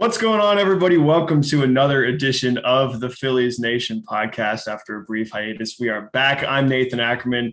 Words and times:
What's 0.00 0.16
going 0.16 0.40
on, 0.40 0.58
everybody? 0.58 0.96
Welcome 0.96 1.42
to 1.42 1.62
another 1.62 2.04
edition 2.04 2.56
of 2.64 3.00
the 3.00 3.10
Phillies 3.10 3.58
Nation 3.58 4.02
podcast. 4.08 4.66
After 4.66 4.96
a 4.96 5.04
brief 5.04 5.30
hiatus, 5.30 5.78
we 5.78 5.90
are 5.90 6.08
back. 6.14 6.42
I'm 6.42 6.66
Nathan 6.66 7.00
Ackerman, 7.00 7.52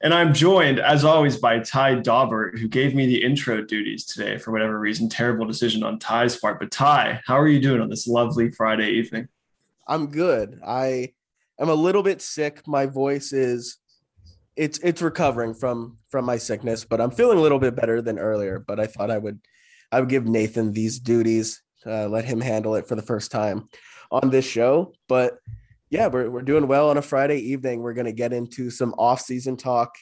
and 0.00 0.12
I'm 0.12 0.34
joined, 0.34 0.80
as 0.80 1.04
always, 1.04 1.36
by 1.36 1.60
Ty 1.60 2.00
Daubert, 2.00 2.58
who 2.58 2.66
gave 2.66 2.96
me 2.96 3.06
the 3.06 3.22
intro 3.22 3.62
duties 3.62 4.04
today 4.04 4.36
for 4.36 4.50
whatever 4.50 4.80
reason. 4.80 5.08
Terrible 5.08 5.46
decision 5.46 5.84
on 5.84 6.00
Ty's 6.00 6.36
part. 6.36 6.58
But 6.58 6.72
Ty, 6.72 7.20
how 7.24 7.38
are 7.38 7.46
you 7.46 7.60
doing 7.60 7.80
on 7.80 7.88
this 7.88 8.08
lovely 8.08 8.50
Friday 8.50 8.90
evening? 8.90 9.28
I'm 9.86 10.08
good. 10.08 10.58
I 10.66 11.12
am 11.60 11.68
a 11.68 11.74
little 11.74 12.02
bit 12.02 12.20
sick. 12.20 12.66
My 12.66 12.86
voice 12.86 13.32
is 13.32 13.78
it's 14.56 14.80
it's 14.80 15.02
recovering 15.02 15.54
from 15.54 15.98
from 16.08 16.24
my 16.24 16.38
sickness, 16.38 16.84
but 16.84 17.00
I'm 17.00 17.12
feeling 17.12 17.38
a 17.38 17.42
little 17.42 17.60
bit 17.60 17.76
better 17.76 18.02
than 18.02 18.18
earlier. 18.18 18.58
But 18.58 18.80
I 18.80 18.88
thought 18.88 19.12
I 19.12 19.18
would 19.18 19.38
I 19.92 20.00
would 20.00 20.08
give 20.08 20.26
Nathan 20.26 20.72
these 20.72 20.98
duties 20.98 21.62
uh, 21.86 22.08
let 22.08 22.24
him 22.24 22.40
handle 22.40 22.74
it 22.74 22.88
for 22.88 22.94
the 22.94 23.02
first 23.02 23.30
time 23.30 23.68
on 24.10 24.30
this 24.30 24.44
show. 24.44 24.92
But 25.08 25.38
yeah, 25.90 26.08
we're, 26.08 26.28
we're 26.28 26.42
doing 26.42 26.66
well 26.66 26.90
on 26.90 26.96
a 26.96 27.02
Friday 27.02 27.38
evening. 27.38 27.80
We're 27.80 27.94
going 27.94 28.06
to 28.06 28.12
get 28.12 28.32
into 28.32 28.70
some 28.70 28.92
off-season 28.98 29.56
talk. 29.56 29.94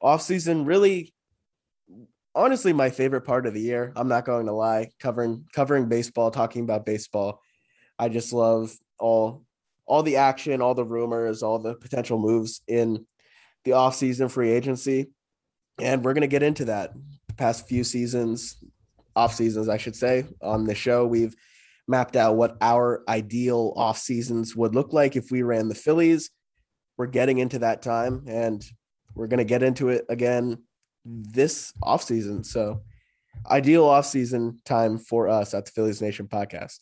Off-season, 0.00 0.64
really, 0.64 1.14
honestly, 2.34 2.72
my 2.72 2.90
favorite 2.90 3.22
part 3.22 3.46
of 3.46 3.54
the 3.54 3.60
year. 3.60 3.92
I'm 3.94 4.08
not 4.08 4.24
going 4.24 4.46
to 4.46 4.52
lie. 4.52 4.90
Covering 4.98 5.44
covering 5.52 5.88
baseball, 5.88 6.30
talking 6.30 6.64
about 6.64 6.86
baseball. 6.86 7.40
I 7.98 8.08
just 8.08 8.32
love 8.32 8.74
all 8.98 9.44
all 9.84 10.02
the 10.02 10.16
action, 10.16 10.62
all 10.62 10.74
the 10.74 10.84
rumors, 10.84 11.42
all 11.42 11.58
the 11.58 11.74
potential 11.74 12.18
moves 12.18 12.62
in 12.66 13.04
the 13.64 13.72
off-season 13.72 14.28
free 14.28 14.50
agency. 14.50 15.10
And 15.80 16.04
we're 16.04 16.14
going 16.14 16.22
to 16.22 16.26
get 16.26 16.42
into 16.42 16.66
that. 16.66 16.94
The 17.28 17.34
past 17.34 17.68
few 17.68 17.84
seasons, 17.84 18.56
off 19.16 19.34
seasons, 19.34 19.68
I 19.68 19.76
should 19.76 19.96
say, 19.96 20.24
on 20.40 20.64
the 20.64 20.74
show. 20.74 21.06
We've 21.06 21.34
mapped 21.88 22.16
out 22.16 22.36
what 22.36 22.56
our 22.60 23.02
ideal 23.08 23.72
off 23.76 23.98
seasons 23.98 24.54
would 24.56 24.74
look 24.74 24.92
like 24.92 25.16
if 25.16 25.30
we 25.30 25.42
ran 25.42 25.68
the 25.68 25.74
Phillies. 25.74 26.30
We're 26.96 27.06
getting 27.06 27.38
into 27.38 27.60
that 27.60 27.82
time 27.82 28.24
and 28.26 28.64
we're 29.14 29.26
going 29.26 29.38
to 29.38 29.44
get 29.44 29.62
into 29.62 29.88
it 29.88 30.04
again 30.08 30.62
this 31.04 31.72
off 31.82 32.02
season. 32.02 32.44
So, 32.44 32.82
ideal 33.50 33.84
off 33.84 34.06
season 34.06 34.60
time 34.64 34.98
for 34.98 35.28
us 35.28 35.54
at 35.54 35.64
the 35.64 35.70
Phillies 35.72 36.00
Nation 36.00 36.28
podcast. 36.28 36.78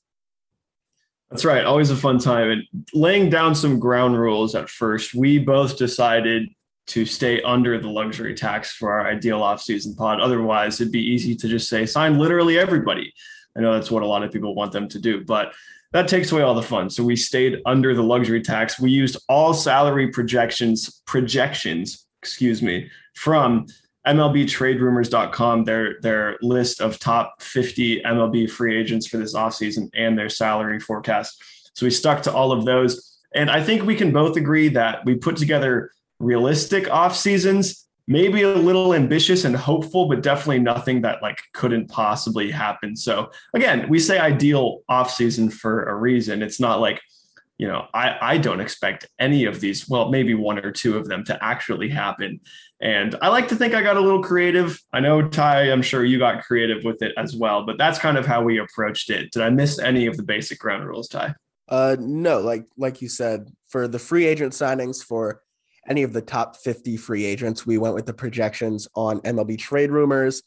That's 1.31 1.45
right. 1.45 1.65
Always 1.65 1.91
a 1.91 1.97
fun 1.97 2.19
time. 2.19 2.51
And 2.51 2.63
laying 2.93 3.31
down 3.31 3.55
some 3.55 3.79
ground 3.79 4.19
rules 4.19 4.55
at 4.55 4.69
first, 4.69 5.15
we 5.15 5.39
both 5.39 5.79
decided 5.79 6.49
to 6.91 7.07
stay 7.07 7.41
under 7.43 7.79
the 7.79 7.89
luxury 7.89 8.35
tax 8.35 8.73
for 8.73 8.93
our 8.93 9.07
ideal 9.07 9.43
off-season 9.43 9.95
pod. 9.95 10.21
Otherwise, 10.21 10.81
it'd 10.81 10.93
be 10.93 11.01
easy 11.01 11.37
to 11.37 11.47
just 11.47 11.69
say 11.69 11.87
sign 11.87 12.19
literally 12.19 12.59
everybody. 12.59 13.15
I 13.57 13.61
know 13.61 13.73
that's 13.73 13.93
what 13.93 14.03
a 14.03 14.07
lot 14.07 14.25
of 14.25 14.33
people 14.33 14.57
want 14.57 14.73
them 14.73 14.89
to 14.89 14.99
do, 14.99 15.25
but 15.25 15.53
that 15.93 16.09
takes 16.09 16.33
away 16.33 16.43
all 16.43 16.55
the 16.55 16.63
fun. 16.63 16.91
So 16.91 17.05
we 17.05 17.15
stayed 17.15 17.63
under 17.65 17.95
the 17.95 18.03
luxury 18.03 18.43
tax. 18.43 18.81
We 18.81 18.91
used 18.91 19.17
all 19.29 19.55
salary 19.55 20.09
projections 20.09 21.01
projections, 21.07 22.07
excuse 22.23 22.61
me, 22.61 22.91
from 23.15 23.67
MLBTradeRumors.com, 24.07 25.65
their 25.65 26.01
their 26.01 26.39
list 26.43 26.81
of 26.81 26.99
top 26.99 27.41
50 27.41 28.03
MLB 28.03 28.51
free 28.51 28.77
agents 28.77 29.07
for 29.07 29.19
this 29.19 29.35
offseason 29.35 29.91
and 29.95 30.19
their 30.19 30.29
salary 30.29 30.81
forecast. 30.81 31.43
So 31.75 31.87
we 31.87 31.91
stuck 31.91 32.23
to 32.23 32.33
all 32.33 32.51
of 32.51 32.65
those. 32.65 33.19
And 33.35 33.49
I 33.49 33.63
think 33.63 33.85
we 33.85 33.95
can 33.95 34.13
both 34.13 34.37
agree 34.37 34.69
that 34.71 35.05
we 35.05 35.15
put 35.15 35.37
together 35.37 35.93
realistic 36.21 36.89
off 36.91 37.17
seasons, 37.17 37.89
maybe 38.07 38.43
a 38.43 38.55
little 38.55 38.95
ambitious 38.95 39.45
and 39.45 39.57
hopeful, 39.57 40.07
but 40.07 40.23
definitely 40.23 40.59
nothing 40.61 41.03
that 41.03 41.23
like 41.23 41.39
couldn't 41.55 41.89
possibly 41.89 42.51
happen. 42.51 42.95
So 42.95 43.31
again, 43.55 43.89
we 43.89 43.99
say 43.99 44.19
ideal 44.19 44.83
off 44.89 45.11
season 45.11 45.51
for 45.51 45.85
a 45.85 45.95
reason. 45.95 46.43
It's 46.43 46.61
not 46.61 46.81
like, 46.81 47.01
you 47.57 47.69
know, 47.69 47.87
I, 47.93 48.17
I 48.21 48.39
don't 48.39 48.61
expect 48.61 49.07
any 49.19 49.45
of 49.45 49.61
these, 49.61 49.89
well, 49.89 50.09
maybe 50.09 50.35
one 50.35 50.59
or 50.59 50.73
two 50.73 50.97
of 50.97 51.09
them 51.09 51.25
to 51.25 51.45
actually 51.45 51.89
happen. 51.89 52.41
And 52.81 53.17
I 53.21 53.29
like 53.29 53.49
to 53.49 53.57
think 53.57 53.75
I 53.75 53.83
got 53.83 53.99
a 53.99 54.01
little 54.01 54.23
creative. 54.23 54.81
I 54.93 55.01
know 55.01 55.29
Ty, 55.29 55.71
I'm 55.71 55.83
sure 55.83 56.05
you 56.05 56.19
got 56.19 56.43
creative 56.45 56.85
with 56.85 57.03
it 57.03 57.13
as 57.19 57.37
well, 57.37 57.67
but 57.67 57.77
that's 57.77 57.99
kind 57.99 58.17
of 58.17 58.25
how 58.25 58.43
we 58.43 58.59
approached 58.59 59.11
it. 59.11 59.31
Did 59.33 59.43
I 59.43 59.51
miss 59.51 59.79
any 59.79 60.07
of 60.07 60.17
the 60.17 60.23
basic 60.23 60.59
ground 60.59 60.87
rules, 60.87 61.09
Ty? 61.09 61.35
Uh, 61.69 61.97
no, 62.01 62.41
like 62.41 62.65
like 62.77 63.01
you 63.01 63.09
said, 63.09 63.53
for 63.69 63.87
the 63.87 63.99
free 63.99 64.27
agent 64.27 64.55
signings 64.55 65.05
for 65.05 65.43
any 65.89 66.03
of 66.03 66.13
the 66.13 66.23
top 66.23 66.57
50 66.57 66.97
free 66.97 67.25
agents. 67.25 67.67
We 67.67 67.79
went 67.79 67.95
with 67.95 68.07
the 68.07 68.15
projections 68.15 68.89
on 68.95 69.21
MLB 69.21 69.59
trade 69.59 69.91
rumors. 69.91 70.43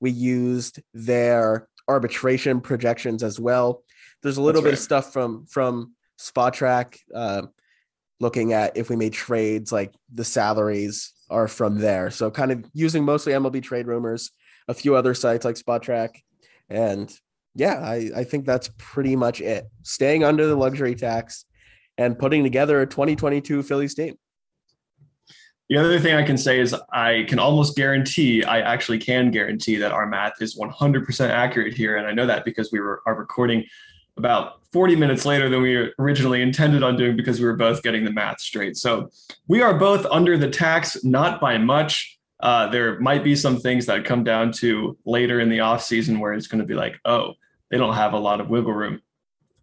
We 0.00 0.10
used 0.10 0.80
their 0.94 1.68
arbitration 1.88 2.60
projections 2.60 3.22
as 3.22 3.38
well. 3.38 3.82
There's 4.22 4.36
a 4.36 4.42
little 4.42 4.62
That's 4.62 4.64
bit 4.64 4.70
right. 4.70 4.78
of 4.78 4.84
stuff 4.84 5.12
from 5.12 5.46
from 5.46 5.94
Spotrac 6.18 6.98
uh, 7.14 7.42
looking 8.20 8.52
at 8.52 8.76
if 8.76 8.90
we 8.90 8.96
made 8.96 9.12
trades, 9.12 9.72
like 9.72 9.92
the 10.12 10.24
salaries 10.24 11.12
are 11.30 11.48
from 11.48 11.78
there. 11.78 12.10
So 12.10 12.30
kind 12.30 12.52
of 12.52 12.64
using 12.72 13.04
mostly 13.04 13.32
MLB 13.32 13.62
trade 13.62 13.86
rumors, 13.86 14.30
a 14.68 14.74
few 14.74 14.94
other 14.94 15.14
sites 15.14 15.44
like 15.44 15.56
Spotrac, 15.56 16.10
and 16.68 17.12
yeah, 17.54 17.80
I, 17.80 18.10
I 18.16 18.24
think 18.24 18.46
that's 18.46 18.70
pretty 18.78 19.16
much 19.16 19.40
it. 19.40 19.66
Staying 19.82 20.22
under 20.22 20.46
the 20.46 20.56
luxury 20.56 20.94
tax 20.94 21.44
and 21.98 22.18
putting 22.18 22.44
together 22.44 22.80
a 22.80 22.86
2022 22.86 23.62
Phillies 23.62 23.94
team. 23.94 24.14
The 25.70 25.76
other 25.76 26.00
thing 26.00 26.16
I 26.16 26.24
can 26.24 26.36
say 26.36 26.58
is 26.58 26.74
I 26.92 27.24
can 27.28 27.38
almost 27.38 27.76
guarantee, 27.76 28.42
I 28.42 28.58
actually 28.58 28.98
can 28.98 29.30
guarantee 29.30 29.76
that 29.76 29.92
our 29.92 30.04
math 30.04 30.42
is 30.42 30.58
100% 30.58 31.30
accurate 31.30 31.74
here. 31.74 31.96
And 31.96 32.08
I 32.08 32.12
know 32.12 32.26
that 32.26 32.44
because 32.44 32.72
we 32.72 32.80
were 32.80 33.02
are 33.06 33.14
recording 33.14 33.64
about 34.16 34.64
40 34.72 34.96
minutes 34.96 35.24
later 35.24 35.48
than 35.48 35.62
we 35.62 35.92
originally 36.00 36.42
intended 36.42 36.82
on 36.82 36.96
doing 36.96 37.16
because 37.16 37.38
we 37.38 37.46
were 37.46 37.56
both 37.56 37.84
getting 37.84 38.04
the 38.04 38.10
math 38.10 38.40
straight. 38.40 38.76
So 38.76 39.10
we 39.46 39.62
are 39.62 39.78
both 39.78 40.04
under 40.10 40.36
the 40.36 40.50
tax, 40.50 41.04
not 41.04 41.40
by 41.40 41.56
much. 41.56 42.18
Uh, 42.40 42.66
there 42.66 42.98
might 42.98 43.22
be 43.22 43.36
some 43.36 43.56
things 43.56 43.86
that 43.86 44.04
come 44.04 44.24
down 44.24 44.50
to 44.54 44.98
later 45.04 45.38
in 45.38 45.48
the 45.48 45.60
off 45.60 45.84
season 45.84 46.18
where 46.18 46.32
it's 46.32 46.48
going 46.48 46.60
to 46.60 46.66
be 46.66 46.74
like, 46.74 46.98
oh, 47.04 47.34
they 47.70 47.78
don't 47.78 47.94
have 47.94 48.12
a 48.12 48.18
lot 48.18 48.40
of 48.40 48.50
wiggle 48.50 48.72
room, 48.72 49.00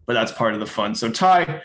but 0.06 0.14
that's 0.14 0.32
part 0.32 0.54
of 0.54 0.62
the 0.62 0.68
fun. 0.68 0.96
So 0.96 1.12
Ty, 1.12 1.64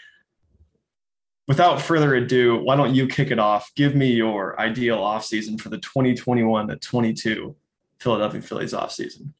without 1.48 1.80
further 1.80 2.14
ado, 2.14 2.62
why 2.62 2.76
don't 2.76 2.94
you 2.94 3.06
kick 3.06 3.30
it 3.30 3.38
off? 3.38 3.70
Give 3.76 3.94
me 3.94 4.12
your 4.12 4.58
ideal 4.60 4.98
offseason 4.98 5.60
for 5.60 5.68
the 5.68 5.78
2021 5.78 6.68
to 6.68 6.76
22 6.76 7.56
Philadelphia 8.00 8.40
Phillies 8.40 8.72
offseason. 8.72 9.32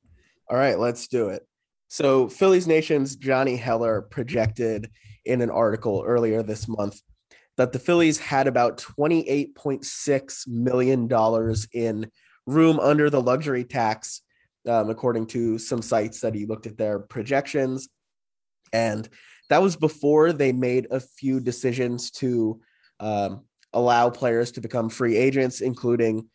All 0.49 0.57
right, 0.57 0.79
let's 0.79 1.09
do 1.09 1.29
it. 1.29 1.47
So, 1.89 2.29
Phillies 2.29 2.67
Nation's 2.67 3.17
Johnny 3.17 3.57
Heller 3.57 4.03
projected 4.03 4.91
in 5.25 5.41
an 5.43 5.51
article 5.51 6.03
earlier 6.07 6.43
this 6.43 6.67
month 6.67 7.01
that 7.57 7.73
the 7.73 7.79
Phillies 7.79 8.19
had 8.19 8.47
about 8.47 8.79
$28.6 8.79 10.49
million 10.49 11.55
in 11.73 12.11
room 12.47 12.81
under 12.81 13.11
the 13.11 13.21
luxury 13.21 13.65
tax, 13.65 14.23
um, 14.67 14.91
according 14.91 15.27
to 15.27 15.59
some 15.59 15.83
sites 15.83 16.21
that 16.21 16.35
he 16.35 16.47
looked 16.47 16.67
at 16.67 16.79
their 16.79 16.99
projections. 16.99 17.89
And 18.73 19.09
that 19.53 19.61
was 19.61 19.77
before 19.77 20.33
they 20.33 20.51
made 20.51 20.87
a 20.91 20.99
few 20.99 21.39
decisions 21.39 22.11
to 22.11 22.59
um, 23.01 23.45
allow 23.75 24.09
players 24.09 24.51
to 24.53 24.63
become 24.63 24.89
free 24.89 25.15
agents, 25.15 25.61
including 25.61 26.27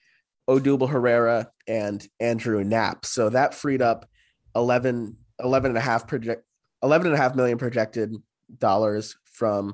Odubel 0.47 0.87
Herrera 0.87 1.49
and 1.67 2.07
Andrew 2.19 2.63
Knapp. 2.63 3.07
So 3.07 3.29
that 3.29 3.55
freed 3.55 3.81
up 3.81 4.07
11, 4.55 5.17
11 5.43 5.71
and 5.71 5.77
a 5.79 5.81
half 5.81 6.05
project, 6.05 6.43
11 6.83 7.07
and 7.07 7.15
a 7.15 7.17
half 7.17 7.33
million 7.33 7.57
projected 7.57 8.13
dollars 8.55 9.15
from 9.23 9.73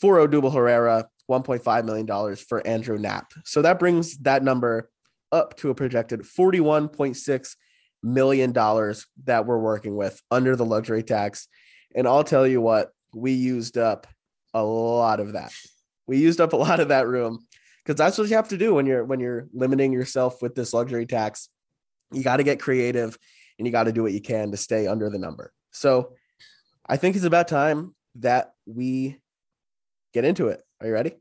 for 0.00 0.16
Odubel 0.16 0.52
Herrera, 0.52 1.06
1.5 1.30 1.84
million 1.84 2.06
dollars 2.06 2.40
for 2.40 2.66
Andrew 2.66 2.98
Knapp. 2.98 3.34
So 3.44 3.62
that 3.62 3.78
brings 3.78 4.18
that 4.18 4.42
number 4.42 4.90
up 5.30 5.56
to 5.58 5.70
a 5.70 5.76
projected 5.76 6.22
41.6 6.22 7.54
million 8.02 8.50
dollars 8.50 9.06
that 9.26 9.46
we're 9.46 9.60
working 9.60 9.94
with 9.94 10.20
under 10.32 10.56
the 10.56 10.66
luxury 10.66 11.04
tax 11.04 11.46
and 11.94 12.06
I'll 12.08 12.24
tell 12.24 12.46
you 12.46 12.60
what, 12.60 12.92
we 13.14 13.32
used 13.32 13.78
up 13.78 14.06
a 14.52 14.62
lot 14.62 15.20
of 15.20 15.32
that. 15.32 15.52
We 16.06 16.18
used 16.18 16.40
up 16.40 16.52
a 16.52 16.56
lot 16.56 16.80
of 16.80 16.88
that 16.88 17.06
room 17.06 17.46
because 17.84 17.98
that's 17.98 18.18
what 18.18 18.28
you 18.28 18.36
have 18.36 18.48
to 18.48 18.58
do 18.58 18.74
when 18.74 18.86
you're 18.86 19.04
when 19.04 19.20
you're 19.20 19.48
limiting 19.52 19.92
yourself 19.92 20.42
with 20.42 20.54
this 20.54 20.72
luxury 20.72 21.06
tax. 21.06 21.48
You 22.12 22.22
got 22.22 22.36
to 22.36 22.42
get 22.44 22.60
creative 22.60 23.18
and 23.58 23.66
you 23.66 23.72
got 23.72 23.84
to 23.84 23.92
do 23.92 24.02
what 24.02 24.12
you 24.12 24.20
can 24.20 24.50
to 24.50 24.56
stay 24.56 24.86
under 24.86 25.10
the 25.10 25.18
number. 25.18 25.52
So 25.70 26.12
I 26.86 26.96
think 26.96 27.16
it's 27.16 27.24
about 27.24 27.48
time 27.48 27.94
that 28.16 28.52
we 28.66 29.18
get 30.12 30.24
into 30.24 30.48
it. 30.48 30.60
Are 30.80 30.86
you 30.86 30.92
ready? 30.92 31.14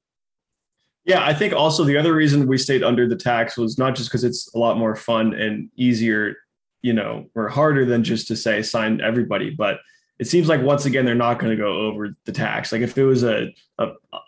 Yeah, 1.05 1.25
I 1.25 1.33
think 1.33 1.53
also 1.53 1.83
the 1.83 1.97
other 1.97 2.13
reason 2.13 2.47
we 2.47 2.57
stayed 2.57 2.83
under 2.83 3.07
the 3.07 3.15
tax 3.15 3.57
was 3.57 3.77
not 3.77 3.95
just 3.95 4.09
because 4.09 4.23
it's 4.23 4.53
a 4.53 4.57
lot 4.57 4.77
more 4.77 4.95
fun 4.95 5.33
and 5.33 5.69
easier, 5.75 6.35
you 6.81 6.93
know, 6.93 7.25
or 7.35 7.49
harder 7.49 7.85
than 7.85 8.03
just 8.03 8.27
to 8.27 8.35
say 8.37 8.61
sign 8.61 9.01
everybody, 9.01 9.49
but 9.49 9.79
it 10.19 10.27
seems 10.27 10.47
like 10.47 10.61
once 10.61 10.85
again 10.85 11.05
they're 11.05 11.15
not 11.15 11.39
going 11.39 11.51
to 11.51 11.61
go 11.61 11.71
over 11.71 12.15
the 12.25 12.31
tax. 12.31 12.71
Like 12.71 12.81
if 12.81 12.97
it 12.97 13.03
was 13.03 13.23
a, 13.23 13.53
a, 13.77 13.87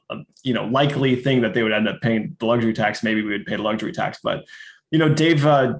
a, 0.09 0.17
you 0.43 0.53
know 0.53 0.65
likely 0.65 1.15
thing 1.15 1.41
that 1.41 1.53
they 1.53 1.63
would 1.63 1.73
end 1.73 1.87
up 1.87 2.01
paying 2.01 2.35
the 2.39 2.45
luxury 2.45 2.73
tax, 2.73 3.03
maybe 3.03 3.21
we 3.21 3.31
would 3.31 3.45
pay 3.45 3.55
the 3.55 3.61
luxury 3.61 3.91
tax. 3.91 4.19
But 4.23 4.45
you 4.91 4.99
know, 4.99 5.13
Dave 5.13 5.45
uh, 5.45 5.75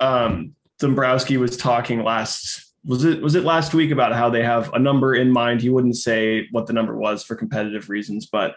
um, 0.00 0.54
Dombrowski 0.78 1.36
was 1.36 1.56
talking 1.56 2.02
last 2.02 2.72
was 2.84 3.04
it 3.04 3.20
was 3.20 3.34
it 3.34 3.44
last 3.44 3.74
week 3.74 3.90
about 3.90 4.14
how 4.14 4.30
they 4.30 4.42
have 4.42 4.72
a 4.72 4.78
number 4.78 5.14
in 5.14 5.30
mind. 5.30 5.60
He 5.60 5.70
wouldn't 5.70 5.96
say 5.96 6.48
what 6.52 6.66
the 6.66 6.72
number 6.72 6.96
was 6.96 7.24
for 7.24 7.34
competitive 7.34 7.88
reasons, 7.88 8.26
but 8.26 8.54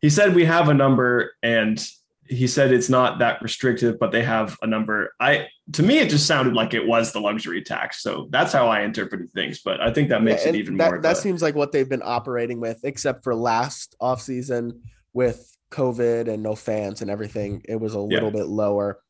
he 0.00 0.10
said 0.10 0.34
we 0.34 0.44
have 0.44 0.68
a 0.68 0.74
number 0.74 1.32
and 1.42 1.82
he 2.30 2.46
said 2.46 2.72
it's 2.72 2.88
not 2.88 3.18
that 3.18 3.42
restrictive, 3.42 3.98
but 3.98 4.12
they 4.12 4.22
have 4.22 4.56
a 4.62 4.66
number. 4.66 5.12
I 5.20 5.48
to 5.72 5.82
me 5.82 5.98
it 5.98 6.08
just 6.08 6.26
sounded 6.26 6.54
like 6.54 6.72
it 6.74 6.86
was 6.86 7.12
the 7.12 7.20
luxury 7.20 7.62
tax. 7.62 8.02
So 8.02 8.28
that's 8.30 8.52
how 8.52 8.68
I 8.68 8.82
interpreted 8.82 9.30
things. 9.32 9.60
But 9.62 9.80
I 9.80 9.92
think 9.92 10.08
that 10.10 10.22
makes 10.22 10.44
yeah, 10.44 10.50
it 10.50 10.54
even 10.56 10.76
that, 10.76 10.90
more. 10.90 11.00
That 11.00 11.16
seems 11.16 11.42
like 11.42 11.54
what 11.54 11.72
they've 11.72 11.88
been 11.88 12.02
operating 12.04 12.60
with, 12.60 12.80
except 12.84 13.24
for 13.24 13.34
last 13.34 13.96
offseason 14.00 14.78
with 15.12 15.54
COVID 15.72 16.28
and 16.28 16.42
no 16.42 16.54
fans 16.54 17.02
and 17.02 17.10
everything. 17.10 17.62
It 17.68 17.80
was 17.80 17.94
a 17.94 18.00
little 18.00 18.30
yeah. 18.30 18.40
bit 18.40 18.46
lower 18.46 19.00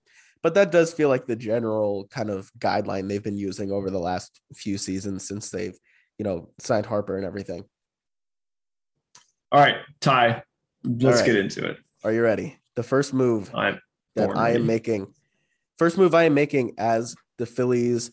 but 0.42 0.54
that 0.54 0.72
does 0.72 0.92
feel 0.92 1.08
like 1.08 1.26
the 1.26 1.36
general 1.36 2.06
kind 2.10 2.30
of 2.30 2.50
guideline 2.58 3.08
they've 3.08 3.22
been 3.22 3.36
using 3.36 3.70
over 3.70 3.90
the 3.90 3.98
last 3.98 4.40
few 4.54 4.78
seasons 4.78 5.26
since 5.26 5.50
they've 5.50 5.78
you 6.18 6.24
know 6.24 6.50
signed 6.58 6.86
harper 6.86 7.16
and 7.16 7.26
everything 7.26 7.64
all 9.52 9.60
right 9.60 9.76
ty 10.00 10.42
let's 10.84 11.18
right. 11.18 11.26
get 11.26 11.36
into 11.36 11.64
it 11.64 11.78
are 12.04 12.12
you 12.12 12.22
ready 12.22 12.59
the 12.76 12.82
first 12.82 13.12
move 13.12 13.50
I'm 13.54 13.80
that 14.16 14.36
i 14.36 14.50
am 14.50 14.66
making 14.66 15.12
first 15.78 15.96
move 15.98 16.14
i 16.14 16.24
am 16.24 16.34
making 16.34 16.74
as 16.78 17.14
the 17.38 17.46
phillies 17.46 18.10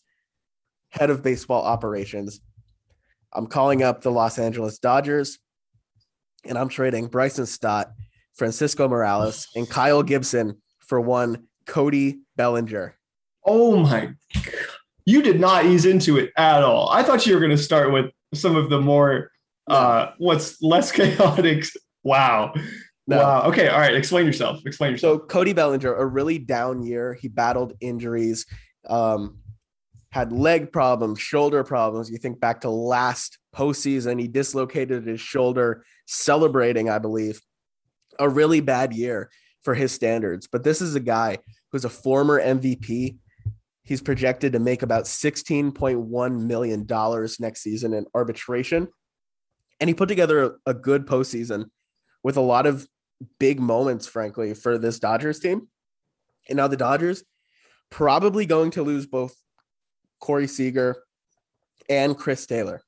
head 0.89 1.09
of 1.09 1.24
baseball 1.24 1.63
operations 1.63 2.39
i'm 3.33 3.48
calling 3.48 3.83
up 3.83 4.01
the 4.01 4.12
los 4.12 4.39
angeles 4.39 4.80
dodgers 4.80 5.39
and 6.45 6.57
i'm 6.57 6.69
trading 6.69 7.07
bryson 7.07 7.45
stott 7.45 7.92
francisco 8.36 8.88
morales 8.88 9.48
and 9.56 9.69
kyle 9.69 10.04
gibson 10.04 10.57
for 10.80 11.01
one 11.01 11.48
Cody 11.68 12.21
Bellinger. 12.36 12.95
Oh 13.45 13.77
my 13.77 14.13
God. 14.33 14.54
You 15.06 15.21
did 15.21 15.39
not 15.39 15.65
ease 15.65 15.86
into 15.86 16.18
it 16.18 16.31
at 16.36 16.63
all. 16.63 16.89
I 16.89 17.04
thought 17.04 17.25
you 17.25 17.33
were 17.33 17.39
going 17.39 17.56
to 17.56 17.57
start 17.57 17.94
with 17.94 18.07
some 18.33 18.56
of 18.56 18.69
the 18.69 18.81
more, 18.81 19.31
uh, 19.68 20.12
what's 20.18 20.62
less 20.62 20.92
chaotic. 20.94 21.65
Wow. 22.04 22.54
No. 23.07 23.18
Wow. 23.19 23.44
Okay. 23.48 23.69
All 23.69 23.80
right. 23.80 23.95
Explain 23.95 24.25
yourself. 24.25 24.65
Explain 24.65 24.92
yourself. 24.92 25.21
So 25.21 25.25
Cody 25.25 25.54
Bellinger, 25.54 25.94
a 25.95 26.06
really 26.06 26.38
down 26.39 26.83
year. 26.83 27.13
He 27.13 27.30
battled 27.30 27.74
injuries, 27.80 28.45
um, 28.89 29.39
had 30.09 30.33
leg 30.33 30.74
problems, 30.74 31.19
shoulder 31.19 31.63
problems. 31.63 32.12
You 32.12 32.18
think 32.18 32.42
back 32.42 32.62
to 32.62 32.69
last 32.69 33.39
postseason, 33.56 34.19
he 34.19 34.27
dislocated 34.27 35.07
his 35.07 35.21
shoulder, 35.21 35.86
celebrating, 36.06 36.89
I 36.89 37.00
believe, 37.00 37.42
a 38.19 38.27
really 38.27 38.59
bad 38.59 38.94
year 38.94 39.30
for 39.63 39.74
his 39.74 39.94
standards. 39.94 40.48
But 40.51 40.63
this 40.63 40.81
is 40.81 40.95
a 40.95 41.00
guy 41.00 41.38
who's 41.71 41.86
a 41.86 41.89
former 41.89 42.42
MVP. 42.42 43.18
He's 43.83 44.01
projected 44.01 44.51
to 44.51 44.59
make 44.59 44.81
about 44.81 45.06
$16.1 45.06 46.42
million 46.42 46.86
next 47.39 47.62
season 47.62 47.94
in 47.94 48.06
arbitration. 48.13 48.89
And 49.80 49.89
he 49.89 49.94
put 49.94 50.09
together 50.09 50.44
a, 50.44 50.51
a 50.71 50.74
good 50.74 51.06
postseason 51.06 51.69
with 52.21 52.36
a 52.36 52.42
lot 52.42 52.65
of 52.65 52.88
big 53.40 53.60
moments, 53.60 54.08
frankly, 54.08 54.54
for 54.54 54.78
this 54.78 55.00
Dodgers 55.00 55.40
team. 55.40 55.68
And 56.50 56.58
now 56.58 56.68
the 56.68 56.78
Dodgers 56.78 57.24
probably 57.90 58.46
going 58.46 58.72
to 58.72 58.84
lose 58.84 59.06
both 59.06 59.36
Corey 60.19 60.48
Seager 60.48 61.04
and 61.90 62.18
Chris 62.18 62.46
Taylor. 62.46 62.81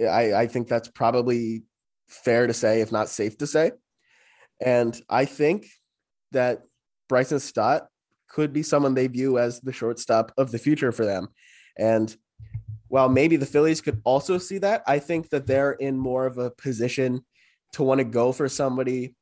I, 0.00 0.32
I 0.34 0.46
think 0.46 0.68
that's 0.68 0.88
probably 0.88 1.64
fair 2.08 2.46
to 2.46 2.54
say, 2.54 2.80
if 2.80 2.92
not 2.92 3.08
safe 3.08 3.36
to 3.38 3.46
say. 3.46 3.72
And 4.64 4.98
I 5.08 5.24
think 5.24 5.66
that 6.32 6.62
Bryson 7.08 7.40
Stott 7.40 7.86
could 8.28 8.52
be 8.52 8.62
someone 8.62 8.94
they 8.94 9.06
view 9.06 9.38
as 9.38 9.60
the 9.60 9.72
shortstop 9.72 10.32
of 10.38 10.50
the 10.50 10.58
future 10.58 10.92
for 10.92 11.04
them. 11.04 11.28
And 11.78 12.14
while 12.88 13.08
maybe 13.08 13.36
the 13.36 13.46
Phillies 13.46 13.80
could 13.80 14.00
also 14.04 14.38
see 14.38 14.58
that, 14.58 14.82
I 14.86 14.98
think 14.98 15.30
that 15.30 15.46
they're 15.46 15.72
in 15.72 15.98
more 15.98 16.26
of 16.26 16.38
a 16.38 16.50
position 16.50 17.24
to 17.72 17.82
want 17.82 17.98
to 17.98 18.04
go 18.04 18.32
for 18.32 18.48
somebody 18.48 19.14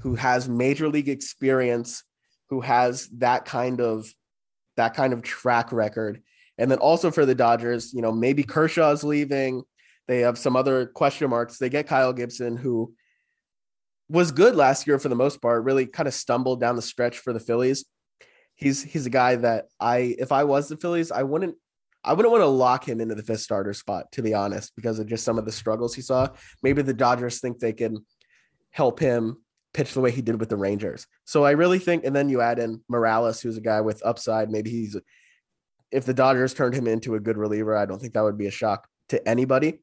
who 0.00 0.14
has 0.14 0.48
major 0.48 0.88
league 0.88 1.08
experience, 1.08 2.04
who 2.50 2.60
has 2.60 3.08
that 3.18 3.44
kind 3.44 3.80
of 3.80 4.12
that 4.76 4.94
kind 4.94 5.12
of 5.12 5.22
track 5.22 5.72
record. 5.72 6.22
And 6.56 6.70
then 6.70 6.78
also 6.78 7.10
for 7.10 7.26
the 7.26 7.34
Dodgers, 7.34 7.92
you 7.92 8.00
know, 8.00 8.12
maybe 8.12 8.44
Kershaw's 8.44 9.04
leaving. 9.04 9.62
They 10.06 10.20
have 10.20 10.38
some 10.38 10.56
other 10.56 10.86
question 10.86 11.28
marks. 11.30 11.58
They 11.58 11.68
get 11.68 11.86
Kyle 11.86 12.12
Gibson, 12.12 12.56
who 12.56 12.94
was 14.08 14.32
good 14.32 14.56
last 14.56 14.86
year 14.86 14.98
for 14.98 15.08
the 15.08 15.14
most 15.14 15.42
part. 15.42 15.64
Really 15.64 15.86
kind 15.86 16.06
of 16.06 16.14
stumbled 16.14 16.60
down 16.60 16.76
the 16.76 16.82
stretch 16.82 17.18
for 17.18 17.32
the 17.32 17.40
Phillies. 17.40 17.84
He's 18.54 18.82
he's 18.82 19.06
a 19.06 19.10
guy 19.10 19.36
that 19.36 19.66
I 19.78 20.16
if 20.18 20.32
I 20.32 20.44
was 20.44 20.68
the 20.68 20.76
Phillies, 20.76 21.12
I 21.12 21.22
wouldn't 21.22 21.56
I 22.04 22.12
wouldn't 22.12 22.32
want 22.32 22.42
to 22.42 22.46
lock 22.46 22.88
him 22.88 23.00
into 23.00 23.14
the 23.14 23.22
fifth 23.22 23.40
starter 23.40 23.74
spot 23.74 24.10
to 24.12 24.22
be 24.22 24.34
honest 24.34 24.74
because 24.76 24.98
of 24.98 25.06
just 25.06 25.24
some 25.24 25.38
of 25.38 25.44
the 25.44 25.52
struggles 25.52 25.94
he 25.94 26.02
saw. 26.02 26.28
Maybe 26.62 26.82
the 26.82 26.94
Dodgers 26.94 27.40
think 27.40 27.58
they 27.58 27.72
can 27.72 28.04
help 28.70 29.00
him 29.00 29.38
pitch 29.74 29.94
the 29.94 30.00
way 30.00 30.10
he 30.10 30.22
did 30.22 30.40
with 30.40 30.48
the 30.48 30.56
Rangers. 30.56 31.06
So 31.24 31.44
I 31.44 31.52
really 31.52 31.78
think 31.78 32.04
and 32.04 32.14
then 32.14 32.28
you 32.28 32.40
add 32.40 32.58
in 32.58 32.82
Morales 32.88 33.40
who's 33.40 33.56
a 33.56 33.62
guy 33.62 33.80
with 33.80 34.04
upside, 34.04 34.50
maybe 34.50 34.70
he's 34.70 34.96
if 35.90 36.04
the 36.04 36.14
Dodgers 36.14 36.54
turned 36.54 36.74
him 36.74 36.86
into 36.86 37.14
a 37.14 37.20
good 37.20 37.38
reliever, 37.38 37.76
I 37.76 37.86
don't 37.86 38.00
think 38.00 38.14
that 38.14 38.24
would 38.24 38.38
be 38.38 38.46
a 38.46 38.52
shock 38.52 38.88
to 39.08 39.26
anybody. 39.26 39.80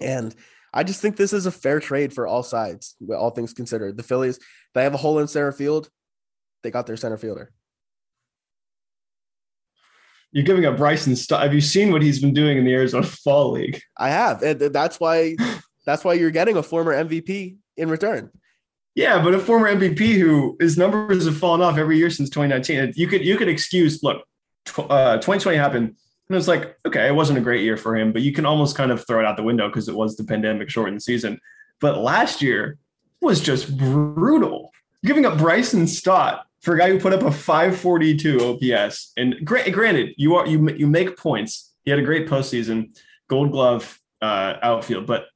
And 0.00 0.34
I 0.74 0.84
just 0.84 1.00
think 1.00 1.16
this 1.16 1.32
is 1.32 1.46
a 1.46 1.50
fair 1.50 1.80
trade 1.80 2.12
for 2.12 2.26
all 2.26 2.42
sides, 2.42 2.96
all 3.14 3.30
things 3.30 3.52
considered. 3.52 3.96
The 3.96 4.02
Phillies, 4.02 4.38
they 4.74 4.84
have 4.84 4.94
a 4.94 4.98
hole 4.98 5.18
in 5.18 5.28
center 5.28 5.52
field. 5.52 5.88
They 6.62 6.70
got 6.70 6.86
their 6.86 6.96
center 6.96 7.18
fielder. 7.18 7.52
You're 10.32 10.44
giving 10.44 10.64
up 10.64 10.76
Bryson 10.76 11.14
Stott. 11.14 11.42
Have 11.42 11.54
you 11.54 11.60
seen 11.60 11.92
what 11.92 12.02
he's 12.02 12.20
been 12.20 12.34
doing 12.34 12.58
in 12.58 12.64
the 12.64 12.72
Arizona 12.72 13.06
Fall 13.24 13.52
League? 13.52 13.80
I 13.96 14.08
have. 14.08 14.42
And 14.42 14.60
that's 14.60 14.98
why 14.98 15.36
that's 15.86 16.04
why 16.04 16.14
you're 16.14 16.30
getting 16.30 16.56
a 16.56 16.62
former 16.62 16.92
MVP 16.92 17.56
in 17.76 17.88
return. 17.88 18.30
Yeah, 18.94 19.22
but 19.22 19.34
a 19.34 19.38
former 19.38 19.74
MVP 19.74 20.18
who 20.18 20.56
his 20.60 20.76
numbers 20.76 21.24
have 21.24 21.36
fallen 21.36 21.62
off 21.62 21.78
every 21.78 21.96
year 21.96 22.10
since 22.10 22.28
2019. 22.28 22.92
You 22.96 23.06
could 23.06 23.24
you 23.24 23.36
could 23.36 23.48
excuse 23.48 24.02
look, 24.02 24.24
uh, 24.76 25.16
2020 25.16 25.56
happened 25.56 25.96
and 26.32 26.38
it's 26.38 26.48
like, 26.48 26.78
okay, 26.86 27.06
it 27.06 27.14
wasn't 27.14 27.38
a 27.38 27.42
great 27.42 27.62
year 27.62 27.76
for 27.76 27.94
him, 27.94 28.10
but 28.10 28.22
you 28.22 28.32
can 28.32 28.46
almost 28.46 28.74
kind 28.74 28.90
of 28.90 29.06
throw 29.06 29.20
it 29.20 29.26
out 29.26 29.36
the 29.36 29.42
window 29.42 29.68
because 29.68 29.86
it 29.86 29.94
was 29.94 30.16
the 30.16 30.24
pandemic 30.24 30.70
shortened 30.70 31.02
season. 31.02 31.38
But 31.78 31.98
last 31.98 32.40
year 32.40 32.78
was 33.20 33.38
just 33.38 33.76
brutal. 33.76 34.71
Giving 35.04 35.26
up 35.26 35.38
Bryson 35.38 35.86
Stott 35.86 36.46
for 36.60 36.74
a 36.74 36.78
guy 36.78 36.90
who 36.90 36.98
put 36.98 37.12
up 37.12 37.22
a 37.22 37.30
542 37.32 38.60
OPS. 38.72 39.12
And 39.16 39.34
granted, 39.44 40.14
you 40.16 40.36
are 40.36 40.46
you 40.46 40.70
you 40.70 40.86
make 40.86 41.16
points. 41.16 41.74
He 41.84 41.90
had 41.90 41.98
a 41.98 42.04
great 42.04 42.28
postseason, 42.28 42.96
Gold 43.28 43.50
Glove 43.50 43.98
uh, 44.20 44.54
outfield, 44.62 45.06
but 45.06 45.26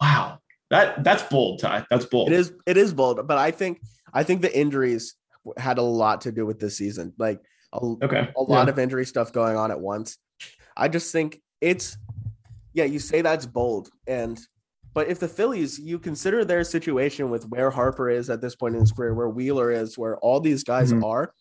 wow, 0.00 0.38
that 0.70 1.04
that's 1.04 1.22
bold, 1.24 1.60
Ty. 1.60 1.86
That's 1.90 2.06
bold. 2.06 2.28
It 2.28 2.34
is 2.34 2.52
it 2.66 2.76
is 2.76 2.94
bold, 2.94 3.26
but 3.26 3.38
I 3.38 3.50
think 3.50 3.80
I 4.12 4.22
think 4.22 4.40
the 4.42 4.58
injuries 4.58 5.14
had 5.58 5.78
a 5.78 5.82
lot 5.82 6.22
to 6.22 6.32
do 6.32 6.46
with 6.46 6.58
this 6.58 6.76
season. 6.78 7.12
Like 7.18 7.40
a, 7.72 7.78
okay. 8.02 8.30
a 8.34 8.42
lot 8.42 8.66
yeah. 8.66 8.72
of 8.72 8.78
injury 8.78 9.04
stuff 9.04 9.32
going 9.32 9.56
on 9.56 9.70
at 9.70 9.80
once. 9.80 10.16
I 10.76 10.88
just 10.88 11.12
think 11.12 11.40
it's 11.60 11.98
yeah, 12.72 12.84
you 12.84 12.98
say 12.98 13.20
that's 13.20 13.46
bold. 13.46 13.90
And 14.06 14.40
but 14.94 15.08
if 15.08 15.18
the 15.18 15.28
Phillies, 15.28 15.78
you 15.78 15.98
consider 15.98 16.44
their 16.44 16.62
situation 16.62 17.28
with 17.28 17.48
where 17.48 17.70
Harper 17.70 18.08
is 18.08 18.30
at 18.30 18.40
this 18.40 18.54
point 18.54 18.76
in 18.76 18.80
his 18.80 18.92
career, 18.92 19.12
where 19.12 19.28
Wheeler 19.28 19.72
is, 19.72 19.98
where 19.98 20.16
all 20.18 20.38
these 20.38 20.62
guys 20.62 20.92
mm-hmm. 20.92 21.04
are, 21.04 21.34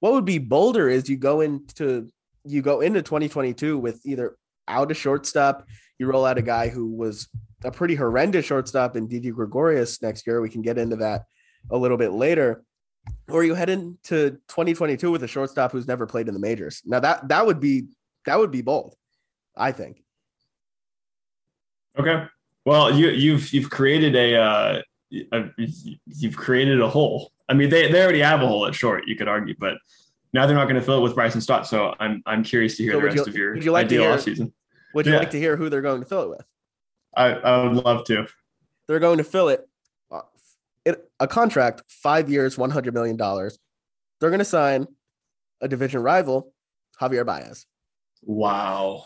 what 0.00 0.12
would 0.12 0.26
be 0.26 0.38
bolder 0.38 0.90
is 0.90 1.08
you 1.08 1.16
go 1.16 1.40
into 1.40 2.08
you 2.44 2.60
go 2.60 2.82
into 2.82 3.00
2022 3.00 3.78
with 3.78 4.04
either 4.04 4.36
out 4.68 4.90
a 4.90 4.94
shortstop, 4.94 5.66
you 5.98 6.06
roll 6.06 6.26
out 6.26 6.36
a 6.36 6.42
guy 6.42 6.68
who 6.68 6.86
was 6.86 7.26
a 7.64 7.70
pretty 7.70 7.94
horrendous 7.94 8.44
shortstop 8.44 8.96
in 8.96 9.08
Didi 9.08 9.30
Gregorius 9.30 10.02
next 10.02 10.26
year. 10.26 10.42
We 10.42 10.50
can 10.50 10.60
get 10.60 10.76
into 10.76 10.96
that 10.96 11.24
a 11.70 11.78
little 11.78 11.96
bit 11.96 12.12
later. 12.12 12.62
Or 13.30 13.44
you 13.44 13.54
head 13.54 13.70
into 13.70 14.32
2022 14.48 15.10
with 15.10 15.22
a 15.22 15.28
shortstop 15.28 15.72
who's 15.72 15.88
never 15.88 16.06
played 16.06 16.28
in 16.28 16.34
the 16.34 16.40
majors. 16.40 16.82
Now 16.84 17.00
that 17.00 17.28
that 17.28 17.46
would 17.46 17.60
be 17.60 17.84
that 18.26 18.38
would 18.38 18.50
be 18.50 18.60
bold, 18.60 18.94
I 19.56 19.72
think. 19.72 20.02
Okay. 21.98 22.26
Well, 22.64 22.94
you 22.94 23.08
you've 23.10 23.52
you've 23.52 23.70
created 23.70 24.16
a, 24.16 24.36
uh, 24.36 24.82
a 25.32 25.44
you've 26.06 26.36
created 26.36 26.80
a 26.80 26.88
hole. 26.88 27.32
I 27.48 27.52
mean, 27.52 27.68
they, 27.68 27.92
they 27.92 28.02
already 28.02 28.20
have 28.20 28.40
a 28.40 28.46
hole 28.46 28.66
at 28.66 28.74
short, 28.74 29.06
you 29.06 29.16
could 29.16 29.28
argue, 29.28 29.54
but 29.58 29.74
now 30.32 30.46
they're 30.46 30.56
not 30.56 30.64
going 30.64 30.76
to 30.76 30.82
fill 30.82 30.98
it 30.98 31.02
with 31.02 31.14
Bryson 31.14 31.40
Stott. 31.40 31.66
So 31.66 31.94
I'm 32.00 32.22
I'm 32.24 32.42
curious 32.42 32.76
to 32.78 32.82
hear 32.82 32.92
so 32.94 33.00
the 33.00 33.04
rest 33.04 33.16
you, 33.16 33.22
of 33.24 33.36
your 33.36 33.54
would 33.54 33.64
you 33.64 33.72
like 33.72 33.84
ideal 33.86 34.02
to 34.04 34.08
hear, 34.08 34.18
season. 34.18 34.52
Would 34.94 35.06
you 35.06 35.12
yeah. 35.12 35.18
like 35.18 35.30
to 35.32 35.38
hear 35.38 35.56
who 35.56 35.68
they're 35.68 35.82
going 35.82 36.00
to 36.00 36.06
fill 36.06 36.22
it 36.22 36.30
with? 36.30 36.46
I, 37.16 37.32
I 37.32 37.64
would 37.64 37.84
love 37.84 38.04
to. 38.06 38.26
They're 38.88 38.98
going 38.98 39.18
to 39.18 39.24
fill 39.24 39.48
it, 39.48 39.68
uh, 40.10 40.22
it 40.84 41.08
a 41.20 41.28
contract, 41.28 41.82
five 41.88 42.30
years, 42.30 42.56
one 42.56 42.70
hundred 42.70 42.94
million 42.94 43.16
dollars. 43.16 43.58
They're 44.20 44.30
going 44.30 44.38
to 44.38 44.44
sign 44.44 44.86
a 45.60 45.68
division 45.68 46.02
rival, 46.02 46.52
Javier 47.00 47.26
Baez. 47.26 47.66
Wow. 48.22 49.04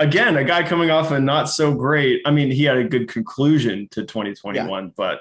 Again, 0.00 0.36
a 0.36 0.44
guy 0.44 0.62
coming 0.62 0.90
off 0.90 1.10
a 1.10 1.20
not 1.20 1.48
so 1.48 1.74
great. 1.74 2.22
I 2.26 2.30
mean, 2.30 2.50
he 2.50 2.64
had 2.64 2.76
a 2.76 2.84
good 2.84 3.08
conclusion 3.08 3.88
to 3.92 4.02
2021, 4.02 4.84
yeah. 4.84 4.90
but 4.96 5.20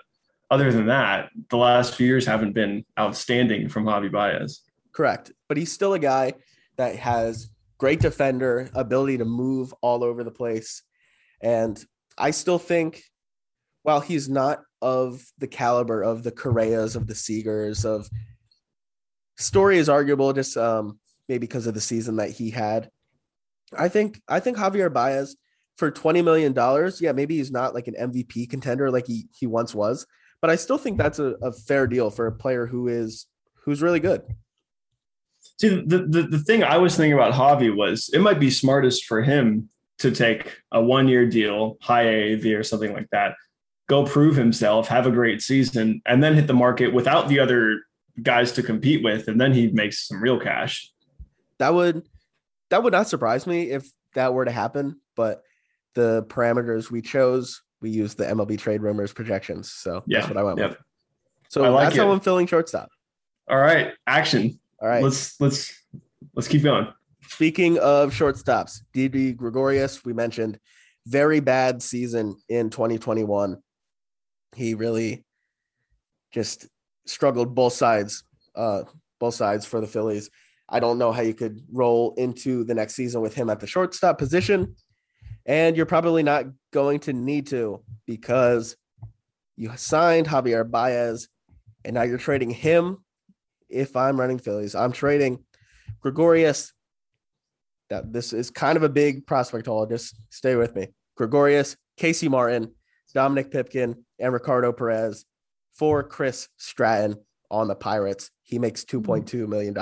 other 0.50 0.72
than 0.72 0.88
that, 0.88 1.30
the 1.50 1.58
last 1.58 1.96
few 1.96 2.08
years 2.08 2.26
haven't 2.26 2.54
been 2.54 2.84
outstanding 3.00 3.70
from 3.70 3.86
Javi 3.86 4.12
Baez. 4.12 4.62
Correct. 4.92 5.32
But 5.48 5.58
he's 5.58 5.72
still 5.72 5.94
a 5.94 6.00
guy 6.00 6.34
that 6.78 6.96
has 6.98 7.50
great 7.78 8.00
defender, 8.00 8.70
ability 8.74 9.18
to 9.20 9.26
move 9.26 9.74
all 9.82 10.04
over 10.04 10.24
the 10.24 10.32
place. 10.32 10.84
And 11.42 11.84
I 12.18 12.32
still 12.32 12.60
think, 12.60 13.04
while 13.84 14.02
he's 14.02 14.30
not 14.30 14.62
of 14.82 15.24
the 15.38 15.48
caliber 15.48 16.04
of 16.04 16.24
the 16.24 16.32
Correas, 16.32 16.96
of 16.96 17.08
the 17.08 17.14
Seagers, 17.14 17.86
of 17.86 18.10
Story 19.38 19.78
is 19.78 19.90
arguable, 19.90 20.34
just 20.34 20.58
um, 20.58 21.00
maybe 21.28 21.40
because 21.40 21.66
of 21.66 21.74
the 21.74 21.82
season 21.82 22.18
that 22.18 22.30
he 22.30 22.50
had. 22.50 22.90
I 23.78 23.88
think 23.88 24.22
I 24.28 24.40
think 24.40 24.58
Javier 24.58 24.92
Baez 24.92 25.36
for 25.78 25.92
$20 25.92 26.24
million, 26.24 26.54
yeah, 27.00 27.12
maybe 27.12 27.38
he's 27.38 27.52
not 27.52 27.74
like 27.74 27.88
an 27.88 27.96
MVP 28.00 28.50
contender 28.50 28.92
like 28.92 29.08
he 29.08 29.28
he 29.34 29.48
once 29.48 29.74
was, 29.74 30.06
but 30.42 30.50
I 30.50 30.56
still 30.56 30.78
think 30.78 30.98
that's 30.98 31.20
a, 31.20 31.36
a 31.42 31.52
fair 31.52 31.88
deal 31.88 32.10
for 32.10 32.28
a 32.28 32.32
player 32.32 32.66
who 32.66 32.88
is 32.88 33.28
who's 33.64 33.82
really 33.82 34.00
good. 34.00 34.22
See, 35.60 35.70
the, 35.70 36.06
the, 36.08 36.24
the 36.24 36.40
thing 36.40 36.64
I 36.64 36.78
was 36.78 36.96
thinking 36.96 37.14
about 37.14 37.34
Javi 37.34 37.76
was 37.76 38.10
it 38.14 38.20
might 38.20 38.40
be 38.40 38.50
smartest 38.50 39.06
for 39.06 39.22
him 39.22 39.70
to 40.00 40.12
take 40.12 40.58
a 40.72 40.82
one 40.82 41.08
year 41.08 41.28
deal, 41.28 41.78
high 41.82 42.06
AAV 42.06 42.58
or 42.58 42.64
something 42.64 42.94
like 42.94 43.10
that, 43.12 43.36
go 43.88 44.06
prove 44.06 44.36
himself, 44.36 44.88
have 44.88 45.06
a 45.06 45.12
great 45.12 45.42
season, 45.42 46.02
and 46.06 46.24
then 46.24 46.34
hit 46.34 46.48
the 46.48 46.54
market 46.54 46.94
without 46.94 47.28
the 47.28 47.40
other 47.40 47.82
guys 48.22 48.52
to 48.54 48.64
compete 48.64 49.04
with, 49.04 49.28
and 49.28 49.40
then 49.40 49.54
he 49.54 49.68
makes 49.72 50.08
some 50.08 50.22
real 50.22 50.40
cash. 50.40 50.92
That 51.60 51.74
would 51.74 52.04
that 52.72 52.82
would 52.82 52.94
not 52.94 53.08
surprise 53.08 53.46
me 53.46 53.70
if 53.70 53.88
that 54.16 54.34
were 54.34 54.46
to 54.46 54.52
happen, 54.52 55.00
but 55.16 55.44
the 55.94 56.24
parameters 56.24 56.90
we 56.90 57.02
chose, 57.02 57.62
we 57.82 57.90
used 57.90 58.18
the 58.18 58.26
MLB 58.26 58.58
trade 58.58 58.82
rumors 58.82 59.14
projections. 59.14 59.72
So 59.72 60.04
yeah, 60.08 60.20
that's 60.20 60.30
what 60.30 60.38
I 60.38 60.44
went 60.44 60.58
with. 60.58 60.78
So 61.50 61.70
like 61.70 61.86
that's 61.86 61.98
it. 61.98 62.00
how 62.00 62.12
I'm 62.12 62.22
filling 62.22 62.48
shortstop. 62.48 62.90
All 63.50 63.60
right, 63.60 63.92
action. 64.08 64.60
All 64.82 64.88
right. 64.88 65.04
Let's 65.04 65.40
let's 65.40 65.74
let's 66.34 66.48
keep 66.48 66.64
going. 66.64 66.88
Speaking 67.28 67.78
of 67.78 68.14
shortstops, 68.14 68.80
Didi 68.94 69.34
Gregorius, 69.34 70.04
we 70.04 70.14
mentioned 70.14 70.58
very 71.06 71.40
bad 71.40 71.82
season 71.82 72.38
in 72.50 72.70
2021. 72.70 73.58
He 74.56 74.74
really 74.74 75.26
just 76.32 76.68
struggled 77.06 77.54
both 77.54 77.74
sides, 77.74 78.24
uh, 78.56 78.84
both 79.20 79.36
sides 79.36 79.66
for 79.66 79.82
the 79.82 79.88
Phillies. 79.88 80.30
I 80.72 80.80
don't 80.80 80.98
know 80.98 81.12
how 81.12 81.22
you 81.22 81.34
could 81.34 81.62
roll 81.72 82.14
into 82.18 82.64
the 82.64 82.74
next 82.74 82.96
season 82.96 83.22
with 83.22 83.36
him 83.36 83.50
at 83.50 83.60
the 83.60 83.68
shortstop 83.68 84.18
position. 84.18 84.76
And 85.46 85.76
you're 85.76 85.86
probably 85.86 86.24
not 86.24 86.46
going 86.72 87.00
to 87.02 87.14
need 87.14 87.48
to 87.48 87.84
because 88.08 88.78
you 89.58 89.72
signed 89.76 90.28
Javier 90.28 90.70
Baez 90.70 91.28
and 91.84 91.94
now 91.96 92.04
you're 92.04 92.18
trading 92.18 92.52
him. 92.52 93.04
If 93.70 93.96
I'm 93.96 94.20
running 94.20 94.40
Phillies, 94.40 94.76
I'm 94.76 94.92
trading 94.92 95.44
Gregorius. 96.00 96.74
That 97.90 98.14
this 98.14 98.32
is 98.32 98.50
kind 98.50 98.78
of 98.78 98.84
a 98.84 98.90
big 98.90 99.28
prospect 99.28 99.68
haul. 99.68 99.86
Just 99.86 100.16
stay 100.30 100.56
with 100.56 100.76
me. 100.76 100.88
Gregorius, 101.18 101.76
Casey 101.98 102.30
Martin, 102.30 102.72
Dominic 103.14 103.52
Pipkin, 103.52 104.06
and 104.20 104.34
Ricardo 104.34 104.72
Perez 104.72 105.26
for 105.74 106.04
Chris 106.04 106.48
Stratton 106.58 107.18
on 107.50 107.68
the 107.68 107.76
Pirates. 107.76 108.32
He 108.44 108.60
makes 108.60 108.86
$2.2 108.86 109.48
million 109.48 109.74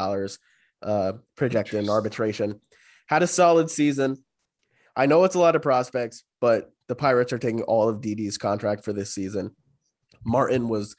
uh, 0.82 1.14
projected 1.36 1.84
in 1.84 1.90
arbitration. 1.90 2.60
Had 3.08 3.24
a 3.24 3.28
solid 3.28 3.70
season. 3.70 4.18
I 4.96 5.06
know 5.06 5.24
it's 5.24 5.36
a 5.36 5.40
lot 5.40 5.56
of 5.56 5.62
prospects, 5.62 6.24
but 6.42 6.72
the 6.88 6.96
Pirates 6.96 7.32
are 7.34 7.40
taking 7.40 7.62
all 7.64 7.88
of 7.88 8.02
Didi's 8.02 8.38
contract 8.38 8.84
for 8.84 8.94
this 8.94 9.14
season. 9.14 9.52
Martin 10.26 10.68
was 10.68 10.96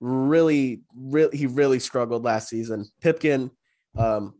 really, 0.00 0.82
really, 0.96 1.36
he 1.36 1.46
really 1.46 1.78
struggled 1.78 2.24
last 2.24 2.48
season. 2.48 2.86
Pipkin, 3.00 3.50
um, 3.96 4.34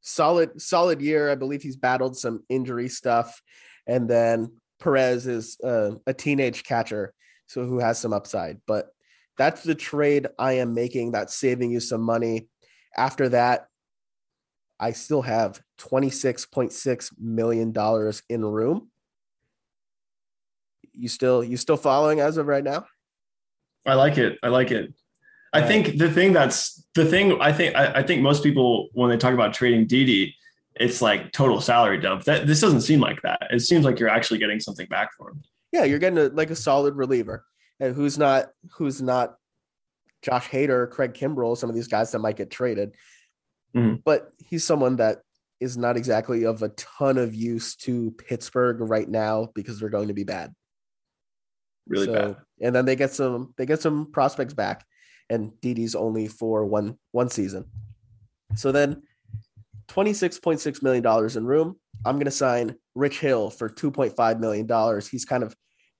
solid, 0.00 0.60
solid 0.60 1.00
year. 1.00 1.30
I 1.30 1.34
believe 1.34 1.62
he's 1.62 1.76
battled 1.76 2.16
some 2.16 2.44
injury 2.48 2.88
stuff. 2.88 3.42
And 3.86 4.08
then 4.08 4.52
Perez 4.78 5.26
is 5.26 5.58
uh, 5.64 5.92
a 6.06 6.14
teenage 6.14 6.62
catcher, 6.62 7.12
so 7.46 7.64
who 7.64 7.78
has 7.78 7.98
some 7.98 8.12
upside. 8.12 8.60
But 8.66 8.88
that's 9.36 9.62
the 9.62 9.74
trade 9.74 10.28
I 10.38 10.54
am 10.54 10.74
making. 10.74 11.12
That's 11.12 11.34
saving 11.34 11.72
you 11.72 11.80
some 11.80 12.02
money. 12.02 12.48
After 12.96 13.28
that, 13.30 13.68
I 14.78 14.92
still 14.92 15.22
have 15.22 15.60
$26.6 15.78 17.10
million 17.18 17.74
in 18.28 18.44
room. 18.44 18.88
You 20.92 21.08
still 21.08 21.42
you 21.42 21.56
still 21.56 21.76
following 21.76 22.20
as 22.20 22.36
of 22.36 22.46
right 22.46 22.62
now? 22.62 22.86
I 23.84 23.94
like 23.94 24.16
it. 24.16 24.38
I 24.42 24.48
like 24.48 24.70
it. 24.70 24.94
I 25.52 25.60
Right. 25.60 25.68
think 25.68 25.98
the 25.98 26.10
thing 26.10 26.32
that's 26.32 26.84
the 26.94 27.04
thing 27.04 27.40
I 27.40 27.52
think 27.52 27.74
I, 27.74 28.00
I 28.00 28.02
think 28.02 28.22
most 28.22 28.42
people 28.42 28.88
when 28.92 29.10
they 29.10 29.16
talk 29.16 29.34
about 29.34 29.54
trading 29.54 29.86
Didi, 29.86 30.36
it's 30.76 31.02
like 31.02 31.32
total 31.32 31.60
salary 31.60 32.00
dump. 32.00 32.24
That 32.24 32.46
this 32.46 32.60
doesn't 32.60 32.82
seem 32.82 33.00
like 33.00 33.22
that. 33.22 33.40
It 33.50 33.60
seems 33.60 33.84
like 33.84 33.98
you're 33.98 34.08
actually 34.08 34.38
getting 34.38 34.60
something 34.60 34.86
back 34.86 35.10
for 35.16 35.30
him. 35.30 35.42
Yeah, 35.72 35.84
you're 35.84 35.98
getting 35.98 36.18
a, 36.18 36.28
like 36.28 36.50
a 36.50 36.56
solid 36.56 36.94
reliever. 36.94 37.44
And 37.80 37.94
who's 37.94 38.16
not 38.18 38.50
who's 38.72 39.02
not 39.02 39.34
Josh 40.24 40.48
Hader, 40.48 40.90
Craig 40.90 41.12
Kimbrel, 41.12 41.56
some 41.56 41.68
of 41.68 41.76
these 41.76 41.88
guys 41.88 42.10
that 42.12 42.18
might 42.20 42.36
get 42.36 42.50
traded. 42.50 42.94
Mhm. 43.76 44.02
But 44.04 44.32
he's 44.38 44.64
someone 44.64 44.96
that 44.96 45.20
is 45.60 45.76
not 45.76 45.96
exactly 45.96 46.44
of 46.44 46.62
a 46.62 46.70
ton 46.70 47.18
of 47.18 47.34
use 47.34 47.76
to 47.76 48.10
Pittsburgh 48.12 48.80
right 48.80 49.08
now 49.08 49.50
because 49.54 49.78
they're 49.78 49.88
going 49.90 50.08
to 50.08 50.14
be 50.14 50.24
bad. 50.24 50.54
Really 51.86 52.06
bad. 52.06 52.36
And 52.60 52.74
then 52.74 52.86
they 52.86 52.96
get 52.96 53.12
some 53.12 53.52
they 53.58 53.66
get 53.66 53.82
some 53.82 54.10
prospects 54.10 54.54
back, 54.54 54.84
and 55.28 55.52
Didi's 55.60 55.94
only 55.94 56.28
for 56.28 56.64
one 56.64 56.98
one 57.12 57.28
season. 57.28 57.66
So 58.54 58.72
then, 58.72 59.02
twenty 59.88 60.14
six 60.14 60.38
point 60.38 60.60
six 60.60 60.82
million 60.82 61.02
dollars 61.02 61.36
in 61.36 61.44
room. 61.44 61.78
I'm 62.06 62.16
going 62.16 62.24
to 62.24 62.30
sign 62.30 62.76
Rich 62.94 63.20
Hill 63.20 63.50
for 63.50 63.68
two 63.68 63.90
point 63.90 64.16
five 64.16 64.40
million 64.40 64.66
dollars. 64.66 65.06
He's 65.06 65.26
kind 65.26 65.42
of 65.42 65.54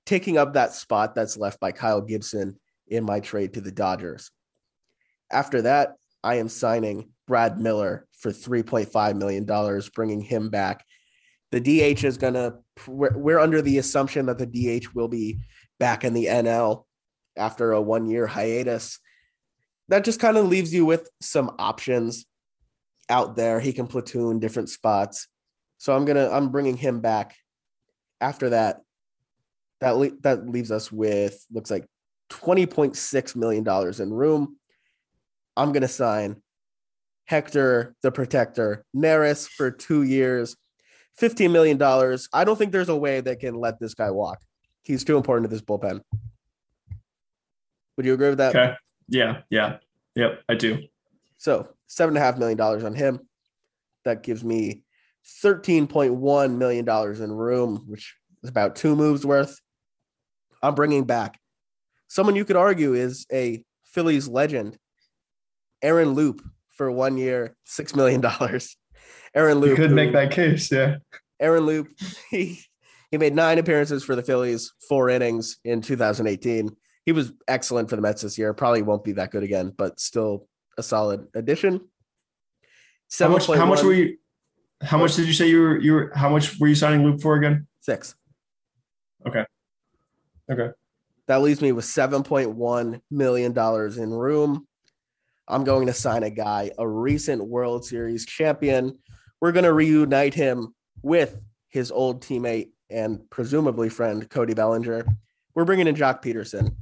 taking 0.07 0.39
up 0.39 0.55
that 0.55 0.73
spot 0.73 1.15
that's 1.15 1.37
left 1.37 1.61
by 1.61 1.73
Kyle 1.73 2.01
Gibson 2.01 2.59
in 2.89 3.05
my 3.05 3.21
trade 3.21 3.55
to 3.55 3.61
the 3.61 3.73
Dodgers. 3.73 4.31
After 5.31 5.63
that, 5.63 5.95
I 6.23 6.37
am 6.37 6.49
signing 6.49 7.11
Brad 7.27 7.59
Miller 7.59 8.07
for 8.19 8.31
$3.5 8.31 9.17
million, 9.17 9.81
bringing 9.95 10.21
him 10.21 10.51
back. 10.51 10.85
The 11.53 11.61
DH 11.61 12.05
is 12.05 12.17
going 12.17 12.35
to, 12.35 12.57
we're, 12.87 13.17
we're 13.17 13.39
under 13.39 13.63
the 13.63 13.79
assumption 13.79 14.27
that 14.27 14.39
the 14.39 14.47
DH 14.81 14.95
will 14.95 15.09
be 15.09 15.41
back 15.79 16.05
in 16.05 16.15
the 16.15 16.27
NL 16.27 16.85
after 17.37 17.73
a 17.73 17.81
one 17.81 18.07
year 18.07 18.27
hiatus. 18.27 18.99
That 19.89 20.05
just 20.05 20.21
kind 20.21 20.37
of 20.37 20.49
leaves 20.49 20.73
you 20.73 20.87
with 20.87 21.11
some 21.21 21.55
options 21.59 22.27
out 23.09 23.37
there. 23.37 23.61
He 23.61 23.73
can 23.73 23.87
platoon 23.87 24.39
different 24.39 24.71
spots. 24.71 25.29
So 25.79 25.95
I'm 25.95 26.05
going 26.05 26.17
to, 26.17 26.33
I'm 26.33 26.51
bringing 26.51 26.77
him 26.77 27.01
back. 27.01 27.37
After 28.21 28.51
that, 28.51 28.81
that, 29.81 29.97
le- 29.97 30.17
that 30.23 30.49
leaves 30.49 30.71
us 30.71 30.91
with, 30.91 31.45
looks 31.53 31.71
like 31.71 31.87
$20.6 32.31 33.37
million 33.37 34.03
in 34.03 34.13
room. 34.13 34.57
I'm 35.57 35.73
going 35.73 35.83
to 35.83 35.89
sign 35.89 36.43
Hector 37.27 37.95
the 38.03 38.11
Protector 38.11 38.85
Neris 38.95 39.49
for 39.49 39.71
two 39.71 40.03
years, 40.03 40.57
$15 41.21 41.51
million. 41.51 41.81
I 42.33 42.45
don't 42.45 42.57
think 42.57 42.73
there's 42.73 42.89
a 42.89 42.97
way 42.97 43.21
they 43.21 43.37
can 43.37 43.55
let 43.55 43.79
this 43.79 43.95
guy 43.95 44.11
walk. 44.11 44.43
He's 44.83 45.05
too 45.05 45.17
important 45.17 45.49
to 45.49 45.55
this 45.55 45.63
bullpen. 45.63 46.01
Would 47.97 48.07
you 48.07 48.15
agree 48.15 48.29
with 48.31 48.39
that? 48.39 48.55
Okay. 48.55 48.75
Yeah. 49.09 49.43
Yeah. 49.51 49.79
Yep. 50.17 50.43
I 50.49 50.55
do. 50.55 50.83
So 51.39 51.69
seven 51.87 52.17
and 52.17 52.23
a 52.23 52.27
half 52.27 52.39
million 52.39 52.59
dollars 52.59 52.85
on 52.85 52.95
him. 52.95 53.21
That 54.05 54.23
gives 54.23 54.45
me 54.45 54.83
$13.1 55.43 56.57
million 56.57 56.89
in 57.23 57.33
room, 57.33 57.85
which 57.87 58.17
is 58.43 58.51
about 58.51 58.77
two 58.77 58.95
moves 58.95 59.25
worth. 59.25 59.59
I'm 60.63 60.75
bringing 60.75 61.05
back 61.05 61.39
someone 62.15 62.37
you 62.37 62.45
could 62.45 62.55
argue 62.55 62.95
is 62.95 63.27
a 63.33 63.65
Phillies 63.87 64.29
legend, 64.29 64.79
Aaron 65.83 66.11
Loup, 66.11 66.41
for 66.77 66.89
one 66.89 67.17
year, 67.17 67.57
$6 67.67 67.97
million. 67.97 68.25
Aaron 69.35 69.59
Loup. 69.59 69.71
You 69.71 69.77
could 69.77 69.91
who- 69.91 69.97
make 69.97 70.13
that 70.13 70.31
case. 70.31 70.71
Yeah. 70.71 70.97
Aaron 71.41 71.67
Loup, 71.67 71.89
he, 72.31 72.61
he 73.11 73.19
made 73.19 73.35
nine 73.35 73.59
appearances 73.59 74.05
for 74.05 74.15
the 74.15 74.23
Phillies, 74.23 74.73
four 74.89 75.11
innings 75.11 75.57
in 75.65 75.83
2018. 75.83 76.71
He 77.05 77.13
was 77.13 77.33
excellent 77.49 77.91
for 77.91 77.97
the 77.97 78.03
Mets 78.03 78.23
this 78.23 78.39
year. 78.39 78.55
Probably 78.55 78.83
won't 78.83 79.03
be 79.03 79.13
that 79.13 79.33
good 79.33 79.43
again, 79.43 79.73
but 79.77 79.99
still 79.99 80.47
a 80.79 80.85
solid 80.85 81.27
addition. 81.35 81.81
How 83.19 83.29
much? 83.29 83.47
How 83.47 83.67
much 83.67 83.83
were 83.83 83.93
you? 83.93 84.17
How 84.81 84.99
much 84.99 85.15
did 85.15 85.27
you 85.27 85.35
say 85.35 85.49
you 85.49 85.61
were? 85.61 85.79
You 85.79 85.93
were? 85.93 86.13
How 86.15 86.31
much 86.31 86.59
were 86.59 86.67
you 86.67 86.75
signing 86.75 87.05
Luke 87.05 87.21
for 87.21 87.37
again? 87.37 87.67
Six. 87.81 88.15
Okay. 89.27 89.45
Okay. 90.51 90.71
That 91.27 91.43
leaves 91.43 91.63
me 91.63 91.73
with 91.73 91.85
$7.1 91.85 93.01
million 93.11 93.59
in 93.99 94.11
room. 94.11 94.67
I'm 95.49 95.65
going 95.65 95.87
to 95.87 95.93
sign 95.93 96.23
a 96.23 96.31
guy, 96.31 96.71
a 96.79 96.87
recent 96.87 97.47
World 97.47 97.85
Series 97.85 98.27
champion. 98.27 98.99
We're 99.41 99.53
going 99.53 99.65
to 99.65 99.73
reunite 99.73 100.35
him 100.35 100.75
with 101.03 101.41
his 101.69 101.91
old 101.91 102.23
teammate 102.23 102.71
and 102.91 103.29
presumably 103.31 103.89
friend, 103.89 104.29
Cody 104.29 104.55
Bellinger. 104.55 105.05
We're 105.55 105.65
bringing 105.65 105.87
in 105.87 105.95
Joc 105.95 106.23
Pederson 106.23 106.75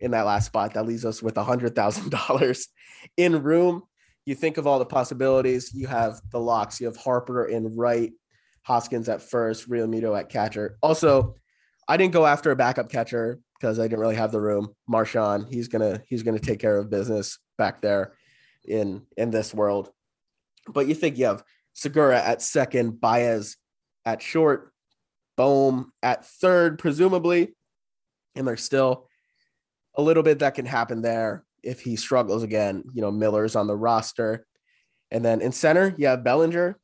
in 0.00 0.12
that 0.12 0.26
last 0.26 0.46
spot. 0.46 0.74
That 0.74 0.86
leaves 0.86 1.04
us 1.04 1.22
with 1.22 1.34
$100,000 1.34 2.66
in 3.16 3.42
room. 3.42 3.82
you 4.24 4.34
think 4.34 4.58
of 4.58 4.66
all 4.66 4.78
the 4.78 4.86
possibilities. 4.86 5.72
You 5.72 5.86
have 5.86 6.20
the 6.30 6.40
locks. 6.40 6.80
You 6.80 6.86
have 6.86 6.96
Harper 6.96 7.46
in 7.46 7.76
right, 7.76 8.12
Hoskins 8.62 9.08
at 9.08 9.22
first, 9.22 9.68
Realmuto 9.70 10.18
at 10.18 10.28
catcher. 10.28 10.76
Also, 10.82 11.36
I 11.88 11.96
didn't 11.96 12.12
go 12.12 12.26
after 12.26 12.50
a 12.50 12.56
backup 12.56 12.90
catcher 12.90 13.40
because 13.58 13.78
I 13.78 13.84
didn't 13.84 14.00
really 14.00 14.16
have 14.16 14.30
the 14.30 14.40
room. 14.40 14.74
Marchan, 14.88 15.50
he's 15.50 15.68
gonna 15.68 16.02
he's 16.06 16.22
gonna 16.22 16.38
take 16.38 16.60
care 16.60 16.76
of 16.76 16.90
business 16.90 17.38
back 17.56 17.80
there 17.80 18.12
in 18.64 19.02
in 19.16 19.30
this 19.30 19.54
world. 19.54 19.90
But 20.68 20.86
you 20.86 20.94
think 20.94 21.16
you 21.16 21.24
have 21.24 21.42
Segura 21.72 22.20
at 22.22 22.42
second, 22.42 23.00
Baez 23.00 23.56
at 24.04 24.20
short, 24.20 24.72
Bohm 25.36 25.92
at 26.02 26.26
third, 26.26 26.78
presumably, 26.78 27.54
and 28.34 28.46
there's 28.46 28.62
still 28.62 29.08
a 29.94 30.02
little 30.02 30.22
bit 30.22 30.40
that 30.40 30.54
can 30.54 30.66
happen 30.66 31.00
there 31.00 31.44
if 31.62 31.80
he 31.80 31.96
struggles 31.96 32.42
again. 32.42 32.84
You 32.92 33.00
know, 33.00 33.10
Miller's 33.10 33.56
on 33.56 33.66
the 33.66 33.76
roster, 33.76 34.46
and 35.10 35.24
then 35.24 35.40
in 35.40 35.52
center 35.52 35.94
you 35.96 36.06
have 36.08 36.22
Bellinger. 36.22 36.78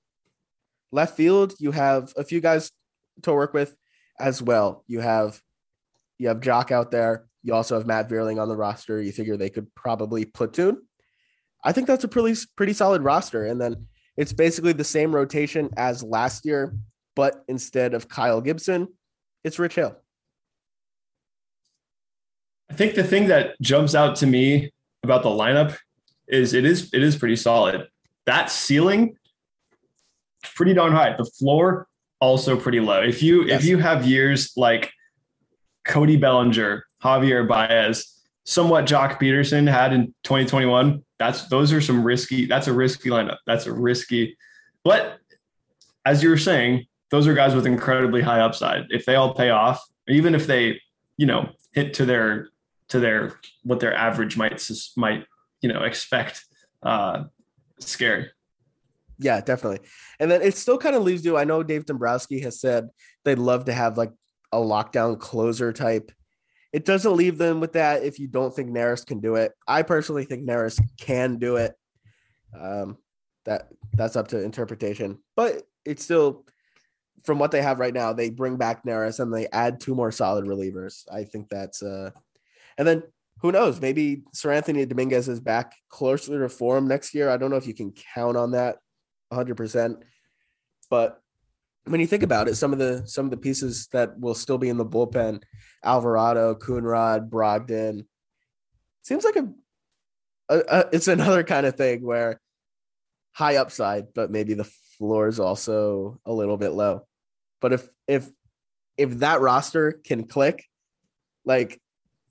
Left 0.92 1.16
field, 1.16 1.54
you 1.58 1.72
have 1.72 2.12
a 2.16 2.24
few 2.24 2.40
guys 2.40 2.70
to 3.22 3.32
work 3.32 3.52
with 3.52 3.76
as 4.18 4.42
well. 4.42 4.84
You 4.86 5.00
have 5.00 5.40
you 6.18 6.28
have 6.28 6.40
Joc 6.40 6.70
out 6.70 6.90
there. 6.90 7.26
You 7.42 7.54
also 7.54 7.76
have 7.76 7.86
Matt 7.86 8.08
Vierling 8.08 8.40
on 8.40 8.48
the 8.48 8.56
roster. 8.56 9.00
You 9.00 9.12
figure 9.12 9.36
they 9.36 9.50
could 9.50 9.72
probably 9.74 10.24
platoon. 10.24 10.82
I 11.64 11.72
think 11.72 11.86
that's 11.86 12.04
a 12.04 12.08
pretty 12.08 12.38
pretty 12.56 12.72
solid 12.72 13.02
roster. 13.02 13.46
And 13.46 13.60
then 13.60 13.86
it's 14.16 14.32
basically 14.32 14.72
the 14.72 14.84
same 14.84 15.14
rotation 15.14 15.70
as 15.76 16.02
last 16.02 16.44
year, 16.44 16.74
but 17.16 17.44
instead 17.48 17.94
of 17.94 18.08
Kyle 18.08 18.40
Gibson, 18.40 18.88
it's 19.42 19.58
Rich 19.58 19.74
Hill. 19.74 19.96
I 22.70 22.74
think 22.74 22.94
the 22.94 23.04
thing 23.04 23.28
that 23.28 23.60
jumps 23.60 23.94
out 23.94 24.16
to 24.16 24.26
me 24.26 24.72
about 25.02 25.22
the 25.22 25.28
lineup 25.28 25.76
is 26.28 26.54
it 26.54 26.64
is 26.64 26.90
it 26.92 27.02
is 27.02 27.16
pretty 27.16 27.36
solid. 27.36 27.88
That 28.26 28.50
ceiling 28.50 29.16
pretty 30.54 30.74
darn 30.74 30.92
high. 30.92 31.14
The 31.16 31.24
floor 31.24 31.88
also 32.20 32.56
pretty 32.56 32.80
low. 32.80 33.00
If 33.02 33.22
you 33.22 33.44
yes. 33.44 33.62
if 33.62 33.68
you 33.68 33.78
have 33.78 34.06
years 34.06 34.52
like 34.56 34.92
Cody 35.84 36.16
Bellinger, 36.16 36.84
Javier 37.02 37.46
Baez, 37.46 38.22
somewhat 38.44 38.86
Joc 38.86 39.18
Pederson 39.18 39.70
had 39.70 39.92
in 39.92 40.14
2021, 40.24 41.02
that's 41.18 41.48
those 41.48 41.72
are 41.72 41.80
some 41.80 42.04
risky. 42.04 42.46
That's 42.46 42.66
a 42.66 42.72
risky 42.72 43.10
lineup. 43.10 43.38
That's 43.46 43.66
a 43.66 43.72
risky. 43.72 44.36
But 44.82 45.18
as 46.04 46.22
you 46.22 46.28
were 46.28 46.38
saying, 46.38 46.86
those 47.10 47.26
are 47.26 47.34
guys 47.34 47.54
with 47.54 47.66
incredibly 47.66 48.22
high 48.22 48.40
upside. 48.40 48.86
If 48.90 49.06
they 49.06 49.14
all 49.14 49.34
pay 49.34 49.50
off, 49.50 49.82
even 50.08 50.34
if 50.34 50.46
they, 50.46 50.80
you 51.16 51.26
know, 51.26 51.50
hit 51.72 51.94
to 51.94 52.06
their 52.06 52.48
to 52.88 53.00
their 53.00 53.38
what 53.62 53.80
their 53.80 53.94
average 53.94 54.36
might 54.36 54.62
might 54.96 55.26
you 55.60 55.68
know 55.72 55.82
expect, 55.82 56.44
uh, 56.82 57.24
scary. 57.78 58.30
Yeah, 59.24 59.40
definitely. 59.40 59.80
And 60.20 60.30
then 60.30 60.42
it 60.42 60.54
still 60.54 60.76
kind 60.76 60.94
of 60.94 61.02
leaves 61.02 61.24
you. 61.24 61.38
I 61.38 61.44
know 61.44 61.62
Dave 61.62 61.86
Dombrowski 61.86 62.40
has 62.40 62.60
said 62.60 62.90
they'd 63.24 63.38
love 63.38 63.64
to 63.64 63.72
have 63.72 63.96
like 63.96 64.12
a 64.52 64.58
lockdown 64.58 65.18
closer 65.18 65.72
type. 65.72 66.12
It 66.74 66.84
doesn't 66.84 67.16
leave 67.16 67.38
them 67.38 67.58
with 67.58 67.72
that 67.72 68.02
if 68.02 68.18
you 68.18 68.28
don't 68.28 68.54
think 68.54 68.68
Neris 68.68 69.06
can 69.06 69.20
do 69.20 69.36
it. 69.36 69.52
I 69.66 69.80
personally 69.82 70.26
think 70.26 70.46
Neris 70.46 70.78
can 71.00 71.38
do 71.38 71.56
it. 71.56 71.72
Um, 72.54 72.98
that 73.46 73.68
that's 73.94 74.14
up 74.14 74.28
to 74.28 74.42
interpretation, 74.42 75.18
but 75.36 75.62
it's 75.86 76.04
still 76.04 76.44
from 77.22 77.38
what 77.38 77.50
they 77.50 77.62
have 77.62 77.80
right 77.80 77.94
now. 77.94 78.12
They 78.12 78.28
bring 78.28 78.56
back 78.56 78.84
Neris 78.84 79.20
and 79.20 79.32
they 79.32 79.46
add 79.52 79.80
two 79.80 79.94
more 79.94 80.12
solid 80.12 80.44
relievers. 80.44 81.10
I 81.10 81.24
think 81.24 81.48
that's 81.48 81.82
uh, 81.82 82.10
and 82.76 82.86
then 82.86 83.04
who 83.40 83.52
knows? 83.52 83.80
Maybe 83.80 84.22
Seranthony 84.34 84.86
Dominguez 84.86 85.28
is 85.28 85.40
back 85.40 85.74
closer 85.88 86.40
to 86.40 86.48
form 86.50 86.88
next 86.88 87.14
year. 87.14 87.30
I 87.30 87.38
don't 87.38 87.50
know 87.50 87.56
if 87.56 87.66
you 87.66 87.74
can 87.74 87.94
count 88.14 88.36
on 88.36 88.50
that 88.50 88.76
100%. 89.34 90.02
But 90.90 91.20
when 91.84 92.00
you 92.00 92.06
think 92.06 92.22
about 92.22 92.48
it, 92.48 92.54
some 92.54 92.72
of 92.72 92.78
the 92.78 93.02
some 93.06 93.26
of 93.26 93.30
the 93.30 93.36
pieces 93.36 93.88
that 93.92 94.18
will 94.18 94.34
still 94.34 94.58
be 94.58 94.68
in 94.68 94.78
the 94.78 94.86
bullpen, 94.86 95.42
Alvarado, 95.84 96.54
Coonrod, 96.54 97.28
Brogdon, 97.28 98.06
seems 99.02 99.24
like 99.24 99.36
a, 99.36 99.48
a, 100.48 100.62
a, 100.68 100.84
it's 100.92 101.08
another 101.08 101.44
kind 101.44 101.66
of 101.66 101.76
thing 101.76 102.02
where 102.02 102.40
high 103.32 103.56
upside, 103.56 104.14
but 104.14 104.30
maybe 104.30 104.54
the 104.54 104.70
floor 104.98 105.28
is 105.28 105.40
also 105.40 106.18
a 106.24 106.32
little 106.32 106.56
bit 106.56 106.70
low. 106.70 107.06
But 107.60 107.72
if 107.72 107.88
if 108.08 108.28
if 108.96 109.10
that 109.18 109.40
roster 109.40 109.92
can 109.92 110.26
click, 110.26 110.64
like 111.44 111.80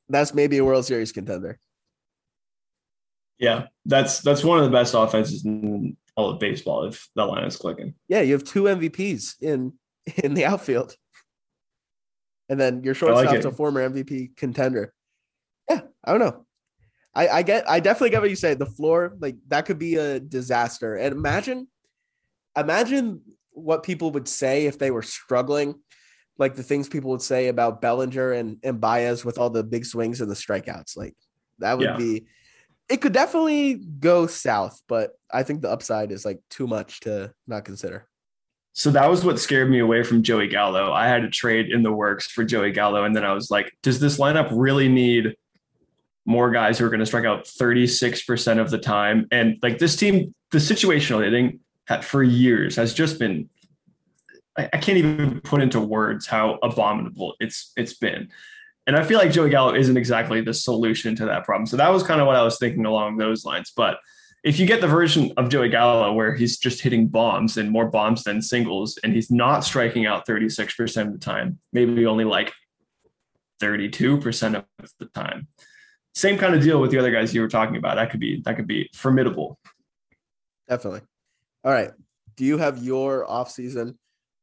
that's 0.10 0.34
maybe 0.34 0.58
a 0.58 0.66
World 0.66 0.86
Series 0.86 1.12
contender. 1.12 1.60
Yeah, 3.38 3.68
that's 3.86 4.22
that's 4.22 4.44
one 4.44 4.60
of 4.60 4.66
the 4.66 4.72
best 4.72 4.94
offenses 4.94 5.46
in 5.46 5.98
all 6.16 6.30
of 6.30 6.40
baseball 6.40 6.86
if 6.86 7.08
that 7.16 7.26
line 7.26 7.44
is 7.46 7.58
clicking. 7.58 7.96
Yeah, 8.08 8.22
you 8.22 8.34
have 8.34 8.44
two 8.44 8.64
MVPs 8.64 9.42
in 9.42 9.74
in 10.24 10.34
the 10.34 10.46
outfield, 10.46 10.96
and 12.50 12.60
then 12.60 12.84
your 12.84 12.94
shortstop's 12.94 13.32
like 13.32 13.46
a 13.46 13.52
former 13.52 13.88
MVP 13.90 14.36
contender. 14.36 14.94
Yeah, 15.70 15.82
I 16.04 16.12
don't 16.12 16.20
know. 16.20 16.46
I, 17.16 17.28
I 17.28 17.42
get, 17.44 17.70
I 17.70 17.80
definitely 17.80 18.10
get 18.10 18.22
what 18.22 18.30
you 18.30 18.36
say. 18.36 18.56
The 18.56 18.66
floor, 18.66 19.16
like 19.20 19.36
that, 19.50 19.66
could 19.66 19.78
be 19.78 19.96
a 19.96 20.20
disaster. 20.20 20.96
And 20.96 21.14
imagine, 21.14 21.68
imagine 22.58 23.22
what 23.52 23.84
people 23.84 24.12
would 24.12 24.28
say 24.28 24.66
if 24.66 24.80
they 24.80 24.90
were 24.90 25.04
struggling, 25.04 25.76
like 26.40 26.56
the 26.56 26.64
things 26.64 26.90
people 26.90 27.12
would 27.12 27.22
say 27.22 27.48
about 27.48 27.82
Bellinger 27.82 28.32
and 28.32 28.58
and 28.64 28.82
Baez 28.82 29.24
with 29.24 29.38
all 29.38 29.52
the 29.52 29.64
big 29.64 29.86
swings 29.86 30.22
and 30.22 30.30
the 30.30 30.36
strikeouts. 30.36 30.98
Like 30.98 31.16
that 31.60 31.78
would 31.78 31.90
yeah. 31.90 31.98
be 31.98 32.26
it 32.90 32.98
could 32.98 33.14
definitely 33.14 33.76
go 33.76 34.28
south, 34.28 34.82
but 34.88 35.12
I 35.32 35.44
think 35.44 35.62
the 35.62 35.72
upside 35.72 36.12
is 36.12 36.26
like 36.26 36.42
too 36.50 36.68
much 36.68 37.00
to 37.02 37.34
not 37.48 37.66
consider. 37.66 38.08
So 38.74 38.90
that 38.92 39.10
was 39.10 39.24
what 39.24 39.40
scared 39.40 39.70
me 39.70 39.80
away 39.80 40.04
from 40.04 40.24
Joey 40.24 40.48
Gallo. 40.48 40.92
I 40.92 41.08
had 41.08 41.24
a 41.24 41.30
trade 41.30 41.72
in 41.72 41.84
the 41.84 41.92
works 41.92 42.28
for 42.28 42.44
Joey 42.44 42.72
Gallo, 42.72 43.04
and 43.04 43.16
then 43.16 43.24
I 43.24 43.34
was 43.34 43.52
like, 43.52 43.72
does 43.84 44.00
this 44.00 44.18
lineup 44.18 44.50
really 44.52 44.90
need 44.90 45.36
more 46.26 46.50
guys 46.50 46.80
who 46.80 46.86
are 46.86 46.90
going 46.90 47.00
to 47.00 47.06
strike 47.06 47.26
out 47.26 47.46
36% 47.46 48.60
of 48.60 48.72
the 48.72 48.80
time? 48.80 49.28
And 49.32 49.58
like 49.62 49.78
this 49.78 49.96
team, 49.96 50.34
the 50.52 50.58
situational 50.58 51.24
hitting 51.24 51.60
for 52.02 52.24
years 52.24 52.76
has 52.78 52.94
just 52.94 53.20
been 53.20 53.50
I, 54.56 54.78
can't 54.78 54.98
even 54.98 55.42
put 55.42 55.62
into 55.62 55.80
words 55.80 56.28
how 56.28 56.60
abominable 56.62 57.36
it's 57.40 57.72
it's 57.76 57.96
been. 57.96 58.30
And 58.86 58.96
I 58.98 59.04
feel 59.04 59.18
like 59.18 59.32
Joey 59.32 59.50
Gallo 59.50 59.74
isn't 59.74 59.96
exactly 59.96 60.42
the 60.42 60.54
solution 60.54 61.16
to 61.16 61.26
that 61.26 61.46
problem. 61.46 61.66
So 61.66 61.78
that 61.78 61.90
was 61.90 62.04
kind 62.04 62.20
of 62.20 62.28
what 62.28 62.36
I 62.36 62.44
was 62.44 62.58
thinking 62.58 62.86
along 62.86 63.18
those 63.18 63.46
lines. 63.46 63.72
But 63.76 63.98
if 64.44 64.60
you 64.60 64.66
get 64.66 64.82
the 64.82 64.88
version 64.88 65.32
of 65.38 65.48
Joey 65.48 65.70
Gallo 65.70 66.12
where 66.12 66.36
he's 66.36 66.58
just 66.58 66.82
hitting 66.82 67.08
bombs 67.08 67.56
and 67.56 67.72
more 67.72 67.90
bombs 67.90 68.24
than 68.24 68.42
singles, 68.42 69.00
and 69.04 69.14
he's 69.14 69.32
not 69.32 69.64
striking 69.64 70.06
out 70.06 70.28
36% 70.28 71.08
of 71.08 71.14
the 71.14 71.20
time, 71.20 71.60
maybe 71.72 72.06
only 72.06 72.26
like 72.26 72.52
32% 73.62 74.56
of 74.56 74.66
the 75.00 75.06
time. 75.06 75.48
Same 76.14 76.38
kind 76.38 76.54
of 76.54 76.62
deal 76.62 76.82
with 76.82 76.92
the 76.92 77.00
other 77.00 77.12
guys 77.12 77.34
you 77.34 77.42
were 77.42 77.48
talking 77.48 77.78
about. 77.78 77.96
That 77.96 78.12
could 78.12 78.20
be 78.20 78.42
that 78.46 78.56
could 78.56 78.68
be 78.68 78.90
formidable. 78.94 79.58
Definitely. 80.70 81.02
All 81.64 81.72
right. 81.72 81.92
Do 82.36 82.46
you 82.46 82.58
have 82.58 82.84
your 82.84 83.26
offseason 83.26 83.96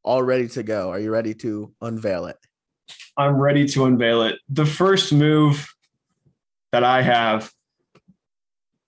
all 0.03 0.23
ready 0.23 0.49
to 0.49 0.63
go? 0.63 0.91
Are 0.91 0.99
you 0.99 1.11
ready 1.11 1.35
to 1.35 1.73
unveil 1.81 2.27
it? 2.27 2.39
I'm 3.17 3.37
ready 3.37 3.67
to 3.69 3.85
unveil 3.85 4.23
it. 4.23 4.39
The 4.49 4.67
first 4.67 5.13
move 5.13 5.73
that 6.73 6.85
I 6.85 7.03
have, 7.03 7.53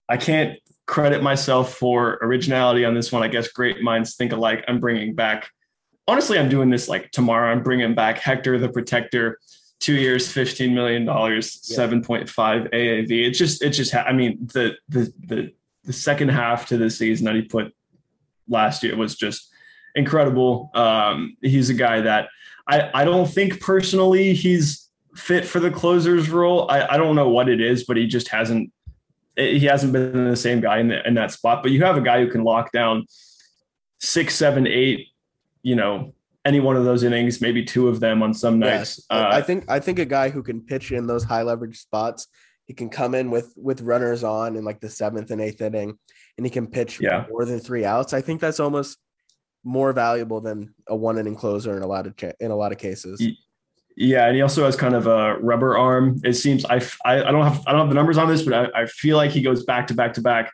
I 0.08 0.16
can't 0.16 0.58
credit 0.86 1.22
myself 1.22 1.74
for 1.74 2.18
originality 2.22 2.84
on 2.84 2.94
this 2.94 3.12
one. 3.12 3.22
I 3.22 3.28
guess 3.28 3.48
great 3.48 3.82
minds 3.82 4.14
think 4.16 4.32
alike. 4.32 4.64
I'm 4.68 4.80
bringing 4.80 5.14
back, 5.14 5.48
honestly, 6.06 6.38
I'm 6.38 6.48
doing 6.48 6.70
this 6.70 6.88
like 6.88 7.10
tomorrow. 7.10 7.50
I'm 7.50 7.62
bringing 7.62 7.94
back 7.94 8.18
Hector 8.18 8.58
the 8.58 8.68
Protector, 8.68 9.38
two 9.80 9.94
years, 9.94 10.28
$15 10.32 10.72
million, 10.72 11.04
yeah. 11.04 11.12
7.5 11.12 12.28
AAV. 12.28 13.26
It 13.26 13.30
just, 13.32 13.62
it 13.62 13.70
just, 13.70 13.94
I 13.94 14.12
mean, 14.12 14.38
the, 14.52 14.76
the, 14.88 15.12
the, 15.26 15.52
the 15.84 15.92
second 15.92 16.28
half 16.28 16.66
to 16.66 16.76
the 16.76 16.90
season 16.90 17.26
that 17.26 17.34
he 17.34 17.42
put 17.42 17.74
last 18.48 18.82
year 18.82 18.96
was 18.96 19.16
just 19.16 19.50
incredible. 19.94 20.70
Um, 20.74 21.36
he's 21.42 21.70
a 21.70 21.74
guy 21.74 22.00
that 22.02 22.28
I, 22.66 22.90
I 22.94 23.04
don't 23.04 23.26
think 23.26 23.60
personally 23.60 24.34
he's 24.34 24.88
fit 25.14 25.44
for 25.44 25.60
the 25.60 25.70
closer's 25.70 26.30
role. 26.30 26.70
I, 26.70 26.94
I 26.94 26.96
don't 26.96 27.16
know 27.16 27.28
what 27.28 27.48
it 27.48 27.60
is, 27.60 27.84
but 27.84 27.96
he 27.96 28.06
just 28.06 28.28
hasn't 28.28 28.72
he 29.36 29.60
hasn't 29.60 29.92
been 29.92 30.28
the 30.28 30.36
same 30.36 30.60
guy 30.60 30.78
in, 30.78 30.88
the, 30.88 31.06
in 31.06 31.14
that 31.14 31.32
spot. 31.32 31.62
But 31.62 31.72
you 31.72 31.82
have 31.84 31.96
a 31.96 32.02
guy 32.02 32.20
who 32.20 32.30
can 32.30 32.44
lock 32.44 32.70
down 32.70 33.06
six, 33.98 34.34
seven, 34.34 34.66
eight, 34.66 35.08
you 35.62 35.74
know, 35.74 36.14
any 36.44 36.60
one 36.60 36.76
of 36.76 36.84
those 36.84 37.02
innings, 37.02 37.40
maybe 37.40 37.64
two 37.64 37.88
of 37.88 38.00
them 38.00 38.22
on 38.22 38.34
some 38.34 38.58
nights. 38.58 39.04
Uh, 39.08 39.28
I 39.30 39.40
think 39.40 39.70
I 39.70 39.78
think 39.78 39.98
a 39.98 40.04
guy 40.04 40.28
who 40.28 40.42
can 40.42 40.60
pitch 40.60 40.92
in 40.92 41.06
those 41.06 41.24
high 41.24 41.42
leverage 41.42 41.78
spots. 41.78 42.26
He 42.66 42.74
can 42.74 42.88
come 42.88 43.14
in 43.14 43.30
with 43.30 43.52
with 43.56 43.80
runners 43.80 44.24
on 44.24 44.56
in 44.56 44.64
like 44.64 44.80
the 44.80 44.88
seventh 44.88 45.30
and 45.30 45.40
eighth 45.40 45.60
inning, 45.60 45.98
and 46.36 46.46
he 46.46 46.50
can 46.50 46.66
pitch 46.66 47.00
yeah. 47.00 47.26
more 47.30 47.44
than 47.44 47.60
three 47.60 47.84
outs. 47.84 48.12
I 48.12 48.20
think 48.20 48.40
that's 48.40 48.60
almost 48.60 48.98
more 49.64 49.92
valuable 49.92 50.40
than 50.40 50.74
a 50.88 50.96
one 50.96 51.18
inning 51.18 51.36
closer 51.36 51.76
in 51.76 51.82
a 51.82 51.86
lot 51.86 52.06
of 52.06 52.14
in 52.40 52.50
a 52.50 52.56
lot 52.56 52.72
of 52.72 52.78
cases. 52.78 53.22
Yeah, 53.96 54.26
and 54.26 54.34
he 54.34 54.42
also 54.42 54.64
has 54.64 54.74
kind 54.74 54.94
of 54.94 55.06
a 55.06 55.36
rubber 55.38 55.76
arm. 55.76 56.20
It 56.24 56.34
seems 56.34 56.64
I, 56.64 56.80
I, 57.04 57.22
I 57.24 57.30
don't 57.30 57.44
have 57.44 57.62
I 57.66 57.72
don't 57.72 57.80
have 57.80 57.88
the 57.88 57.94
numbers 57.94 58.18
on 58.18 58.28
this, 58.28 58.42
but 58.42 58.54
I, 58.54 58.82
I 58.82 58.86
feel 58.86 59.16
like 59.16 59.30
he 59.30 59.42
goes 59.42 59.64
back 59.64 59.86
to 59.88 59.94
back 59.94 60.14
to 60.14 60.20
back 60.20 60.50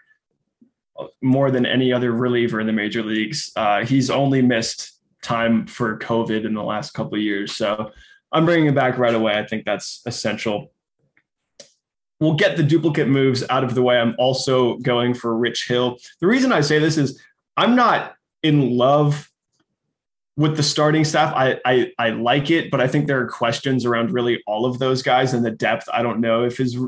more 1.23 1.51
than 1.51 1.64
any 1.64 1.92
other 1.92 2.12
reliever 2.12 2.61
in 2.61 2.66
the 2.66 2.73
major 2.73 3.03
leagues. 3.03 3.53
Uh, 3.55 3.85
he's 3.85 4.11
only 4.11 4.42
missed 4.42 4.99
time 5.23 5.66
for 5.66 5.99
COVID 5.99 6.44
in 6.44 6.55
the 6.55 6.62
last 6.62 6.92
couple 6.92 7.14
of 7.14 7.21
years. 7.21 7.55
So 7.55 7.92
I'm 8.33 8.44
bringing 8.44 8.66
him 8.66 8.75
back 8.75 8.99
right 8.99 9.14
away. 9.14 9.38
I 9.38 9.47
think 9.47 9.64
that's 9.64 10.03
essential. 10.07 10.73
We'll 12.21 12.35
get 12.35 12.57
the 12.57 12.64
duplicate 12.64 13.09
moves 13.09 13.44
out 13.49 13.62
of 13.62 13.77
the 13.77 13.83
way. 13.83 13.99
I'm 13.99 14.16
also 14.18 14.77
going 14.79 15.14
for 15.14 15.37
Rich 15.37 15.68
Hill. 15.68 15.99
The 16.21 16.27
reason 16.27 16.53
I 16.53 16.61
say 16.61 16.81
this 16.81 16.99
is 16.99 17.23
I'm 17.57 17.77
not 17.77 18.16
in 18.42 18.77
love 18.77 19.31
with 20.37 20.57
the 20.57 20.62
starting 20.62 21.05
staff. 21.05 21.35
I, 21.35 21.59
I 21.64 21.92
I 21.98 22.11
like 22.11 22.51
it, 22.51 22.70
but 22.70 22.81
I 22.81 22.87
think 22.87 23.07
there 23.07 23.20
are 23.20 23.29
questions 23.29 23.85
around 23.85 24.12
really 24.12 24.42
all 24.46 24.66
of 24.66 24.79
those 24.79 25.03
guys 25.03 25.35
and 25.35 25.44
the 25.44 25.51
depth. 25.51 25.88
I 25.92 26.03
don't 26.03 26.20
know 26.20 26.44
if 26.44 26.61
is. 26.61 26.79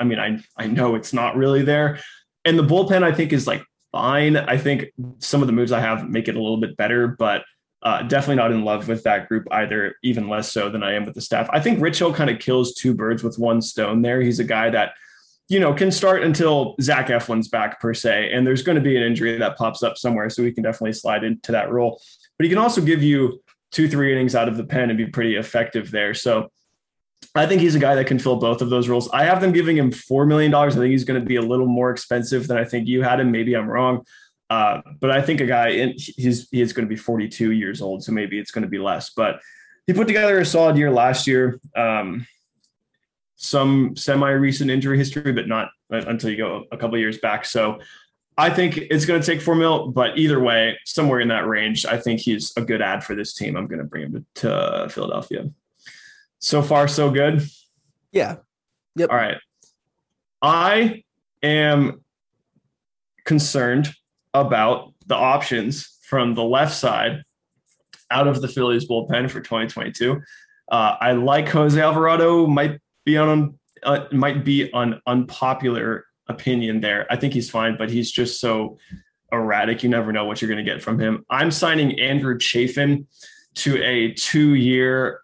I 0.00 0.04
mean, 0.04 0.18
I 0.18 0.38
I 0.56 0.66
know 0.66 0.94
it's 0.94 1.12
not 1.12 1.36
really 1.36 1.62
there, 1.62 2.00
and 2.44 2.58
the 2.58 2.64
bullpen 2.64 3.02
I 3.02 3.12
think 3.12 3.32
is 3.32 3.46
like 3.46 3.62
fine. 3.92 4.36
I 4.36 4.58
think 4.58 4.86
some 5.18 5.40
of 5.40 5.46
the 5.46 5.52
moves 5.52 5.72
I 5.72 5.80
have 5.80 6.08
make 6.08 6.28
it 6.28 6.36
a 6.36 6.42
little 6.42 6.56
bit 6.58 6.76
better, 6.76 7.08
but 7.08 7.44
uh, 7.82 8.02
definitely 8.02 8.36
not 8.36 8.50
in 8.50 8.64
love 8.64 8.88
with 8.88 9.04
that 9.04 9.28
group 9.28 9.46
either, 9.52 9.94
even 10.02 10.28
less 10.28 10.50
so 10.50 10.68
than 10.68 10.82
I 10.82 10.94
am 10.94 11.04
with 11.04 11.14
the 11.14 11.20
staff. 11.20 11.48
I 11.52 11.60
think 11.60 11.80
Rich 11.80 12.00
Hill 12.00 12.12
kind 12.12 12.28
of 12.28 12.40
kills 12.40 12.74
two 12.74 12.92
birds 12.94 13.22
with 13.22 13.38
one 13.38 13.62
stone 13.62 14.02
there. 14.02 14.20
He's 14.20 14.40
a 14.40 14.44
guy 14.44 14.70
that, 14.70 14.94
you 15.48 15.60
know, 15.60 15.72
can 15.72 15.90
start 15.90 16.22
until 16.22 16.74
Zach 16.80 17.08
Eflin's 17.08 17.48
back 17.48 17.80
per 17.80 17.94
se, 17.94 18.32
and 18.32 18.46
there's 18.46 18.62
going 18.62 18.76
to 18.76 18.82
be 18.82 18.96
an 18.96 19.02
injury 19.02 19.38
that 19.38 19.56
pops 19.56 19.82
up 19.82 19.96
somewhere, 19.96 20.28
so 20.28 20.42
he 20.42 20.52
can 20.52 20.64
definitely 20.64 20.92
slide 20.92 21.24
into 21.24 21.52
that 21.52 21.70
role. 21.70 22.00
But 22.38 22.44
he 22.44 22.50
can 22.50 22.58
also 22.58 22.80
give 22.80 23.02
you 23.02 23.42
two, 23.72 23.88
three 23.88 24.12
innings 24.12 24.34
out 24.34 24.48
of 24.48 24.56
the 24.56 24.64
pen 24.64 24.90
and 24.90 24.98
be 24.98 25.06
pretty 25.06 25.36
effective 25.36 25.90
there. 25.90 26.14
So 26.14 26.50
I 27.34 27.46
think 27.46 27.60
he's 27.60 27.74
a 27.74 27.78
guy 27.78 27.94
that 27.94 28.06
can 28.06 28.18
fill 28.18 28.36
both 28.36 28.62
of 28.62 28.70
those 28.70 28.88
roles. 28.88 29.08
I 29.10 29.24
have 29.24 29.40
them 29.40 29.52
giving 29.52 29.76
him 29.76 29.90
$4 29.90 30.26
million. 30.26 30.54
I 30.54 30.70
think 30.70 30.86
he's 30.86 31.04
going 31.04 31.20
to 31.20 31.26
be 31.26 31.36
a 31.36 31.42
little 31.42 31.66
more 31.66 31.90
expensive 31.90 32.46
than 32.46 32.56
I 32.56 32.64
think 32.64 32.88
you 32.88 33.02
had 33.02 33.20
him. 33.20 33.30
Maybe 33.30 33.54
I'm 33.54 33.68
wrong. 33.68 34.04
Uh, 34.48 34.80
but 35.00 35.10
I 35.10 35.20
think 35.20 35.40
a 35.40 35.46
guy, 35.46 35.68
in, 35.68 35.94
he's, 35.96 36.48
he's 36.50 36.72
going 36.72 36.86
to 36.86 36.88
be 36.88 36.96
42 36.96 37.52
years 37.52 37.82
old. 37.82 38.02
So 38.04 38.12
maybe 38.12 38.38
it's 38.38 38.50
going 38.50 38.62
to 38.62 38.68
be 38.68 38.78
less. 38.78 39.10
But 39.10 39.40
he 39.86 39.92
put 39.92 40.06
together 40.06 40.38
a 40.38 40.44
solid 40.44 40.76
year 40.76 40.90
last 40.90 41.26
year. 41.26 41.60
Um, 41.76 42.26
some 43.36 43.94
semi 43.96 44.30
recent 44.30 44.70
injury 44.70 44.98
history, 44.98 45.32
but 45.32 45.46
not 45.46 45.68
until 45.90 46.30
you 46.30 46.36
go 46.36 46.64
a 46.72 46.76
couple 46.76 46.98
years 46.98 47.18
back. 47.18 47.44
So 47.44 47.78
I 48.38 48.50
think 48.50 48.76
it's 48.76 49.06
going 49.06 49.20
to 49.20 49.26
take 49.26 49.40
four 49.40 49.54
mil, 49.54 49.88
but 49.88 50.18
either 50.18 50.40
way, 50.40 50.78
somewhere 50.84 51.20
in 51.20 51.28
that 51.28 51.46
range, 51.46 51.86
I 51.86 51.98
think 51.98 52.20
he's 52.20 52.52
a 52.56 52.60
good 52.60 52.82
ad 52.82 53.02
for 53.02 53.14
this 53.14 53.34
team. 53.34 53.56
I'm 53.56 53.66
going 53.66 53.78
to 53.78 53.84
bring 53.84 54.04
him 54.04 54.26
to, 54.34 54.40
to 54.42 54.88
Philadelphia. 54.90 55.50
So 56.38 56.62
far, 56.62 56.86
so 56.86 57.10
good. 57.10 57.42
Yeah. 58.12 58.36
Yep. 58.96 59.10
All 59.10 59.16
right. 59.16 59.38
I 60.42 61.04
am 61.42 62.02
concerned 63.24 63.94
about 64.34 64.92
the 65.06 65.14
options 65.14 65.98
from 66.02 66.34
the 66.34 66.44
left 66.44 66.74
side 66.74 67.22
out 68.10 68.28
of 68.28 68.40
the 68.40 68.48
Phillies 68.48 68.86
bullpen 68.86 69.30
for 69.30 69.40
2022. 69.40 70.20
Uh, 70.70 70.96
I 71.00 71.12
like 71.12 71.48
Jose 71.48 71.80
Alvarado. 71.80 72.46
Might 72.46 72.80
be 73.06 73.16
on 73.16 73.58
uh, 73.84 74.04
might 74.12 74.44
be 74.44 74.70
an 74.72 75.00
unpopular 75.06 76.04
opinion 76.28 76.80
there. 76.80 77.06
I 77.08 77.16
think 77.16 77.32
he's 77.32 77.48
fine, 77.48 77.76
but 77.78 77.88
he's 77.88 78.10
just 78.10 78.40
so 78.40 78.78
erratic. 79.32 79.82
You 79.82 79.88
never 79.88 80.12
know 80.12 80.24
what 80.24 80.42
you're 80.42 80.50
going 80.50 80.62
to 80.62 80.70
get 80.70 80.82
from 80.82 80.98
him. 80.98 81.24
I'm 81.30 81.50
signing 81.50 81.98
Andrew 81.98 82.38
Chafin 82.38 83.06
to 83.56 83.82
a 83.82 84.12
two-year, 84.12 85.20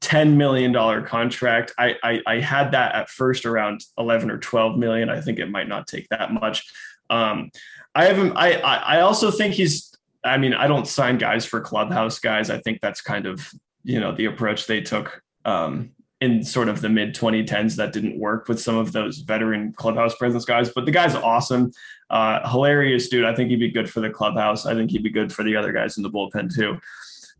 $10 0.00 0.34
million 0.34 1.04
contract. 1.04 1.72
I, 1.78 1.94
I, 2.02 2.20
I 2.26 2.40
had 2.40 2.72
that 2.72 2.94
at 2.94 3.08
first 3.08 3.46
around 3.46 3.84
11 3.96 4.30
or 4.30 4.38
12 4.38 4.76
million. 4.76 5.08
I 5.08 5.20
think 5.20 5.38
it 5.38 5.48
might 5.48 5.68
not 5.68 5.86
take 5.86 6.08
that 6.08 6.32
much. 6.32 6.70
Um, 7.08 7.50
I 7.94 8.06
haven't, 8.06 8.36
I, 8.36 8.54
I 8.54 9.00
also 9.00 9.30
think 9.30 9.54
he's, 9.54 9.94
I 10.24 10.38
mean, 10.38 10.54
I 10.54 10.66
don't 10.66 10.88
sign 10.88 11.18
guys 11.18 11.44
for 11.44 11.60
clubhouse 11.60 12.18
guys. 12.18 12.50
I 12.50 12.58
think 12.58 12.80
that's 12.80 13.00
kind 13.00 13.26
of, 13.26 13.48
you 13.84 14.00
know, 14.00 14.12
the 14.12 14.24
approach 14.24 14.66
they 14.66 14.80
took 14.80 15.22
um, 15.44 15.92
in 16.22 16.40
sort 16.44 16.68
of 16.68 16.80
the 16.80 16.88
mid 16.88 17.16
2010s 17.16 17.74
that 17.74 17.92
didn't 17.92 18.16
work 18.16 18.46
with 18.46 18.60
some 18.60 18.76
of 18.76 18.92
those 18.92 19.18
veteran 19.18 19.72
clubhouse 19.72 20.14
presence 20.14 20.44
guys. 20.44 20.70
But 20.72 20.86
the 20.86 20.92
guy's 20.92 21.16
awesome, 21.16 21.72
uh, 22.10 22.48
hilarious 22.48 23.08
dude. 23.08 23.24
I 23.24 23.34
think 23.34 23.50
he'd 23.50 23.56
be 23.56 23.72
good 23.72 23.90
for 23.90 23.98
the 23.98 24.08
clubhouse. 24.08 24.64
I 24.64 24.72
think 24.74 24.92
he'd 24.92 25.02
be 25.02 25.10
good 25.10 25.32
for 25.32 25.42
the 25.42 25.56
other 25.56 25.72
guys 25.72 25.96
in 25.96 26.04
the 26.04 26.10
bullpen 26.10 26.54
too. 26.54 26.78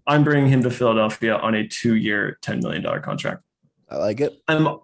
I'm 0.09 0.25
bringing 0.25 0.51
him 0.51 0.65
to 0.65 0.71
Philadelphia 0.71 1.37
on 1.37 1.55
a 1.55 1.67
two-year, 1.69 2.39
ten 2.43 2.59
million 2.59 2.83
dollar 2.83 2.99
contract. 2.99 3.45
I 3.89 3.99
like 3.99 4.21
it. 4.21 4.43
I'm 4.49 4.81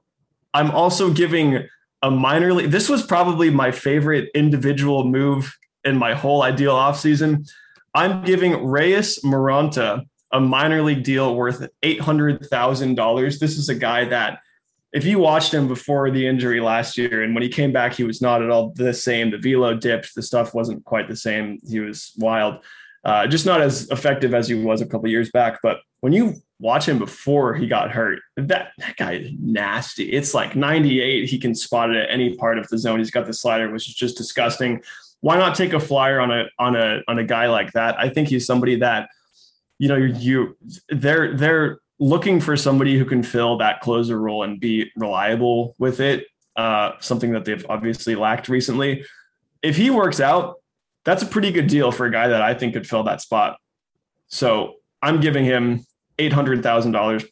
I'm 0.54 0.70
also 0.70 1.12
giving 1.12 1.66
a 2.00 2.10
minor 2.10 2.54
league. 2.54 2.70
This 2.70 2.88
was 2.88 3.04
probably 3.04 3.50
my 3.50 3.72
favorite 3.72 4.30
individual 4.32 5.02
move 5.02 5.52
in 5.82 5.96
my 5.96 6.14
whole 6.14 6.42
ideal 6.42 6.74
offseason. 6.74 7.50
I'm 7.96 8.22
giving 8.22 8.64
Reyes 8.64 9.18
Moronta 9.24 10.04
a 10.32 10.40
minor 10.40 10.82
league 10.82 11.04
deal 11.04 11.34
worth 11.34 11.66
$800,000. 11.82 13.38
This 13.38 13.56
is 13.56 13.68
a 13.68 13.74
guy 13.74 14.04
that, 14.06 14.40
if 14.92 15.04
you 15.04 15.18
watched 15.18 15.52
him 15.52 15.68
before 15.68 16.10
the 16.10 16.26
injury 16.26 16.60
last 16.60 16.96
year, 16.96 17.22
and 17.22 17.34
when 17.34 17.42
he 17.42 17.48
came 17.48 17.72
back, 17.72 17.94
he 17.94 18.04
was 18.04 18.22
not 18.22 18.42
at 18.42 18.50
all 18.50 18.72
the 18.74 18.94
same. 18.94 19.30
The 19.30 19.38
velo 19.38 19.74
dipped, 19.74 20.14
the 20.14 20.22
stuff 20.22 20.54
wasn't 20.54 20.84
quite 20.84 21.08
the 21.08 21.16
same. 21.16 21.58
He 21.68 21.80
was 21.80 22.12
wild 22.16 22.62
uh, 23.04 23.26
just 23.26 23.46
not 23.46 23.60
as 23.60 23.88
effective 23.90 24.34
as 24.34 24.48
he 24.48 24.54
was 24.54 24.80
a 24.80 24.86
couple 24.86 25.08
years 25.08 25.30
back. 25.30 25.60
But 25.62 25.78
when 26.00 26.12
you 26.12 26.34
watch 26.60 26.86
him 26.86 26.98
before 26.98 27.54
he 27.54 27.66
got 27.66 27.90
hurt, 27.90 28.20
that 28.36 28.72
that 28.78 28.96
guy 28.96 29.12
is 29.14 29.30
nasty. 29.40 30.12
It's 30.12 30.34
like 30.34 30.56
98. 30.56 31.28
He 31.28 31.38
can 31.38 31.54
spot 31.54 31.90
it 31.90 31.96
at 31.96 32.10
any 32.10 32.34
part 32.36 32.58
of 32.58 32.68
the 32.68 32.78
zone. 32.78 32.98
He's 32.98 33.10
got 33.10 33.26
the 33.26 33.32
slider, 33.32 33.70
which 33.70 33.88
is 33.88 33.94
just 33.94 34.16
disgusting. 34.16 34.82
Why 35.20 35.36
not 35.36 35.54
take 35.54 35.72
a 35.72 35.80
flyer 35.80 36.20
on 36.20 36.30
a 36.30 36.44
on 36.58 36.76
a 36.76 37.00
on 37.08 37.18
a 37.18 37.24
guy 37.24 37.46
like 37.46 37.72
that? 37.72 37.98
I 37.98 38.08
think 38.08 38.28
he's 38.28 38.46
somebody 38.46 38.76
that 38.76 39.08
you 39.78 39.88
know 39.88 39.96
you 39.96 40.56
they're 40.88 41.36
they're 41.36 41.78
looking 41.98 42.40
for 42.40 42.56
somebody 42.56 42.98
who 42.98 43.04
can 43.04 43.22
fill 43.22 43.58
that 43.58 43.80
closer 43.80 44.20
role 44.20 44.42
and 44.42 44.60
be 44.60 44.90
reliable 44.96 45.74
with 45.78 46.00
it. 46.00 46.26
Uh, 46.56 46.92
something 47.00 47.32
that 47.32 47.44
they've 47.44 47.64
obviously 47.68 48.14
lacked 48.14 48.48
recently. 48.48 49.04
If 49.62 49.76
he 49.76 49.90
works 49.90 50.20
out, 50.20 50.56
that's 51.04 51.22
a 51.22 51.26
pretty 51.26 51.52
good 51.52 51.68
deal 51.68 51.92
for 51.92 52.06
a 52.06 52.10
guy 52.10 52.28
that 52.28 52.42
I 52.42 52.54
think 52.54 52.74
could 52.74 52.86
fill 52.86 53.04
that 53.04 53.20
spot. 53.20 53.58
So 54.28 54.74
I'm 55.00 55.20
giving 55.20 55.44
him 55.44 55.86
eight 56.18 56.32
hundred 56.32 56.62
thousand 56.62 56.94
uh, 56.94 56.98
dollars 56.98 57.24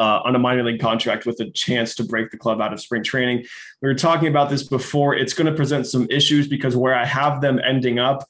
on 0.00 0.34
a 0.34 0.38
minor 0.38 0.62
league 0.62 0.80
contract 0.80 1.26
with 1.26 1.40
a 1.40 1.50
chance 1.50 1.94
to 1.96 2.04
break 2.04 2.30
the 2.30 2.38
club 2.38 2.60
out 2.60 2.72
of 2.72 2.80
spring 2.80 3.02
training. 3.02 3.44
We 3.82 3.88
were 3.88 3.94
talking 3.94 4.28
about 4.28 4.50
this 4.50 4.62
before. 4.62 5.14
It's 5.14 5.34
going 5.34 5.46
to 5.46 5.54
present 5.54 5.86
some 5.86 6.06
issues 6.10 6.48
because 6.48 6.76
where 6.76 6.94
I 6.94 7.04
have 7.04 7.40
them 7.40 7.58
ending 7.58 7.98
up 7.98 8.24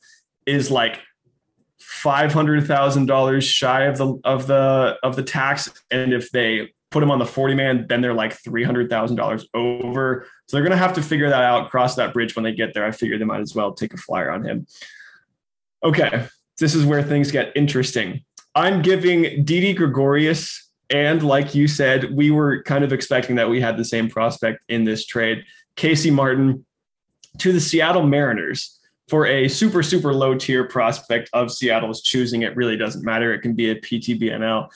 is 0.46 0.70
like 0.70 1.01
five 1.81 2.33
hundred 2.33 2.67
thousand 2.67 3.07
dollars 3.07 3.45
shy 3.45 3.85
of 3.85 3.99
the 3.99 4.19
of 4.25 4.47
the 4.47 4.97
of 5.03 5.17
the 5.17 5.23
tax, 5.23 5.71
and 5.91 6.12
if 6.12 6.31
they 6.31 6.71
put 6.91 7.03
him 7.03 7.11
on 7.11 7.19
the 7.19 7.27
40 7.27 7.55
man, 7.55 7.87
then 7.88 8.01
they're 8.01 8.14
like 8.14 8.41
$300,000 8.43 9.45
over. 9.55 10.27
So 10.47 10.57
they're 10.57 10.64
going 10.64 10.71
to 10.71 10.79
have 10.79 10.95
to 10.95 11.03
figure 11.03 11.29
that 11.29 11.43
out, 11.43 11.71
cross 11.71 11.97
that 11.97 12.14
bridge 12.14 12.35
when 12.35 12.45
they 12.45 12.55
get 12.55 12.73
there. 12.73 12.85
I 12.85 12.93
figure 12.93 13.19
they 13.19 13.25
might 13.25 13.41
as 13.41 13.55
well 13.55 13.73
take 13.73 13.93
a 13.93 13.99
flyer 13.99 14.31
on 14.31 14.45
him. 14.45 14.67
Okay, 15.85 16.27
this 16.59 16.75
is 16.75 16.85
where 16.85 17.03
things 17.03 17.31
get 17.31 17.53
interesting. 17.55 18.25
I'm 18.55 18.83
giving 18.83 19.45
Didi 19.45 19.75
Gregorius, 19.75 20.71
and 20.91 21.23
like 21.23 21.55
you 21.55 21.69
said, 21.69 22.17
we 22.17 22.31
were 22.31 22.62
kind 22.62 22.83
of 22.83 22.93
expecting 22.93 23.37
that 23.37 23.51
we 23.51 23.61
had 23.61 23.77
the 23.77 23.85
same 23.85 24.09
prospect 24.09 24.61
in 24.69 24.85
this 24.85 25.07
trade, 25.07 25.45
Casey 25.77 26.11
Martin, 26.11 26.64
to 27.38 27.53
the 27.53 27.61
Seattle 27.61 28.07
Mariners 28.07 28.78
for 29.09 29.27
a 29.27 29.49
super, 29.49 29.83
super 29.83 30.12
low 30.12 30.35
tier 30.35 30.64
prospect 30.64 31.31
of 31.33 31.51
Seattle's 31.51 32.03
choosing. 32.03 32.42
It 32.42 32.55
really 32.57 32.77
doesn't 32.77 33.05
matter. 33.05 33.33
It 33.33 33.40
can 33.40 33.55
be 33.55 33.71
a 33.71 33.81
PTBNL, 33.81 34.68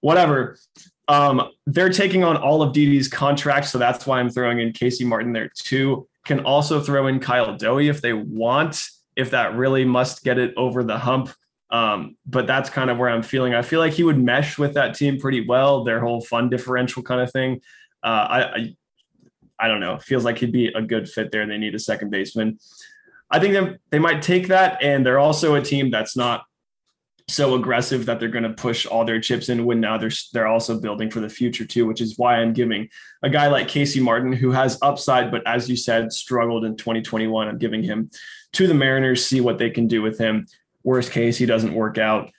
whatever. 0.00 0.58
Um, 1.06 1.50
they're 1.66 1.90
taking 1.90 2.24
on 2.24 2.36
all 2.36 2.62
of 2.62 2.72
Didi's 2.72 3.08
contracts, 3.08 3.70
so 3.70 3.78
that's 3.78 4.06
why 4.06 4.20
I'm 4.20 4.30
throwing 4.30 4.60
in 4.60 4.72
Casey 4.72 5.04
Martin 5.04 5.32
there 5.32 5.50
too. 5.54 6.08
Can 6.24 6.40
also 6.40 6.80
throw 6.80 7.06
in 7.08 7.20
Kyle 7.20 7.56
Dohy 7.56 7.88
if 7.88 8.00
they 8.00 8.14
want, 8.14 8.88
if 9.16 9.30
that 9.30 9.54
really 9.54 9.84
must 9.84 10.24
get 10.24 10.38
it 10.38 10.54
over 10.56 10.82
the 10.82 10.96
hump. 10.96 11.30
Um, 11.70 12.16
but 12.24 12.46
that's 12.46 12.70
kind 12.70 12.88
of 12.88 12.98
where 12.98 13.10
I'm 13.10 13.22
feeling. 13.22 13.54
I 13.54 13.62
feel 13.62 13.80
like 13.80 13.92
he 13.92 14.04
would 14.04 14.18
mesh 14.18 14.58
with 14.58 14.74
that 14.74 14.94
team 14.94 15.20
pretty 15.20 15.46
well. 15.46 15.84
Their 15.84 16.00
whole 16.00 16.22
fun 16.22 16.48
differential 16.48 17.02
kind 17.02 17.20
of 17.20 17.30
thing. 17.32 17.60
Uh, 18.02 18.06
I, 18.06 18.42
I, 18.42 18.76
I 19.58 19.68
don't 19.68 19.80
know. 19.80 19.98
Feels 19.98 20.24
like 20.24 20.38
he'd 20.38 20.52
be 20.52 20.68
a 20.68 20.80
good 20.80 21.08
fit 21.08 21.32
there. 21.32 21.46
They 21.46 21.58
need 21.58 21.74
a 21.74 21.78
second 21.78 22.10
baseman. 22.10 22.58
I 23.34 23.40
think 23.40 23.54
they, 23.54 23.78
they 23.90 23.98
might 23.98 24.22
take 24.22 24.48
that, 24.48 24.82
and 24.82 25.04
they're 25.04 25.18
also 25.18 25.54
a 25.54 25.62
team 25.62 25.90
that's 25.90 26.16
not 26.16 26.44
so 27.28 27.54
aggressive 27.54 28.04
that 28.06 28.20
they're 28.20 28.28
going 28.28 28.44
to 28.44 28.52
push 28.52 28.84
all 28.84 29.04
their 29.04 29.18
chips 29.18 29.48
in 29.48 29.64
when 29.64 29.80
now 29.80 29.96
they're 29.96 30.10
they're 30.34 30.46
also 30.46 30.78
building 30.78 31.10
for 31.10 31.20
the 31.20 31.28
future 31.28 31.64
too 31.64 31.86
which 31.86 32.02
is 32.02 32.18
why 32.18 32.36
i'm 32.36 32.52
giving 32.52 32.86
a 33.22 33.30
guy 33.30 33.46
like 33.46 33.66
casey 33.66 33.98
martin 33.98 34.30
who 34.30 34.50
has 34.50 34.76
upside 34.82 35.30
but 35.30 35.40
as 35.46 35.66
you 35.66 35.74
said 35.74 36.12
struggled 36.12 36.66
in 36.66 36.76
2021 36.76 37.48
i'm 37.48 37.56
giving 37.56 37.82
him 37.82 38.10
to 38.54 38.68
the 38.68 38.74
mariners 38.74 39.26
see 39.26 39.40
what 39.40 39.58
they 39.58 39.68
can 39.68 39.86
do 39.86 40.00
with 40.00 40.18
him. 40.18 40.46
Worst 40.82 41.12
case 41.12 41.36
he 41.36 41.46
doesn't 41.46 41.74
work 41.74 41.98
out. 41.98 42.30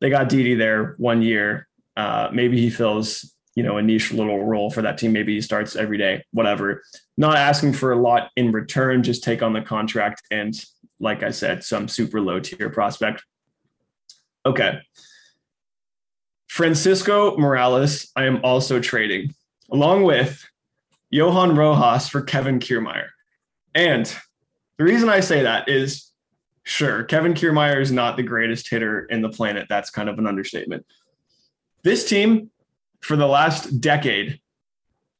They 0.00 0.08
got 0.08 0.28
Didi 0.28 0.54
there 0.54 0.94
one 0.98 1.20
year. 1.20 1.68
Uh, 1.96 2.30
maybe 2.32 2.60
he 2.60 2.70
fills 2.70 3.33
you 3.54 3.62
know 3.62 3.76
a 3.76 3.82
niche 3.82 4.12
little 4.12 4.44
role 4.44 4.70
for 4.70 4.82
that 4.82 4.98
team 4.98 5.12
maybe 5.12 5.34
he 5.34 5.40
starts 5.40 5.76
every 5.76 5.96
day 5.96 6.24
whatever 6.32 6.82
not 7.16 7.36
asking 7.36 7.72
for 7.72 7.92
a 7.92 7.96
lot 7.96 8.30
in 8.36 8.50
return 8.50 9.02
just 9.02 9.22
take 9.22 9.42
on 9.42 9.52
the 9.52 9.60
contract 9.60 10.22
and 10.30 10.64
like 11.00 11.22
I 11.22 11.30
said, 11.30 11.64
some 11.64 11.88
super 11.88 12.20
low 12.20 12.40
tier 12.40 12.70
prospect. 12.70 13.24
Okay. 14.46 14.80
Francisco 16.48 17.36
Morales, 17.36 18.10
I 18.14 18.24
am 18.24 18.40
also 18.44 18.80
trading, 18.80 19.34
along 19.70 20.04
with 20.04 20.44
Johan 21.10 21.56
Rojas 21.56 22.08
for 22.08 22.22
Kevin 22.22 22.60
Kiermaier. 22.60 23.08
And 23.74 24.06
the 24.78 24.84
reason 24.84 25.08
I 25.08 25.20
say 25.20 25.42
that 25.42 25.68
is 25.68 26.12
sure, 26.62 27.02
Kevin 27.04 27.34
Kiermaier 27.34 27.80
is 27.80 27.90
not 27.90 28.16
the 28.16 28.22
greatest 28.22 28.68
hitter 28.68 29.04
in 29.06 29.20
the 29.20 29.28
planet. 29.28 29.66
That's 29.68 29.90
kind 29.90 30.08
of 30.08 30.18
an 30.18 30.26
understatement. 30.26 30.86
This 31.82 32.08
team, 32.08 32.50
for 33.04 33.16
the 33.16 33.26
last 33.26 33.80
decade, 33.80 34.40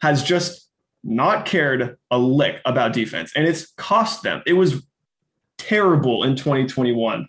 has 0.01 0.23
just 0.23 0.69
not 1.03 1.47
cared 1.47 1.97
a 2.11 2.19
lick 2.19 2.61
about 2.65 2.93
defense, 2.93 3.33
and 3.37 3.47
it's 3.47 3.73
cost 3.77 4.23
them. 4.23 4.43
It 4.47 4.55
was 4.55 4.83
terrible 5.59 6.25
in 6.25 6.37
2021 6.37 7.27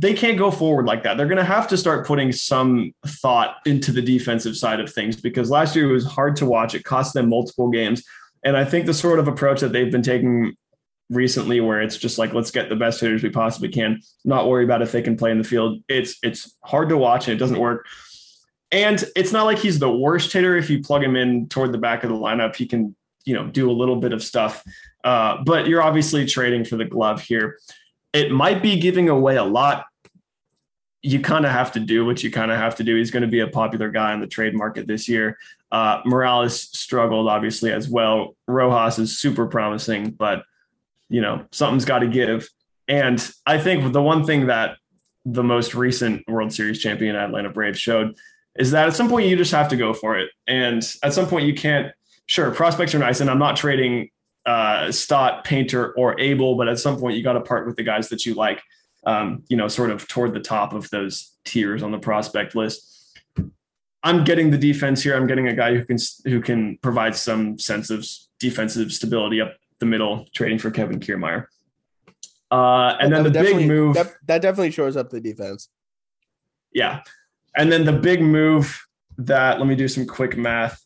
they 0.00 0.14
can't 0.14 0.38
go 0.38 0.50
forward 0.50 0.86
like 0.86 1.02
that. 1.02 1.18
They're 1.18 1.26
going 1.26 1.36
to 1.36 1.44
have 1.44 1.68
to 1.68 1.76
start 1.76 2.06
putting 2.06 2.32
some 2.32 2.92
thought 3.06 3.56
into 3.66 3.92
the 3.92 4.00
defensive 4.00 4.56
side 4.56 4.80
of 4.80 4.90
things 4.90 5.20
because 5.20 5.50
last 5.50 5.76
year 5.76 5.90
it 5.90 5.92
was 5.92 6.06
hard 6.06 6.36
to 6.36 6.46
watch. 6.46 6.74
It 6.74 6.84
cost 6.84 7.12
them 7.12 7.28
multiple 7.28 7.68
games. 7.68 8.02
And 8.42 8.56
I 8.56 8.64
think 8.64 8.86
the 8.86 8.94
sort 8.94 9.18
of 9.18 9.28
approach 9.28 9.60
that 9.60 9.72
they've 9.72 9.92
been 9.92 10.02
taking 10.02 10.54
recently 11.10 11.60
where 11.60 11.82
it's 11.82 11.98
just 11.98 12.18
like 12.18 12.32
let's 12.32 12.50
get 12.50 12.70
the 12.70 12.76
best 12.76 13.00
hitters 13.00 13.22
we 13.22 13.28
possibly 13.28 13.68
can, 13.68 14.00
not 14.24 14.48
worry 14.48 14.64
about 14.64 14.80
if 14.80 14.90
they 14.90 15.02
can 15.02 15.18
play 15.18 15.32
in 15.32 15.38
the 15.38 15.44
field. 15.44 15.82
It's 15.86 16.16
it's 16.22 16.56
hard 16.64 16.88
to 16.88 16.96
watch 16.96 17.28
and 17.28 17.34
it 17.34 17.38
doesn't 17.38 17.58
work. 17.58 17.84
And 18.72 19.02
it's 19.16 19.32
not 19.32 19.44
like 19.44 19.58
he's 19.58 19.78
the 19.78 19.90
worst 19.90 20.32
hitter 20.32 20.56
if 20.56 20.70
you 20.70 20.82
plug 20.82 21.02
him 21.02 21.16
in 21.16 21.48
toward 21.48 21.72
the 21.72 21.78
back 21.78 22.04
of 22.04 22.10
the 22.10 22.16
lineup, 22.16 22.54
he 22.54 22.66
can, 22.66 22.94
you 23.24 23.34
know, 23.34 23.46
do 23.46 23.70
a 23.70 23.72
little 23.72 23.96
bit 23.96 24.12
of 24.12 24.22
stuff. 24.22 24.62
Uh, 25.02 25.42
but 25.44 25.66
you're 25.66 25.82
obviously 25.82 26.26
trading 26.26 26.64
for 26.64 26.76
the 26.76 26.84
glove 26.84 27.20
here. 27.20 27.58
It 28.12 28.30
might 28.30 28.62
be 28.62 28.78
giving 28.78 29.08
away 29.08 29.36
a 29.36 29.44
lot 29.44 29.86
you 31.02 31.20
kind 31.20 31.46
of 31.46 31.52
have 31.52 31.72
to 31.72 31.80
do 31.80 32.04
what 32.04 32.22
you 32.22 32.30
kind 32.30 32.50
of 32.50 32.58
have 32.58 32.76
to 32.76 32.84
do. 32.84 32.96
He's 32.96 33.10
going 33.10 33.22
to 33.22 33.28
be 33.28 33.40
a 33.40 33.46
popular 33.46 33.90
guy 33.90 34.12
in 34.12 34.20
the 34.20 34.26
trade 34.26 34.54
market 34.54 34.86
this 34.86 35.08
year. 35.08 35.38
Uh, 35.72 36.00
Morales 36.04 36.60
struggled 36.60 37.28
obviously 37.28 37.72
as 37.72 37.88
well. 37.88 38.36
Rojas 38.46 38.98
is 38.98 39.18
super 39.18 39.46
promising, 39.46 40.10
but 40.10 40.44
you 41.08 41.20
know 41.20 41.46
something's 41.52 41.84
got 41.84 42.00
to 42.00 42.08
give. 42.08 42.48
And 42.86 43.26
I 43.46 43.58
think 43.58 43.92
the 43.92 44.02
one 44.02 44.24
thing 44.24 44.48
that 44.48 44.76
the 45.24 45.44
most 45.44 45.74
recent 45.74 46.28
World 46.28 46.52
Series 46.52 46.80
champion 46.80 47.16
Atlanta 47.16 47.50
Braves 47.50 47.78
showed 47.78 48.16
is 48.56 48.70
that 48.72 48.88
at 48.88 48.94
some 48.94 49.08
point 49.08 49.28
you 49.28 49.36
just 49.36 49.52
have 49.52 49.68
to 49.68 49.76
go 49.76 49.92
for 49.92 50.18
it. 50.18 50.30
And 50.46 50.82
at 51.02 51.14
some 51.14 51.26
point 51.26 51.46
you 51.46 51.54
can't. 51.54 51.92
Sure, 52.26 52.52
prospects 52.52 52.94
are 52.94 53.00
nice, 53.00 53.20
and 53.20 53.28
I'm 53.28 53.40
not 53.40 53.56
trading 53.56 54.10
uh, 54.46 54.92
Stott, 54.92 55.42
Painter, 55.42 55.92
or 55.94 56.18
Abel, 56.20 56.54
but 56.54 56.68
at 56.68 56.78
some 56.78 56.96
point 56.96 57.16
you 57.16 57.24
got 57.24 57.32
to 57.32 57.40
part 57.40 57.66
with 57.66 57.74
the 57.74 57.82
guys 57.82 58.08
that 58.10 58.24
you 58.24 58.34
like 58.34 58.62
um, 59.04 59.44
you 59.48 59.56
know, 59.56 59.68
sort 59.68 59.90
of 59.90 60.06
toward 60.08 60.34
the 60.34 60.40
top 60.40 60.72
of 60.72 60.88
those 60.90 61.36
tiers 61.44 61.82
on 61.82 61.90
the 61.90 61.98
prospect 61.98 62.54
list. 62.54 62.86
I'm 64.02 64.24
getting 64.24 64.50
the 64.50 64.58
defense 64.58 65.02
here. 65.02 65.14
I'm 65.14 65.26
getting 65.26 65.48
a 65.48 65.54
guy 65.54 65.74
who 65.74 65.84
can 65.84 65.98
who 66.24 66.40
can 66.40 66.78
provide 66.78 67.14
some 67.16 67.58
sense 67.58 67.90
of 67.90 68.06
defensive 68.38 68.92
stability 68.92 69.40
up 69.40 69.56
the 69.78 69.86
middle, 69.86 70.26
trading 70.34 70.58
for 70.58 70.70
Kevin 70.70 71.00
Kiermaier. 71.00 71.46
Uh, 72.50 72.96
and 72.98 73.12
then 73.12 73.22
the 73.22 73.30
big 73.30 73.66
move 73.66 73.94
that, 73.94 74.14
that 74.26 74.42
definitely 74.42 74.70
shores 74.70 74.96
up 74.96 75.10
the 75.10 75.20
defense. 75.20 75.68
Yeah, 76.72 77.02
and 77.56 77.70
then 77.70 77.84
the 77.84 77.92
big 77.92 78.22
move 78.22 78.86
that 79.18 79.58
let 79.58 79.66
me 79.66 79.74
do 79.74 79.88
some 79.88 80.06
quick 80.06 80.36
math. 80.36 80.84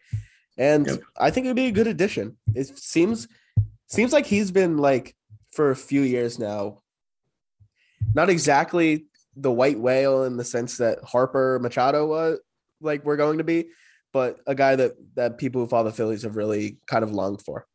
And 0.56 0.86
yep. 0.86 1.00
I 1.16 1.30
think 1.30 1.46
it 1.46 1.50
would 1.50 1.56
be 1.56 1.66
a 1.66 1.72
good 1.72 1.86
addition. 1.86 2.36
It 2.54 2.78
seems 2.78 3.28
seems 3.88 4.12
like 4.12 4.26
he's 4.26 4.50
been 4.50 4.76
like 4.76 5.14
for 5.52 5.70
a 5.70 5.76
few 5.76 6.02
years 6.02 6.38
now, 6.38 6.79
not 8.14 8.30
exactly 8.30 9.06
the 9.36 9.50
white 9.50 9.78
whale 9.78 10.24
in 10.24 10.36
the 10.36 10.44
sense 10.44 10.78
that 10.78 10.98
Harper 11.04 11.58
Machado 11.60 12.06
was 12.06 12.38
like 12.80 13.04
we're 13.04 13.16
going 13.16 13.38
to 13.38 13.44
be, 13.44 13.68
but 14.12 14.40
a 14.46 14.54
guy 14.54 14.76
that 14.76 14.92
that 15.14 15.38
people 15.38 15.60
who 15.60 15.68
follow 15.68 15.84
the 15.84 15.92
Phillies 15.92 16.22
have 16.22 16.36
really 16.36 16.78
kind 16.86 17.04
of 17.04 17.12
longed 17.12 17.42
for. 17.42 17.66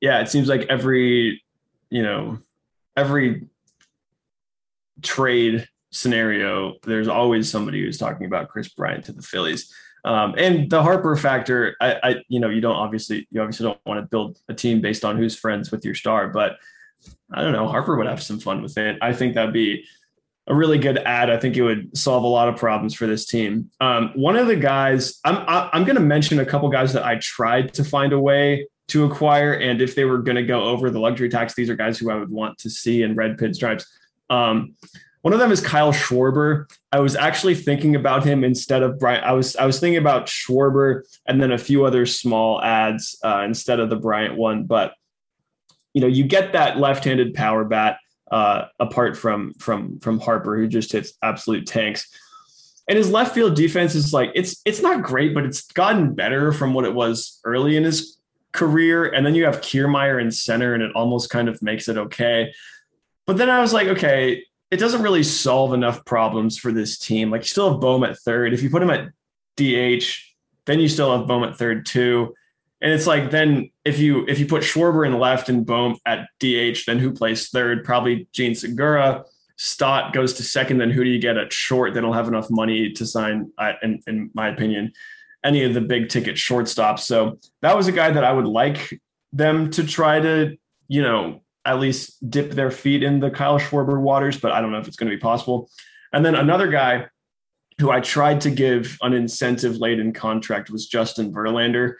Yeah, 0.00 0.20
it 0.20 0.28
seems 0.28 0.48
like 0.48 0.62
every, 0.68 1.42
you 1.90 2.02
know, 2.02 2.38
every 2.96 3.48
trade 5.02 5.68
scenario, 5.90 6.74
there's 6.84 7.08
always 7.08 7.50
somebody 7.50 7.82
who's 7.82 7.98
talking 7.98 8.26
about 8.26 8.48
Kris 8.48 8.68
Bryant 8.68 9.04
to 9.06 9.12
the 9.12 9.22
Phillies. 9.22 9.72
Um, 10.04 10.34
and 10.38 10.70
the 10.70 10.82
Harper 10.82 11.14
factor, 11.16 11.76
I, 11.80 11.96
I, 12.02 12.16
you 12.28 12.40
know, 12.40 12.48
you 12.48 12.62
don't 12.62 12.76
obviously, 12.76 13.28
you 13.30 13.40
obviously 13.42 13.64
don't 13.64 13.80
want 13.84 14.00
to 14.00 14.06
build 14.06 14.38
a 14.48 14.54
team 14.54 14.80
based 14.80 15.04
on 15.04 15.18
who's 15.18 15.36
friends 15.36 15.70
with 15.70 15.84
your 15.84 15.94
star, 15.94 16.28
but 16.28 16.56
I 17.32 17.42
don't 17.42 17.52
know, 17.52 17.68
Harper 17.68 17.96
would 17.96 18.06
have 18.06 18.22
some 18.22 18.40
fun 18.40 18.62
with 18.62 18.76
it. 18.78 18.98
I 19.00 19.12
think 19.12 19.34
that'd 19.34 19.52
be 19.52 19.84
a 20.46 20.54
really 20.54 20.78
good 20.78 20.98
ad. 20.98 21.30
I 21.30 21.36
think 21.36 21.56
it 21.56 21.62
would 21.62 21.96
solve 21.96 22.24
a 22.24 22.26
lot 22.26 22.48
of 22.48 22.56
problems 22.56 22.94
for 22.94 23.06
this 23.06 23.26
team. 23.26 23.70
Um, 23.80 24.10
one 24.14 24.36
of 24.36 24.46
the 24.46 24.56
guys, 24.56 25.20
I'm, 25.24 25.44
I'm 25.46 25.84
going 25.84 25.96
to 25.96 26.02
mention 26.02 26.40
a 26.40 26.46
couple 26.46 26.68
guys 26.68 26.92
that 26.92 27.04
I 27.04 27.16
tried 27.16 27.72
to 27.74 27.84
find 27.84 28.12
a 28.12 28.18
way 28.18 28.66
to 28.88 29.04
acquire, 29.04 29.52
and 29.52 29.80
if 29.80 29.94
they 29.94 30.04
were 30.04 30.18
going 30.18 30.36
to 30.36 30.42
go 30.42 30.64
over 30.64 30.90
the 30.90 30.98
luxury 30.98 31.28
tax, 31.28 31.54
these 31.54 31.70
are 31.70 31.76
guys 31.76 31.98
who 31.98 32.10
I 32.10 32.16
would 32.16 32.30
want 32.30 32.58
to 32.58 32.70
see 32.70 33.02
in 33.02 33.14
red 33.14 33.36
pinstripes. 33.36 33.84
Um, 34.28 34.74
one 35.22 35.34
of 35.34 35.38
them 35.38 35.52
is 35.52 35.60
Kyle 35.60 35.92
Schwarber. 35.92 36.64
I 36.90 37.00
was 37.00 37.14
actually 37.14 37.54
thinking 37.54 37.94
about 37.94 38.24
him 38.24 38.42
instead 38.42 38.82
of 38.82 38.98
Bryant. 38.98 39.24
I 39.24 39.32
was 39.32 39.54
I 39.54 39.66
was 39.66 39.78
thinking 39.78 39.98
about 39.98 40.26
Schwarber 40.26 41.02
and 41.26 41.40
then 41.40 41.52
a 41.52 41.58
few 41.58 41.84
other 41.84 42.06
small 42.06 42.62
ads 42.62 43.18
uh, 43.22 43.42
instead 43.44 43.80
of 43.80 43.90
the 43.90 43.96
Bryant 43.96 44.36
one. 44.36 44.64
But 44.64 44.94
you 45.94 46.00
know, 46.00 46.06
you 46.06 46.24
get 46.24 46.52
that 46.52 46.78
left-handed 46.78 47.34
power 47.34 47.64
bat 47.64 47.98
uh, 48.30 48.66
apart 48.78 49.16
from 49.16 49.54
from 49.54 49.98
from 50.00 50.20
Harper, 50.20 50.56
who 50.56 50.68
just 50.68 50.92
hits 50.92 51.12
absolute 51.22 51.66
tanks. 51.66 52.08
And 52.88 52.96
his 52.96 53.10
left 53.10 53.34
field 53.34 53.54
defense 53.54 53.94
is 53.94 54.12
like 54.12 54.30
it's 54.34 54.60
it's 54.64 54.82
not 54.82 55.02
great, 55.02 55.34
but 55.34 55.44
it's 55.44 55.62
gotten 55.72 56.14
better 56.14 56.52
from 56.52 56.74
what 56.74 56.84
it 56.84 56.94
was 56.94 57.40
early 57.44 57.76
in 57.76 57.84
his 57.84 58.18
career. 58.52 59.06
And 59.06 59.24
then 59.24 59.34
you 59.34 59.44
have 59.44 59.60
Kiermaier 59.60 60.20
in 60.20 60.30
center, 60.30 60.74
and 60.74 60.82
it 60.82 60.92
almost 60.94 61.30
kind 61.30 61.48
of 61.48 61.60
makes 61.62 61.88
it 61.88 61.96
okay. 61.96 62.52
But 63.26 63.36
then 63.36 63.50
I 63.50 63.60
was 63.60 63.72
like, 63.72 63.88
okay, 63.88 64.44
it 64.70 64.78
doesn't 64.78 65.02
really 65.02 65.22
solve 65.22 65.72
enough 65.72 66.04
problems 66.04 66.56
for 66.56 66.72
this 66.72 66.98
team. 66.98 67.30
Like 67.30 67.42
you 67.42 67.48
still 67.48 67.72
have 67.72 67.80
Bohm 67.80 68.04
at 68.04 68.18
third. 68.18 68.54
If 68.54 68.62
you 68.62 68.70
put 68.70 68.82
him 68.82 68.90
at 68.90 69.08
DH, 69.56 70.06
then 70.66 70.78
you 70.78 70.88
still 70.88 71.16
have 71.16 71.26
Bohm 71.26 71.44
at 71.44 71.56
third 71.56 71.86
too. 71.86 72.34
And 72.82 72.92
it's 72.92 73.06
like 73.06 73.30
then 73.30 73.70
if 73.84 73.98
you 73.98 74.26
if 74.26 74.38
you 74.38 74.46
put 74.46 74.62
Schwarber 74.62 75.06
in 75.06 75.18
left 75.18 75.48
and 75.48 75.66
Bohm 75.66 75.96
at 76.06 76.28
DH, 76.38 76.86
then 76.86 76.98
who 76.98 77.12
plays 77.12 77.48
third? 77.50 77.84
Probably 77.84 78.26
Jean 78.32 78.54
Segura. 78.54 79.24
Stott 79.56 80.14
goes 80.14 80.32
to 80.34 80.42
second. 80.42 80.78
Then 80.78 80.90
who 80.90 81.04
do 81.04 81.10
you 81.10 81.20
get 81.20 81.36
at 81.36 81.52
short? 81.52 81.92
They 81.92 82.00
don't 82.00 82.14
have 82.14 82.28
enough 82.28 82.50
money 82.50 82.92
to 82.92 83.06
sign, 83.06 83.52
in, 83.82 84.00
in 84.06 84.30
my 84.32 84.48
opinion, 84.48 84.92
any 85.44 85.64
of 85.64 85.74
the 85.74 85.82
big 85.82 86.08
ticket 86.08 86.36
shortstops. 86.36 87.00
So 87.00 87.38
that 87.60 87.76
was 87.76 87.86
a 87.86 87.92
guy 87.92 88.10
that 88.10 88.24
I 88.24 88.32
would 88.32 88.46
like 88.46 88.98
them 89.34 89.70
to 89.72 89.86
try 89.86 90.18
to, 90.18 90.56
you 90.88 91.02
know, 91.02 91.42
at 91.66 91.78
least 91.78 92.30
dip 92.30 92.52
their 92.52 92.70
feet 92.70 93.02
in 93.02 93.20
the 93.20 93.30
Kyle 93.30 93.58
Schwarber 93.58 94.00
waters, 94.00 94.38
but 94.38 94.52
I 94.52 94.62
don't 94.62 94.72
know 94.72 94.78
if 94.78 94.88
it's 94.88 94.96
going 94.96 95.10
to 95.10 95.16
be 95.16 95.20
possible. 95.20 95.68
And 96.12 96.24
then 96.24 96.34
another 96.34 96.68
guy 96.68 97.08
who 97.78 97.90
I 97.90 98.00
tried 98.00 98.40
to 98.42 98.50
give 98.50 98.96
an 99.02 99.12
incentive 99.12 99.76
laden 99.76 100.12
contract 100.12 100.70
was 100.70 100.86
Justin 100.86 101.32
Verlander. 101.32 101.94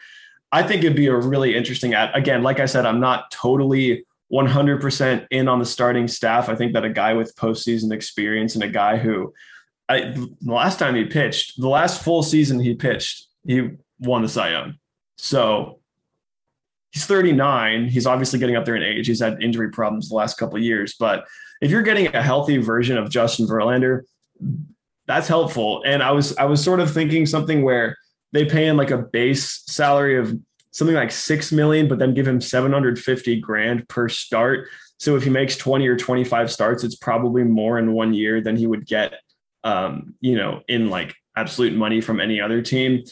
I 0.51 0.63
think 0.63 0.83
it'd 0.83 0.95
be 0.95 1.07
a 1.07 1.15
really 1.15 1.55
interesting 1.55 1.93
ad. 1.93 2.11
Again, 2.13 2.43
like 2.43 2.59
I 2.59 2.65
said, 2.65 2.85
I'm 2.85 2.99
not 2.99 3.31
totally 3.31 4.05
100% 4.31 5.27
in 5.31 5.47
on 5.47 5.59
the 5.59 5.65
starting 5.65 6.07
staff. 6.07 6.49
I 6.49 6.55
think 6.55 6.73
that 6.73 6.85
a 6.85 6.89
guy 6.89 7.13
with 7.13 7.35
postseason 7.35 7.93
experience 7.93 8.55
and 8.55 8.63
a 8.63 8.69
guy 8.69 8.97
who, 8.97 9.33
I, 9.89 10.01
the 10.01 10.35
last 10.41 10.79
time 10.79 10.95
he 10.95 11.05
pitched, 11.05 11.59
the 11.59 11.69
last 11.69 12.03
full 12.03 12.23
season 12.23 12.59
he 12.59 12.75
pitched, 12.75 13.27
he 13.45 13.71
won 13.99 14.21
the 14.21 14.29
Cy 14.29 14.51
Young. 14.51 14.75
So 15.17 15.79
he's 16.91 17.05
39. 17.05 17.87
He's 17.87 18.07
obviously 18.07 18.39
getting 18.39 18.55
up 18.55 18.65
there 18.65 18.75
in 18.75 18.83
age. 18.83 19.07
He's 19.07 19.21
had 19.21 19.41
injury 19.41 19.69
problems 19.69 20.09
the 20.09 20.15
last 20.15 20.37
couple 20.37 20.59
years. 20.59 20.95
But 20.99 21.25
if 21.61 21.71
you're 21.71 21.81
getting 21.81 22.13
a 22.13 22.21
healthy 22.21 22.57
version 22.57 22.97
of 22.97 23.09
Justin 23.09 23.47
Verlander, 23.47 24.01
that's 25.07 25.27
helpful. 25.27 25.83
And 25.85 26.01
I 26.01 26.11
was 26.11 26.35
I 26.37 26.45
was 26.45 26.63
sort 26.63 26.79
of 26.79 26.91
thinking 26.91 27.25
something 27.25 27.63
where 27.63 27.97
they 28.31 28.45
pay 28.45 28.67
him 28.67 28.77
like 28.77 28.91
a 28.91 28.97
base 28.97 29.63
salary 29.67 30.17
of 30.17 30.37
something 30.71 30.95
like 30.95 31.11
six 31.11 31.51
million, 31.51 31.87
but 31.87 31.99
then 31.99 32.13
give 32.13 32.27
him 32.27 32.39
750 32.39 33.39
grand 33.41 33.87
per 33.89 34.07
start. 34.07 34.67
So 34.97 35.15
if 35.15 35.23
he 35.23 35.29
makes 35.29 35.57
20 35.57 35.87
or 35.87 35.97
25 35.97 36.51
starts, 36.51 36.83
it's 36.83 36.95
probably 36.95 37.43
more 37.43 37.77
in 37.77 37.93
one 37.93 38.13
year 38.13 38.41
than 38.41 38.55
he 38.55 38.67
would 38.67 38.85
get 38.85 39.15
um, 39.63 40.15
you 40.21 40.35
know, 40.35 40.61
in 40.67 40.89
like 40.89 41.15
absolute 41.35 41.73
money 41.73 42.01
from 42.01 42.19
any 42.19 42.41
other 42.41 42.61
team. 42.61 43.03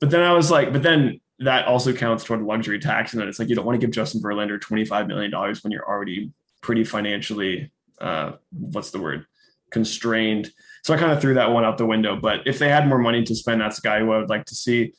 But 0.00 0.10
then 0.10 0.22
I 0.22 0.32
was 0.32 0.50
like, 0.50 0.72
but 0.72 0.82
then 0.82 1.20
that 1.38 1.66
also 1.66 1.92
counts 1.92 2.24
toward 2.24 2.42
luxury 2.42 2.78
tax. 2.78 3.12
And 3.12 3.20
then 3.20 3.28
it's 3.28 3.38
like 3.38 3.48
you 3.48 3.54
don't 3.54 3.66
want 3.66 3.80
to 3.80 3.86
give 3.86 3.94
Justin 3.94 4.20
Verlander 4.20 4.58
$25 4.58 5.06
million 5.06 5.30
when 5.32 5.70
you're 5.70 5.86
already 5.86 6.32
pretty 6.60 6.84
financially 6.84 7.72
uh 8.00 8.32
what's 8.52 8.90
the 8.90 9.00
word? 9.00 9.26
constrained. 9.72 10.52
So 10.82 10.92
I 10.92 10.96
kind 10.96 11.12
of 11.12 11.20
threw 11.20 11.34
that 11.34 11.52
one 11.52 11.64
out 11.64 11.78
the 11.78 11.86
window. 11.86 12.16
But 12.16 12.46
if 12.46 12.58
they 12.58 12.68
had 12.68 12.88
more 12.88 12.98
money 12.98 13.22
to 13.24 13.34
spend, 13.34 13.60
that's 13.60 13.78
a 13.78 13.82
guy 13.82 14.00
who 14.00 14.12
I 14.12 14.18
would 14.18 14.30
like 14.30 14.44
to 14.46 14.54
see 14.54 14.94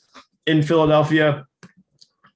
in 0.46 0.62
Philadelphia. 0.62 1.46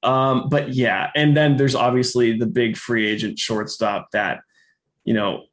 Um, 0.03 0.49
but 0.49 0.73
yeah, 0.73 1.12
and 1.15 1.36
then 1.36 1.57
there's 1.57 1.75
obviously 1.75 2.38
the 2.38 2.45
big 2.45 2.77
free 2.77 3.07
agent 3.07 3.39
shortstop 3.39 4.12
that, 4.12 4.41
you 5.05 5.13
know, 5.13 5.45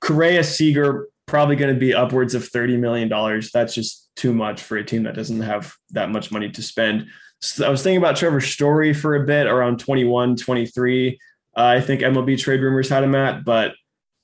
Correa 0.00 0.42
Seager 0.42 1.08
probably 1.26 1.56
going 1.56 1.72
to 1.72 1.78
be 1.78 1.94
upwards 1.94 2.34
of 2.34 2.42
$30 2.42 2.78
million. 2.78 3.08
That's 3.52 3.74
just 3.74 4.10
too 4.16 4.32
much 4.32 4.62
for 4.62 4.76
a 4.76 4.84
team 4.84 5.04
that 5.04 5.14
doesn't 5.14 5.40
have 5.40 5.74
that 5.90 6.10
much 6.10 6.32
money 6.32 6.50
to 6.50 6.62
spend. 6.62 7.06
So 7.40 7.66
I 7.66 7.68
was 7.68 7.82
thinking 7.82 7.98
about 7.98 8.16
Trevor 8.16 8.40
Story 8.40 8.92
for 8.92 9.14
a 9.14 9.24
bit 9.24 9.46
around 9.46 9.78
21, 9.78 10.36
23. 10.36 11.18
Uh, 11.56 11.60
I 11.60 11.80
think 11.80 12.00
MLB 12.00 12.38
trade 12.38 12.60
rumors 12.60 12.88
had 12.88 13.04
him 13.04 13.14
at, 13.14 13.44
but 13.44 13.74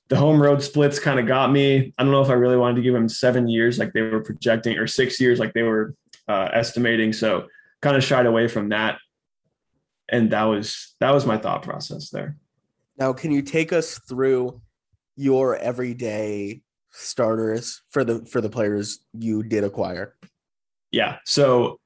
the 0.07 0.15
home 0.15 0.41
road 0.41 0.61
splits 0.61 0.99
kind 0.99 1.19
of 1.19 1.25
got 1.25 1.51
me. 1.51 1.93
I 1.97 2.03
don't 2.03 2.11
know 2.11 2.21
if 2.21 2.29
I 2.29 2.33
really 2.33 2.57
wanted 2.57 2.75
to 2.75 2.81
give 2.81 2.93
him 2.93 3.09
seven 3.09 3.47
years 3.47 3.79
like 3.79 3.93
they 3.93 4.01
were 4.01 4.21
projecting 4.21 4.77
or 4.77 4.87
six 4.87 5.19
years 5.19 5.39
like 5.39 5.53
they 5.53 5.63
were 5.63 5.95
uh, 6.27 6.49
estimating. 6.53 7.11
So 7.11 7.47
kind 7.81 7.95
of 7.95 8.03
shied 8.03 8.25
away 8.25 8.47
from 8.47 8.69
that. 8.69 8.99
And 10.09 10.31
that 10.31 10.43
was 10.43 10.95
that 10.99 11.11
was 11.11 11.25
my 11.25 11.37
thought 11.37 11.63
process 11.63 12.09
there. 12.11 12.37
Now, 12.97 13.13
can 13.13 13.31
you 13.31 13.41
take 13.41 13.73
us 13.73 13.99
through 14.07 14.61
your 15.15 15.57
everyday 15.57 16.61
starters 16.91 17.81
for 17.89 18.03
the 18.03 18.23
for 18.25 18.41
the 18.41 18.49
players 18.49 18.99
you 19.13 19.41
did 19.41 19.63
acquire? 19.63 20.15
Yeah. 20.91 21.17
So 21.25 21.79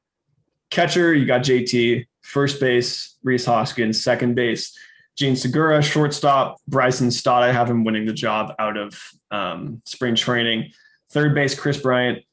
catcher, 0.70 1.14
you 1.14 1.26
got 1.26 1.42
JT, 1.42 2.06
first 2.22 2.60
base, 2.60 3.18
Rhys 3.24 3.46
Hoskins, 3.46 4.04
second 4.04 4.36
base, 4.36 4.78
Jean 5.20 5.36
Segura, 5.36 5.82
shortstop, 5.82 6.56
Bryson 6.66 7.12
Stott. 7.12 7.44
I 7.44 7.52
have 7.52 7.70
him 7.70 7.84
winning 7.84 8.06
the 8.06 8.14
job 8.14 8.56
out 8.58 8.78
of 8.78 8.98
um, 9.32 9.82
spring 9.86 10.16
training. 10.16 10.72
Third 11.12 11.36
base, 11.36 11.60
Kris 11.60 11.78
Bryant. 11.78 12.24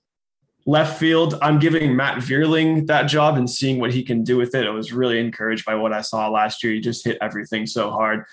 Left 0.66 0.96
field, 0.99 1.37
I'm 1.42 1.59
giving 1.59 1.96
Matt 1.96 2.18
Vierling 2.18 2.87
that 2.87 3.05
job 3.05 3.37
and 3.37 3.51
seeing 3.51 3.81
what 3.81 3.92
he 3.92 4.05
can 4.05 4.22
do 4.22 4.37
with 4.37 4.55
it. 4.55 4.66
I 4.66 4.70
was 4.70 4.92
really 4.92 5.18
encouraged 5.18 5.64
by 5.64 5.75
what 5.75 5.92
I 5.92 6.01
saw 6.01 6.29
last 6.29 6.62
year. 6.62 6.75
He 6.75 6.81
just 6.81 7.05
hit 7.05 7.18
everything 7.20 7.66
so 7.66 7.90
hard. 7.90 8.25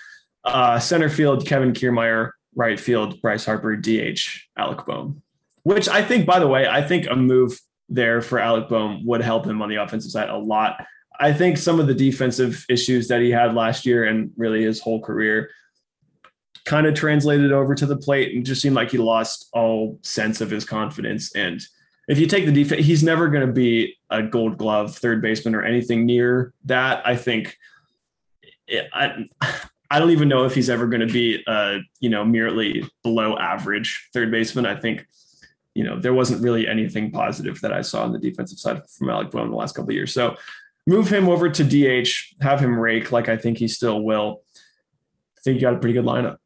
Uh, 0.44 0.78
center 0.78 1.08
field, 1.08 1.44
Kevin 1.46 1.72
Kiermaier. 1.72 2.30
Right 2.54 2.78
field, 2.78 3.20
Bryce 3.20 3.44
Harper. 3.44 3.74
DH, 3.74 4.20
Alec 4.56 4.86
Bohm. 4.86 5.20
Which 5.64 5.88
I 5.88 6.04
think, 6.04 6.26
by 6.26 6.38
the 6.38 6.46
way, 6.46 6.68
I 6.68 6.80
think 6.86 7.08
a 7.10 7.16
move 7.16 7.58
there 7.88 8.22
for 8.22 8.38
Alec 8.38 8.68
Bohm 8.68 9.04
would 9.04 9.20
help 9.20 9.46
him 9.46 9.60
on 9.62 9.68
the 9.68 9.76
offensive 9.76 10.12
side 10.12 10.28
a 10.28 10.36
lot. 10.36 10.84
I 11.20 11.32
think 11.32 11.58
some 11.58 11.78
of 11.80 11.86
the 11.86 11.94
defensive 11.94 12.64
issues 12.68 13.08
that 13.08 13.20
he 13.20 13.30
had 13.30 13.54
last 13.54 13.86
year 13.86 14.04
and 14.04 14.32
really 14.36 14.64
his 14.64 14.80
whole 14.80 15.00
career 15.00 15.50
kind 16.64 16.86
of 16.86 16.94
translated 16.94 17.52
over 17.52 17.74
to 17.74 17.86
the 17.86 17.96
plate 17.96 18.34
and 18.34 18.44
just 18.44 18.62
seemed 18.62 18.74
like 18.74 18.90
he 18.90 18.98
lost 18.98 19.48
all 19.52 19.98
sense 20.02 20.40
of 20.40 20.50
his 20.50 20.64
confidence. 20.64 21.34
And 21.34 21.60
if 22.08 22.18
you 22.18 22.26
take 22.26 22.46
the 22.46 22.52
defense, 22.52 22.84
he's 22.84 23.02
never 23.02 23.28
going 23.28 23.46
to 23.46 23.52
be 23.52 23.96
a 24.10 24.22
gold 24.22 24.58
glove 24.58 24.96
third 24.96 25.22
baseman 25.22 25.54
or 25.54 25.62
anything 25.62 26.06
near 26.06 26.52
that. 26.64 27.06
I 27.06 27.16
think 27.16 27.56
it, 28.66 28.88
I, 28.92 29.26
I 29.90 29.98
don't 29.98 30.10
even 30.10 30.28
know 30.28 30.44
if 30.44 30.54
he's 30.54 30.70
ever 30.70 30.86
going 30.86 31.06
to 31.06 31.12
be, 31.12 31.44
uh, 31.46 31.78
you 32.00 32.08
know, 32.08 32.24
merely 32.24 32.88
below 33.02 33.36
average 33.36 34.08
third 34.12 34.30
baseman. 34.30 34.66
I 34.66 34.74
think, 34.74 35.06
you 35.74 35.84
know, 35.84 35.98
there 35.98 36.14
wasn't 36.14 36.42
really 36.42 36.66
anything 36.66 37.10
positive 37.10 37.60
that 37.60 37.72
I 37.72 37.82
saw 37.82 38.04
on 38.04 38.12
the 38.12 38.18
defensive 38.18 38.58
side 38.58 38.82
from 38.90 39.10
Alec 39.10 39.30
Bohm 39.30 39.44
in 39.44 39.50
the 39.50 39.56
last 39.56 39.74
couple 39.74 39.90
of 39.90 39.94
years. 39.94 40.12
So 40.12 40.36
move 40.86 41.08
him 41.08 41.28
over 41.28 41.48
to 41.48 41.64
DH, 41.64 42.10
have 42.42 42.60
him 42.60 42.78
rake 42.78 43.12
like 43.12 43.28
I 43.28 43.36
think 43.36 43.58
he 43.58 43.68
still 43.68 44.02
will. 44.02 44.42
I 44.56 45.40
think 45.42 45.56
you 45.56 45.62
got 45.62 45.74
a 45.74 45.78
pretty 45.78 45.94
good 45.94 46.04
lineup. 46.04 46.36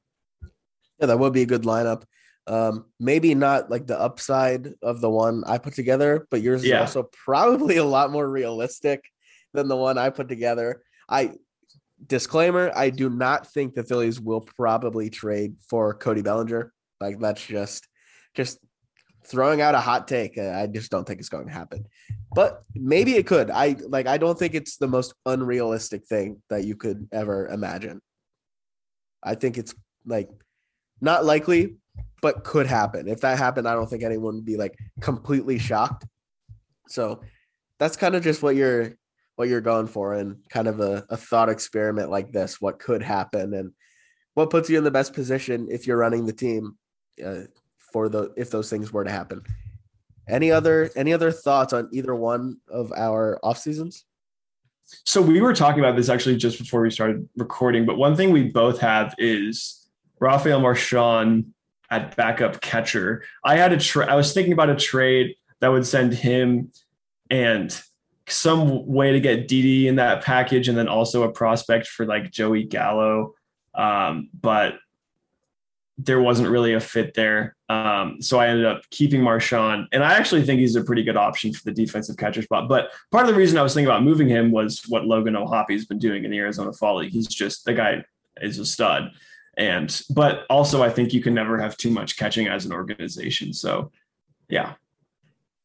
Yeah, 1.01 1.07
that 1.07 1.19
would 1.19 1.33
be 1.33 1.43
a 1.43 1.47
good 1.47 1.63
lineup. 1.63 2.05
Um, 2.47 2.87
maybe 2.99 3.35
not 3.35 3.71
like 3.71 3.87
the 3.87 4.01
upside 4.01 4.73
of 4.83 5.01
the 5.01 5.11
one 5.11 5.45
I 5.47 5.59
put 5.59 5.75
together, 5.75 6.27
but 6.31 6.41
yours 6.41 6.65
yeah. 6.65 6.77
is 6.77 6.81
also 6.81 7.09
probably 7.25 7.77
a 7.77 7.85
lot 7.85 8.11
more 8.11 8.29
realistic 8.29 9.05
than 9.53 9.69
the 9.69 9.77
one 9.77 9.99
I 9.99 10.11
put 10.11 10.29
together. 10.29 10.83
I 11.09 11.33
disclaimer, 12.05 12.73
I 12.75 12.91
do 12.91 13.11
not 13.11 13.53
think 13.53 13.75
the 13.75 13.85
Phillies 13.85 14.21
will 14.21 14.41
probably 14.41 15.11
trade 15.11 15.57
for 15.69 15.95
Cody 15.95 16.23
Bellinger. 16.23 16.73
Like 17.01 17.19
that's 17.19 17.45
just 17.45 17.87
just 18.35 18.59
throwing 19.27 19.61
out 19.61 19.75
a 19.75 19.81
hot 19.81 20.09
take. 20.09 20.39
I 20.39 20.67
just 20.67 20.91
don't 20.91 21.07
think 21.07 21.21
it's 21.21 21.29
going 21.29 21.47
to 21.47 21.53
happen. 21.53 21.87
But 22.39 22.63
maybe 22.73 23.17
it 23.17 23.27
could. 23.27 23.51
I 23.51 23.75
like 23.89 24.07
I 24.07 24.17
don't 24.17 24.39
think 24.39 24.55
it's 24.55 24.77
the 24.77 24.87
most 24.87 25.13
unrealistic 25.27 26.05
thing 26.05 26.41
that 26.51 26.63
you 26.65 26.77
could 26.77 27.09
ever 27.11 27.49
imagine. 27.49 28.01
I 29.25 29.35
think 29.35 29.59
it's 29.59 29.75
like 30.07 30.31
not 31.01 31.25
likely, 31.25 31.79
but 32.23 32.45
could 32.45 32.69
happen. 32.69 33.09
If 33.09 33.23
that 33.23 33.39
happened, 33.39 33.67
I 33.67 33.75
don't 33.75 33.91
think 33.91 34.05
anyone 34.05 34.37
would 34.37 34.45
be 34.45 34.57
like 34.57 34.79
completely 35.01 35.59
shocked. 35.59 36.07
So 36.87 37.23
that's 37.81 37.97
kind 37.97 38.15
of 38.15 38.23
just 38.23 38.41
what 38.41 38.55
you're 38.55 38.93
what 39.35 39.49
you're 39.49 39.61
going 39.61 39.89
for 39.89 40.15
and 40.15 40.37
kind 40.49 40.69
of 40.69 40.79
a, 40.79 41.05
a 41.11 41.17
thought 41.17 41.49
experiment 41.49 42.09
like 42.09 42.31
this, 42.31 42.61
what 42.61 42.79
could 42.79 43.03
happen 43.03 43.53
and 43.53 43.73
what 44.35 44.51
puts 44.51 44.71
you 44.71 44.79
in 44.79 44.85
the 44.85 44.93
best 44.93 45.13
position 45.13 45.67
if 45.73 45.89
you're 45.89 45.97
running 45.97 46.25
the 46.25 46.33
team 46.33 46.79
uh, 47.27 47.41
for 47.93 48.09
the 48.09 48.33
if 48.37 48.49
those 48.49 48.71
things 48.71 48.93
were 48.93 49.03
to 49.03 49.11
happen. 49.11 49.43
Any 50.29 50.51
other 50.51 50.91
any 50.97 51.13
other 51.13 51.33
thoughts 51.33 51.73
on 51.73 51.89
either 51.93 52.15
one 52.15 52.59
of 52.69 52.93
our 52.93 53.39
off 53.43 53.59
seasons? 53.59 54.05
So 55.05 55.21
we 55.21 55.41
were 55.41 55.55
talking 55.55 55.81
about 55.81 55.97
this 55.97 56.09
actually 56.09 56.37
just 56.37 56.59
before 56.59 56.81
we 56.81 56.91
started 56.91 57.29
recording, 57.37 57.85
but 57.85 57.99
one 57.99 58.17
thing 58.17 58.31
we 58.31 58.45
both 58.45 58.79
have 58.81 59.15
is 59.19 59.87
Rafael 60.19 60.61
Marchan 60.61 61.47
at 61.91 62.17
backup 62.17 62.61
catcher. 62.61 63.23
I 63.45 63.57
had 63.57 63.73
a 63.73 63.79
tra- 63.79 64.07
I 64.07 64.15
was 64.15 64.33
thinking 64.33 64.53
about 64.53 64.71
a 64.71 64.77
trade 64.77 65.35
that 65.61 65.69
would 65.69 65.87
send 65.87 66.15
him 66.15 66.73
and 67.31 67.79
some 68.29 68.87
way 68.87 69.13
to 69.13 69.21
get 69.21 69.49
Didi 69.49 69.89
in 69.89 69.97
that 69.97 70.23
package, 70.23 70.69
and 70.69 70.77
then 70.77 70.89
also 70.89 71.23
a 71.23 71.33
prospect 71.33 71.87
for 71.87 72.07
like 72.07 72.31
Joey 72.31 72.65
Gallo. 72.65 73.35
Um, 73.75 74.29
but 74.39 74.75
there 76.01 76.21
wasn't 76.21 76.49
really 76.49 76.75
a 76.75 76.81
fit 76.81 77.15
there. 77.15 77.57
Um, 77.69 78.23
so 78.23 78.39
I 78.39 78.47
ended 78.47 78.65
up 78.65 78.83
keeping 78.91 79.21
Marchan, 79.21 79.87
and 79.93 80.05
I 80.05 80.15
actually 80.15 80.45
think 80.45 80.61
he's 80.61 80.77
a 80.77 80.85
pretty 80.85 81.03
good 81.03 81.17
option 81.17 81.53
for 81.53 81.65
the 81.65 81.73
defensive 81.73 82.17
catcher 82.17 82.43
spot. 82.43 82.69
But 82.69 82.93
part 83.11 83.27
of 83.27 83.33
the 83.33 83.39
reason 83.39 83.59
I 83.59 83.63
was 83.63 83.75
thinking 83.75 83.89
about 83.89 84.05
moving 84.05 84.29
him 84.29 84.53
was 84.53 84.83
what 84.89 85.07
Logan 85.07 85.35
O'Hoppe 85.35 85.73
has 85.73 85.87
been 85.87 85.99
doing 85.99 86.25
in 86.25 86.31
the 86.31 86.39
Arizona 86.39 86.73
Fall 86.73 86.99
League. 86.99 87.13
He's 87.13 87.27
just 87.27 87.65
the 87.65 87.75
guy 87.75 88.05
is 88.41 88.61
a 88.61 88.65
stud, 88.65 89.11
And 89.57 90.01
but 90.15 90.47
also 90.49 90.83
I 90.85 90.91
think 90.91 91.13
you 91.13 91.21
can 91.21 91.35
never 91.35 91.59
have 91.59 91.77
too 91.77 91.91
much 91.91 92.17
catching 92.17 92.47
as 92.47 92.65
an 92.65 92.73
organization. 92.73 93.53
So 93.53 93.91
yeah. 94.49 94.75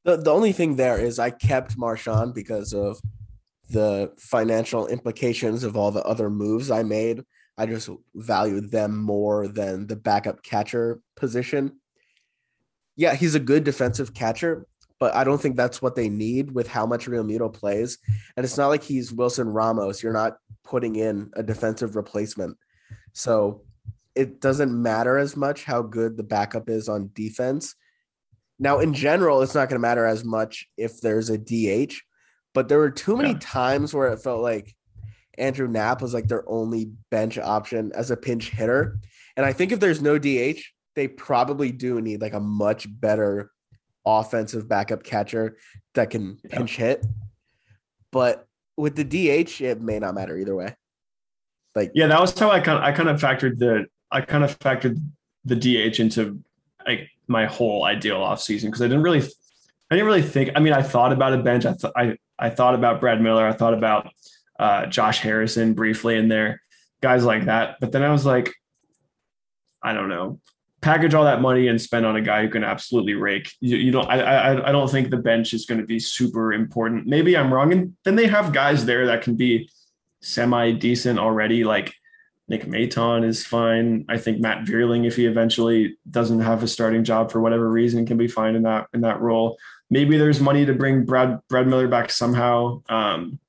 The 0.04 0.18
the 0.18 0.34
only 0.34 0.52
thing 0.52 0.76
there 0.76 0.98
is 0.98 1.20
I 1.20 1.30
kept 1.30 1.78
Marchan 1.78 2.34
because 2.34 2.74
of 2.74 3.00
the 3.70 4.12
financial 4.18 4.88
implications 4.88 5.64
of 5.64 5.78
all 5.78 5.92
the 5.92 6.04
other 6.04 6.30
moves 6.30 6.72
I 6.72 6.84
made. 6.84 7.24
I 7.58 7.66
just 7.66 7.89
value 8.16 8.62
them 8.62 8.97
more 8.97 9.47
than 9.47 9.88
the 9.88 9.95
backup 9.95 10.43
catcher 10.43 11.01
position. 11.16 11.80
Yeah, 12.95 13.16
he's 13.16 13.36
a 13.36 13.39
good 13.39 13.64
defensive 13.64 14.14
catcher, 14.14 14.68
but 14.99 15.16
I 15.16 15.24
don't 15.24 15.41
think 15.41 15.56
that's 15.56 15.82
what 15.82 15.95
they 15.95 16.10
need 16.10 16.51
with 16.51 16.68
how 16.68 16.86
much 16.86 17.08
Realmuto 17.08 17.54
plays. 17.54 17.97
And 18.36 18.43
it's 18.43 18.58
not 18.58 18.68
like 18.68 18.84
he's 18.84 19.12
Wilson 19.12 19.49
Ramos. 19.49 20.01
You're 20.01 20.14
not 20.14 20.38
putting 20.64 20.95
in 20.95 21.32
a 21.36 21.43
defensive 21.43 21.95
replacement. 21.95 22.58
So 23.14 23.64
it 24.16 24.41
doesn't 24.41 24.72
matter 24.72 25.18
as 25.18 25.36
much 25.36 25.64
how 25.64 25.82
good 25.82 26.18
the 26.18 26.24
backup 26.24 26.70
is 26.70 26.89
on 26.89 27.12
defense. 27.14 27.76
Now, 28.60 28.80
in 28.80 28.93
general, 28.93 29.41
it's 29.41 29.56
not 29.56 29.70
going 29.70 29.80
to 29.80 29.88
matter 29.88 30.06
as 30.06 30.24
much 30.24 30.68
if 30.78 31.01
there's 31.01 31.30
a 31.30 31.38
DH, 31.38 31.95
but 32.54 32.70
there 32.70 32.78
were 32.78 32.91
too 32.91 33.18
many 33.18 33.32
yeah. 33.32 33.39
times 33.41 33.93
where 33.93 34.12
it 34.12 34.22
felt 34.22 34.41
like 34.41 34.76
Andrew 35.38 35.68
Knapp 35.68 36.02
was 36.02 36.14
like 36.14 36.28
their 36.28 36.48
only 36.50 36.92
bench 37.10 37.38
option 37.38 37.92
as 37.94 38.12
a 38.12 38.18
pinch 38.18 38.50
hitter. 38.50 39.00
And 39.36 39.46
I 39.46 39.54
think 39.54 39.72
if 39.72 39.80
there's 39.80 40.02
no 40.02 40.18
DH, 40.18 40.60
they 40.96 41.08
probably 41.08 41.72
do 41.72 42.00
need 42.02 42.22
like 42.22 42.34
a 42.34 42.40
much 42.40 42.88
better 42.90 43.52
offensive 44.06 44.68
backup 44.68 45.04
catcher 45.04 45.58
that 45.96 46.10
can 46.10 46.38
yeah. 46.44 46.58
pinch 46.58 46.76
hit. 46.76 47.06
But 48.12 48.46
with 48.78 48.96
the 48.96 49.04
DH, 49.04 49.62
it 49.62 49.82
may 49.82 50.00
not 50.00 50.16
matter 50.16 50.38
either 50.38 50.56
way. 50.56 50.76
Like 51.76 51.92
yeah, 51.96 52.08
that 52.08 52.22
was 52.22 52.38
how 52.38 52.52
I 52.52 52.60
kind 52.60 52.78
of 52.78 52.84
I 52.84 52.92
kind 52.92 53.10
of 53.10 53.20
factored 53.20 53.58
the 53.58 53.88
I 54.12 54.22
kind 54.22 54.44
of 54.44 54.58
factored 54.60 55.00
the 55.46 55.56
DH 55.56 56.00
into 56.00 56.40
like 56.86 57.10
my 57.28 57.46
whole 57.46 57.86
ideal 57.86 58.18
offseason 58.18 58.66
because 58.66 58.82
I 58.82 58.88
didn't 58.88 59.02
really 59.02 59.22
I 59.90 59.96
didn't 59.96 60.06
really 60.06 60.22
think 60.22 60.52
I 60.56 60.60
mean 60.60 60.74
I 60.74 60.84
thought 60.84 61.12
about 61.12 61.34
a 61.34 61.38
bench. 61.38 61.66
I 61.66 61.74
thought 61.74 61.94
I 61.96 62.18
I 62.38 62.52
thought 62.52 62.76
about 62.76 63.00
Brad 63.00 63.22
Miller. 63.22 63.48
I 63.48 63.54
thought 63.54 63.74
about 63.74 64.12
uh, 64.60 64.86
Josh 64.88 65.20
Harrison 65.20 65.74
briefly 65.74 66.18
in 66.18 66.28
there, 66.28 66.62
guys 67.01 67.26
like 67.26 67.45
that. 67.45 67.78
But 67.80 67.91
then 67.91 68.04
I 68.04 68.12
was 68.12 68.26
like, 68.26 68.54
I 69.82 69.93
don't 69.93 70.10
know, 70.10 70.39
package 70.82 71.14
all 71.14 71.24
that 71.24 71.41
money 71.41 71.68
and 71.68 71.82
spend 71.82 72.06
on 72.06 72.16
a 72.16 72.22
guy 72.22 72.43
who 72.43 72.49
can 72.49 72.64
absolutely 72.64 73.14
rake. 73.16 73.51
You, 73.62 73.78
you 73.78 73.91
don't. 73.91 74.10
I, 74.10 74.20
I 74.20 74.70
I 74.70 74.72
don't 74.72 74.89
think 74.89 75.10
the 75.10 75.18
bench 75.18 75.54
is 75.54 75.66
going 75.66 75.82
to 75.82 75.88
be 75.88 75.99
super 75.99 76.54
important. 76.54 77.08
Maybe 77.08 77.36
I'm 77.36 77.54
wrong, 77.54 77.72
and 77.72 77.95
then 78.04 78.16
they 78.16 78.28
have 78.28 78.54
guys 78.54 78.86
there 78.86 79.08
that 79.08 79.24
can 79.24 79.36
be 79.36 79.70
semi 80.22 80.72
decent 80.72 81.20
already. 81.20 81.64
Like 81.64 81.93
Nick 82.47 82.66
Maton 82.66 83.26
is 83.26 83.45
fine. 83.45 84.06
I 84.10 84.18
think 84.18 84.39
Matt 84.39 84.66
Vierling, 84.66 85.08
if 85.08 85.16
he 85.16 85.26
eventually 85.26 85.97
doesn't 86.10 86.41
have 86.41 86.62
a 86.62 86.68
starting 86.68 87.04
job 87.04 87.32
for 87.32 87.41
whatever 87.41 87.70
reason, 87.70 88.06
can 88.06 88.18
be 88.18 88.28
fine 88.28 88.56
in 88.56 88.64
that 88.64 88.88
in 88.93 89.01
that 89.01 89.22
role. 89.22 89.58
Maybe 89.89 90.18
there's 90.18 90.39
money 90.39 90.66
to 90.66 90.74
bring 90.74 91.06
Brad 91.06 91.39
Brad 91.49 91.68
Miller 91.68 91.88
back 91.88 92.12
somehow. 92.12 92.84
Um, 92.89 93.39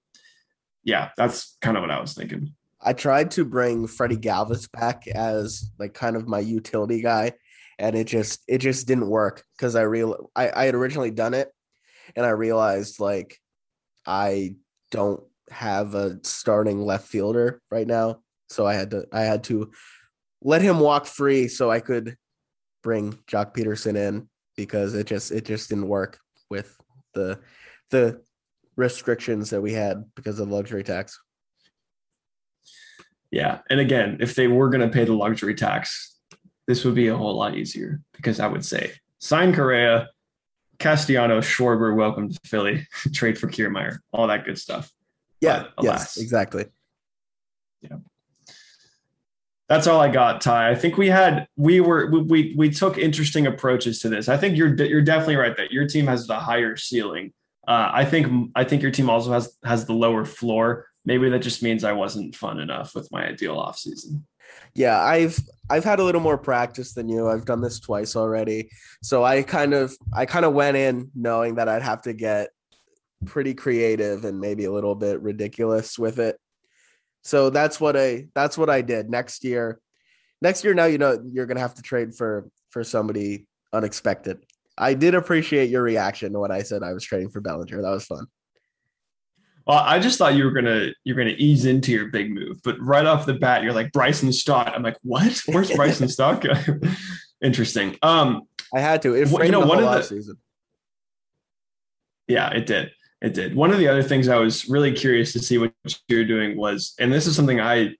yeah, 0.85 1.11
that's 1.17 1.57
kind 1.61 1.77
of 1.77 1.83
what 1.83 1.91
I 1.91 2.01
was 2.01 2.15
thinking. 2.15 2.55
I 2.81 2.93
tried 2.93 3.31
to 3.33 3.45
bring 3.45 3.87
Freddie 3.87 4.19
Galvis 4.19 4.71
back 4.71 5.09
as 5.09 5.71
like 5.79 5.95
kind 5.95 6.17
of 6.17 6.29
my 6.29 6.41
utility 6.41 7.01
guy, 7.01 7.33
and 7.79 7.97
it 7.97 8.07
just 8.07 8.43
it 8.47 8.59
just 8.59 8.87
didn't 8.87 9.09
work 9.09 9.43
because 9.57 9.75
I 9.75 9.83
real 9.83 10.31
I, 10.37 10.51
I 10.55 10.65
had 10.67 10.75
originally 10.75 11.11
done 11.11 11.35
it, 11.35 11.49
and 12.15 12.27
I 12.27 12.31
realized 12.31 13.01
like 13.01 13.39
I 14.07 14.57
don't 14.91 15.23
have 15.51 15.95
a 15.95 16.19
starting 16.23 16.83
left 16.83 17.09
fielder 17.09 17.63
right 17.71 17.87
now, 17.87 18.21
so 18.51 18.67
I 18.67 18.75
had 18.75 18.91
to 18.91 19.07
I 19.13 19.23
had 19.23 19.45
to 19.45 19.73
let 20.43 20.61
him 20.61 20.79
walk 20.79 21.07
free 21.07 21.49
so 21.49 21.71
I 21.71 21.81
could 21.81 22.17
bring 22.83 23.15
Joc 23.27 23.55
Pederson 23.55 23.97
in 23.97 24.29
because 24.57 24.95
it 24.95 25.07
just 25.07 25.33
it 25.33 25.47
just 25.47 25.71
didn't 25.71 25.89
work 25.89 26.19
with 26.51 26.77
the 27.15 27.41
the 27.91 28.21
restrictions 28.77 29.51
that 29.51 29.61
we 29.61 29.73
had 29.73 30.05
because 30.15 30.41
of 30.41 30.51
luxury 30.51 30.83
tax. 30.83 31.19
Yeah. 33.31 33.59
And 33.69 33.81
again, 33.81 34.19
if 34.21 34.35
they 34.35 34.47
were 34.47 34.69
going 34.69 34.81
to 34.81 34.89
pay 34.89 35.05
the 35.05 35.13
luxury 35.13 35.55
tax, 35.55 36.17
this 36.67 36.85
would 36.85 36.95
be 36.95 37.09
a 37.09 37.17
whole 37.17 37.37
lot 37.37 37.57
easier 37.57 38.01
because 38.13 38.41
I 38.41 38.47
would 38.47 38.65
say 38.65 38.93
sign 39.19 39.55
Correa, 39.55 40.09
Castellano, 40.79 41.41
Schwarber, 41.41 41.97
welcome 41.97 42.33
to 42.33 42.41
Philly, 42.45 42.87
trade 43.13 43.39
for 43.39 43.49
Kiermaier, 43.49 43.99
all 44.13 44.27
that 44.29 44.45
good 44.45 44.59
stuff. 44.59 44.91
Yeah. 45.41 45.67
But, 45.77 45.85
yes, 45.85 46.17
exactly. 46.17 46.67
Yeah. 47.81 47.99
That's 49.69 49.87
all 49.87 50.01
I 50.01 50.09
got, 50.09 50.41
Ty. 50.41 50.71
I 50.71 50.75
think 50.75 50.99
we 50.99 51.09
had 51.09 51.49
we 51.57 51.81
were 51.81 52.11
we, 52.11 52.21
we 52.21 52.55
we 52.57 52.71
took 52.71 52.99
interesting 52.99 53.47
approaches 53.47 53.99
to 54.01 54.09
this. 54.09 54.29
I 54.29 54.37
think 54.37 54.57
you're 54.57 54.75
you're 54.77 55.03
definitely 55.03 55.37
right 55.37 55.57
that 55.57 55.73
your 55.73 55.89
team 55.89 56.07
has 56.07 56.27
the 56.27 56.37
higher 56.37 56.77
ceiling 56.77 57.33
uh, 57.67 57.91
I 57.93 58.05
think 58.05 58.51
I 58.55 58.65
think 58.65 58.83
your 58.83 58.91
team 58.91 59.09
also 59.09 59.33
has 59.33 59.57
has 59.65 59.87
the 59.87 59.93
lower 59.93 60.25
floor. 60.25 60.87
Maybe 61.05 61.29
that 61.31 61.41
just 61.41 61.63
means 61.63 61.85
I 61.85 61.93
wasn't 61.93 62.35
fun 62.35 62.61
enough 62.61 62.95
with 62.95 63.11
my 63.13 63.27
ideal 63.27 63.59
off 63.59 63.79
season. 63.79 64.27
Yeah, 64.75 65.01
I've 65.01 65.39
I've 65.71 65.85
had 65.85 66.01
a 66.01 66.05
little 66.05 66.21
more 66.21 66.39
practice 66.39 66.95
than 66.95 67.09
you. 67.09 67.29
I've 67.29 67.45
done 67.45 67.61
this 67.61 67.81
twice 67.81 68.17
already. 68.17 68.71
So 69.03 69.25
I 69.25 69.43
kind 69.43 69.75
of 69.75 69.95
I 70.13 70.27
kind 70.27 70.45
of 70.45 70.53
went 70.53 70.77
in 70.77 71.11
knowing 71.15 71.57
that 71.57 71.69
I'd 71.69 71.83
have 71.83 72.03
to 72.03 72.13
get 72.13 72.51
pretty 73.25 73.55
creative 73.55 74.25
and 74.25 74.41
maybe 74.41 74.65
a 74.65 74.73
little 74.73 74.95
bit 74.95 75.21
ridiculous 75.23 75.99
with 75.99 76.19
it. 76.19 76.39
So 77.23 77.51
that's 77.51 77.81
what 77.81 77.97
I 77.97 78.27
that's 78.35 78.59
what 78.59 78.69
I 78.69 78.83
did. 78.83 79.09
Next 79.09 79.45
year, 79.45 79.81
next 80.43 80.65
year 80.65 80.75
now 80.75 80.85
you 80.87 80.99
know 80.99 81.19
you're 81.33 81.47
going 81.47 81.57
to 81.57 81.63
have 81.63 81.75
to 81.75 81.83
trade 81.83 82.15
for 82.15 82.49
for 82.71 82.85
somebody 82.85 83.47
unexpected. 83.73 84.45
I 84.77 84.95
did 84.95 85.15
appreciate 85.15 85.71
your 85.71 85.83
reaction 85.83 86.39
when 86.39 86.51
I 86.51 86.63
said 86.63 86.83
I 86.83 86.93
was 86.93 87.05
trading 87.05 87.31
for 87.31 87.41
Bellinger. 87.41 87.81
That 87.81 87.91
was 87.91 88.05
fun. 88.05 88.27
Well, 89.67 89.79
I 89.79 89.99
just 89.99 90.19
thought 90.19 90.35
you 90.35 90.45
were 90.45 90.51
gonna 90.51 90.89
you're 91.05 91.17
gonna 91.17 91.35
ease 91.39 91.65
into 91.65 91.93
your 91.93 92.09
big 92.09 92.31
move, 92.31 92.61
but 92.63 92.79
right 92.81 93.07
off 93.07 93.25
the 93.25 93.35
bat, 93.35 93.63
you're 93.63 93.73
like 93.73 93.93
Bryson 93.93 94.33
Stott. 94.33 94.75
I'm 94.75 94.83
like, 94.83 94.99
what? 95.03 95.41
Where's 95.47 95.71
Bryson 95.77 96.09
Stott? 96.09 96.45
Interesting. 97.43 97.97
Um, 98.03 98.43
I 98.75 98.81
had 98.81 99.01
to. 99.03 99.15
It 99.15 99.31
you 99.31 99.53
know, 99.53 99.61
one 99.61 99.83
of 99.83 99.85
the 99.85 100.03
season. 100.03 100.37
Yeah, 102.27 102.51
it 102.51 102.67
did. 102.67 102.91
It 103.23 103.33
did. 103.33 103.55
One 103.55 103.71
of 103.71 103.79
the 103.79 103.89
other 103.89 104.03
things 104.03 104.29
I 104.29 104.37
was 104.37 104.69
really 104.69 104.93
curious 104.93 105.33
to 105.33 105.39
see 105.39 105.57
what 105.57 105.73
you're 106.09 106.27
doing 106.27 106.59
was, 106.59 106.95
and 106.99 107.11
this 107.11 107.27
is 107.27 107.35
something 107.35 107.61
I 107.61 107.95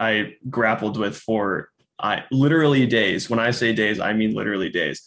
I 0.00 0.36
grappled 0.48 0.96
with 0.96 1.16
for 1.16 1.68
I 1.98 2.24
literally 2.30 2.86
days. 2.86 3.28
When 3.28 3.38
I 3.38 3.50
say 3.50 3.74
days, 3.74 4.00
I 4.00 4.14
mean 4.14 4.34
literally 4.34 4.70
days 4.70 5.02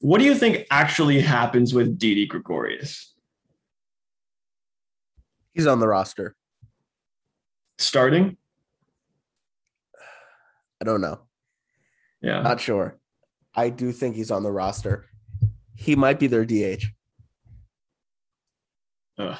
what 0.00 0.18
do 0.18 0.24
you 0.24 0.34
think 0.34 0.66
actually 0.70 1.20
happens 1.20 1.74
with 1.74 1.98
Didi 1.98 2.26
Gregorius? 2.26 3.14
He's 5.52 5.66
on 5.66 5.78
the 5.78 5.88
roster. 5.88 6.34
Starting? 7.78 8.36
I 10.80 10.84
don't 10.84 11.02
know. 11.02 11.20
Yeah. 12.22 12.40
Not 12.40 12.60
sure. 12.60 12.98
I 13.54 13.68
do 13.68 13.92
think 13.92 14.16
he's 14.16 14.30
on 14.30 14.42
the 14.42 14.50
roster. 14.50 15.06
He 15.76 15.96
might 15.96 16.18
be 16.18 16.26
their 16.26 16.46
DH. 16.46 16.84
Ugh. 19.18 19.38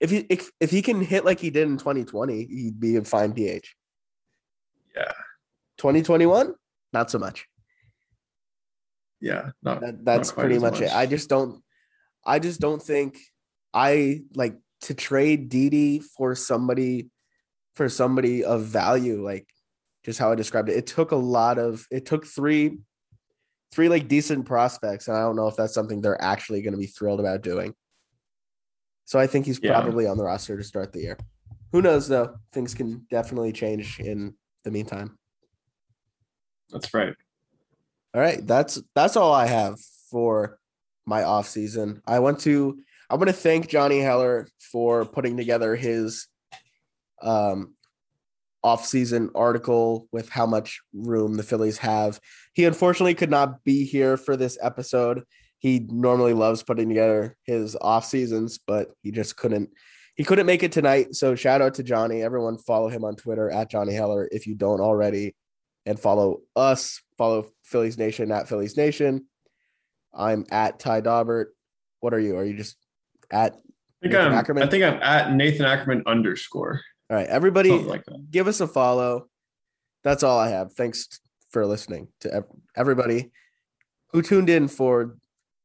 If 0.00 0.10
he 0.10 0.18
if, 0.28 0.50
if 0.60 0.70
he 0.70 0.82
can 0.82 1.00
hit 1.00 1.24
like 1.24 1.40
he 1.40 1.50
did 1.50 1.66
in 1.66 1.78
2020, 1.78 2.44
he'd 2.44 2.78
be 2.78 2.96
a 2.96 3.04
fine 3.04 3.32
DH. 3.32 3.66
Yeah. 4.94 5.12
2021, 5.78 6.54
not 6.92 7.10
so 7.10 7.18
much 7.18 7.46
yeah, 9.20 9.50
not, 9.62 9.80
that, 9.80 10.04
that's 10.04 10.30
not 10.30 10.38
pretty 10.38 10.58
much, 10.58 10.80
much, 10.80 10.82
it. 10.82 10.94
I 10.94 11.06
just 11.06 11.28
don't, 11.28 11.62
I 12.24 12.38
just 12.38 12.60
don't 12.60 12.82
think 12.82 13.18
I 13.72 14.22
like 14.34 14.56
to 14.82 14.94
trade 14.94 15.48
Didi 15.48 16.00
for 16.00 16.34
somebody, 16.34 17.10
for 17.74 17.88
somebody 17.88 18.44
of 18.44 18.62
value. 18.62 19.24
Like 19.24 19.46
just 20.04 20.18
how 20.18 20.32
I 20.32 20.34
described 20.34 20.68
it. 20.68 20.76
It 20.76 20.86
took 20.86 21.12
a 21.12 21.16
lot 21.16 21.58
of, 21.58 21.86
it 21.90 22.06
took 22.06 22.26
three, 22.26 22.78
three 23.72 23.88
like 23.88 24.08
decent 24.08 24.46
prospects, 24.46 25.08
and 25.08 25.16
I 25.16 25.20
don't 25.20 25.36
know 25.36 25.48
if 25.48 25.56
that's 25.56 25.74
something 25.74 26.00
they're 26.00 26.22
actually 26.22 26.62
going 26.62 26.72
to 26.72 26.78
be 26.78 26.86
thrilled 26.86 27.20
about 27.20 27.42
doing. 27.42 27.74
So 29.04 29.18
I 29.18 29.26
think 29.26 29.46
he's 29.46 29.58
probably 29.60 30.04
yeah. 30.04 30.10
on 30.10 30.16
the 30.16 30.24
roster 30.24 30.56
to 30.56 30.64
start 30.64 30.92
the 30.92 31.00
year. 31.00 31.18
Who 31.72 31.82
knows 31.82 32.08
though? 32.08 32.36
Things 32.52 32.74
can 32.74 33.06
definitely 33.10 33.52
change 33.52 34.00
in 34.00 34.34
the 34.64 34.70
meantime. 34.70 35.18
That's 36.70 36.92
right. 36.92 37.14
All 38.18 38.24
right, 38.24 38.44
that's 38.44 38.82
that's 38.96 39.16
all 39.16 39.32
I 39.32 39.46
have 39.46 39.78
for 40.10 40.58
my 41.06 41.22
off 41.22 41.46
season. 41.46 42.02
I 42.04 42.18
want 42.18 42.40
to 42.40 42.76
I 43.08 43.14
want 43.14 43.28
to 43.28 43.32
thank 43.32 43.68
Johnny 43.68 44.00
Heller 44.00 44.48
for 44.72 45.04
putting 45.04 45.36
together 45.36 45.76
his 45.76 46.26
um 47.22 47.76
off 48.64 48.84
season 48.84 49.30
article 49.36 50.08
with 50.10 50.28
how 50.30 50.46
much 50.46 50.80
room 50.92 51.36
the 51.36 51.44
Phillies 51.44 51.78
have. 51.78 52.18
He 52.54 52.64
unfortunately 52.64 53.14
could 53.14 53.30
not 53.30 53.62
be 53.62 53.84
here 53.84 54.16
for 54.16 54.36
this 54.36 54.58
episode. 54.60 55.22
He 55.60 55.86
normally 55.88 56.32
loves 56.32 56.64
putting 56.64 56.88
together 56.88 57.36
his 57.44 57.76
off 57.76 58.04
seasons, 58.04 58.58
but 58.66 58.88
he 59.04 59.12
just 59.12 59.36
couldn't 59.36 59.70
he 60.16 60.24
couldn't 60.24 60.46
make 60.46 60.64
it 60.64 60.72
tonight. 60.72 61.14
So 61.14 61.36
shout 61.36 61.62
out 61.62 61.74
to 61.74 61.84
Johnny. 61.84 62.24
Everyone 62.24 62.58
follow 62.58 62.88
him 62.88 63.04
on 63.04 63.14
Twitter 63.14 63.48
at 63.48 63.70
Johnny 63.70 63.94
Heller 63.94 64.28
if 64.32 64.44
you 64.44 64.56
don't 64.56 64.80
already. 64.80 65.36
And 65.88 65.98
follow 65.98 66.42
us, 66.54 67.00
follow 67.16 67.46
Phillies 67.64 67.96
Nation 67.96 68.30
at 68.30 68.46
Phillies 68.46 68.76
Nation. 68.76 69.24
I'm 70.14 70.44
at 70.50 70.78
Ty 70.78 71.00
Daubert. 71.00 71.46
What 72.00 72.12
are 72.12 72.20
you? 72.20 72.36
Are 72.36 72.44
you 72.44 72.58
just 72.58 72.76
at 73.30 73.54
I 74.04 74.08
think, 74.08 74.14
I'm, 74.14 74.32
Ackerman? 74.32 74.62
I 74.64 74.66
think 74.66 74.84
I'm 74.84 75.02
at 75.02 75.32
Nathan 75.32 75.64
Ackerman 75.64 76.02
underscore. 76.04 76.82
All 77.08 77.16
right. 77.16 77.26
Everybody 77.26 77.70
like 77.70 78.04
give 78.30 78.48
us 78.48 78.60
a 78.60 78.66
follow. 78.68 79.28
That's 80.04 80.22
all 80.22 80.38
I 80.38 80.50
have. 80.50 80.74
Thanks 80.74 81.08
for 81.52 81.64
listening 81.64 82.08
to 82.20 82.44
everybody 82.76 83.30
who 84.12 84.20
tuned 84.20 84.50
in 84.50 84.68
for 84.68 85.16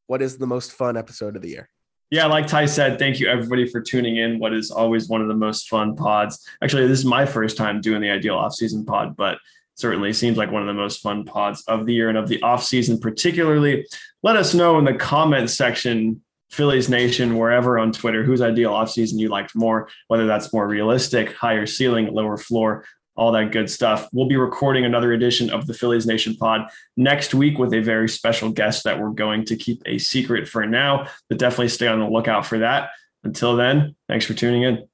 what 0.07 0.21
is 0.21 0.37
the 0.37 0.47
most 0.47 0.71
fun 0.71 0.95
episode 0.95 1.35
of 1.35 1.41
the 1.41 1.49
year. 1.49 1.69
Yeah, 2.11 2.27
like 2.27 2.47
Ty 2.47 2.67
said, 2.67 2.97
thank 2.97 3.19
you 3.19 3.27
everybody 3.27 3.67
for 3.67 3.81
tuning 3.81 4.15
in. 4.15 4.39
What 4.39 4.53
is 4.53 4.71
always 4.71 5.09
one 5.09 5.21
of 5.21 5.27
the 5.27 5.33
most 5.33 5.67
fun 5.67 5.97
pods. 5.97 6.47
Actually, 6.63 6.87
this 6.87 6.99
is 6.99 7.05
my 7.05 7.25
first 7.25 7.57
time 7.57 7.81
doing 7.81 7.99
the 8.01 8.09
ideal 8.09 8.37
offseason 8.37 8.87
pod, 8.87 9.17
but 9.17 9.37
certainly 9.75 10.13
seems 10.13 10.37
like 10.37 10.51
one 10.51 10.61
of 10.61 10.67
the 10.67 10.73
most 10.73 11.01
fun 11.01 11.25
pods 11.25 11.63
of 11.67 11.85
the 11.85 11.93
year 11.93 12.09
and 12.09 12.17
of 12.17 12.27
the 12.27 12.39
offseason, 12.39 12.99
particularly. 13.01 13.85
Let 14.21 14.35
us 14.35 14.53
know 14.53 14.77
in 14.79 14.85
the 14.85 14.93
comment 14.93 15.49
section, 15.49 16.21
Phillies 16.51 16.89
Nation, 16.89 17.37
wherever 17.37 17.79
on 17.79 17.91
Twitter, 17.91 18.23
whose 18.23 18.41
ideal 18.41 18.71
offseason 18.71 19.17
you 19.17 19.29
liked 19.29 19.55
more, 19.55 19.89
whether 20.07 20.27
that's 20.27 20.53
more 20.53 20.67
realistic, 20.67 21.33
higher 21.33 21.65
ceiling, 21.65 22.13
lower 22.13 22.37
floor, 22.37 22.85
all 23.15 23.31
that 23.31 23.51
good 23.51 23.69
stuff. 23.69 24.07
We'll 24.11 24.27
be 24.27 24.37
recording 24.37 24.85
another 24.85 25.13
edition 25.13 25.49
of 25.49 25.67
the 25.67 25.73
Phillies 25.73 26.05
Nation 26.05 26.35
pod 26.35 26.69
next 26.97 27.33
week 27.33 27.57
with 27.57 27.73
a 27.73 27.81
very 27.81 28.09
special 28.09 28.51
guest 28.51 28.83
that 28.83 28.99
we're 28.99 29.11
going 29.11 29.45
to 29.45 29.55
keep 29.55 29.81
a 29.85 29.97
secret 29.97 30.47
for 30.47 30.65
now, 30.65 31.07
but 31.29 31.37
definitely 31.37 31.69
stay 31.69 31.87
on 31.87 31.99
the 31.99 32.07
lookout 32.07 32.45
for 32.45 32.59
that. 32.59 32.91
Until 33.23 33.55
then, 33.55 33.95
thanks 34.07 34.25
for 34.25 34.33
tuning 34.33 34.63
in. 34.63 34.87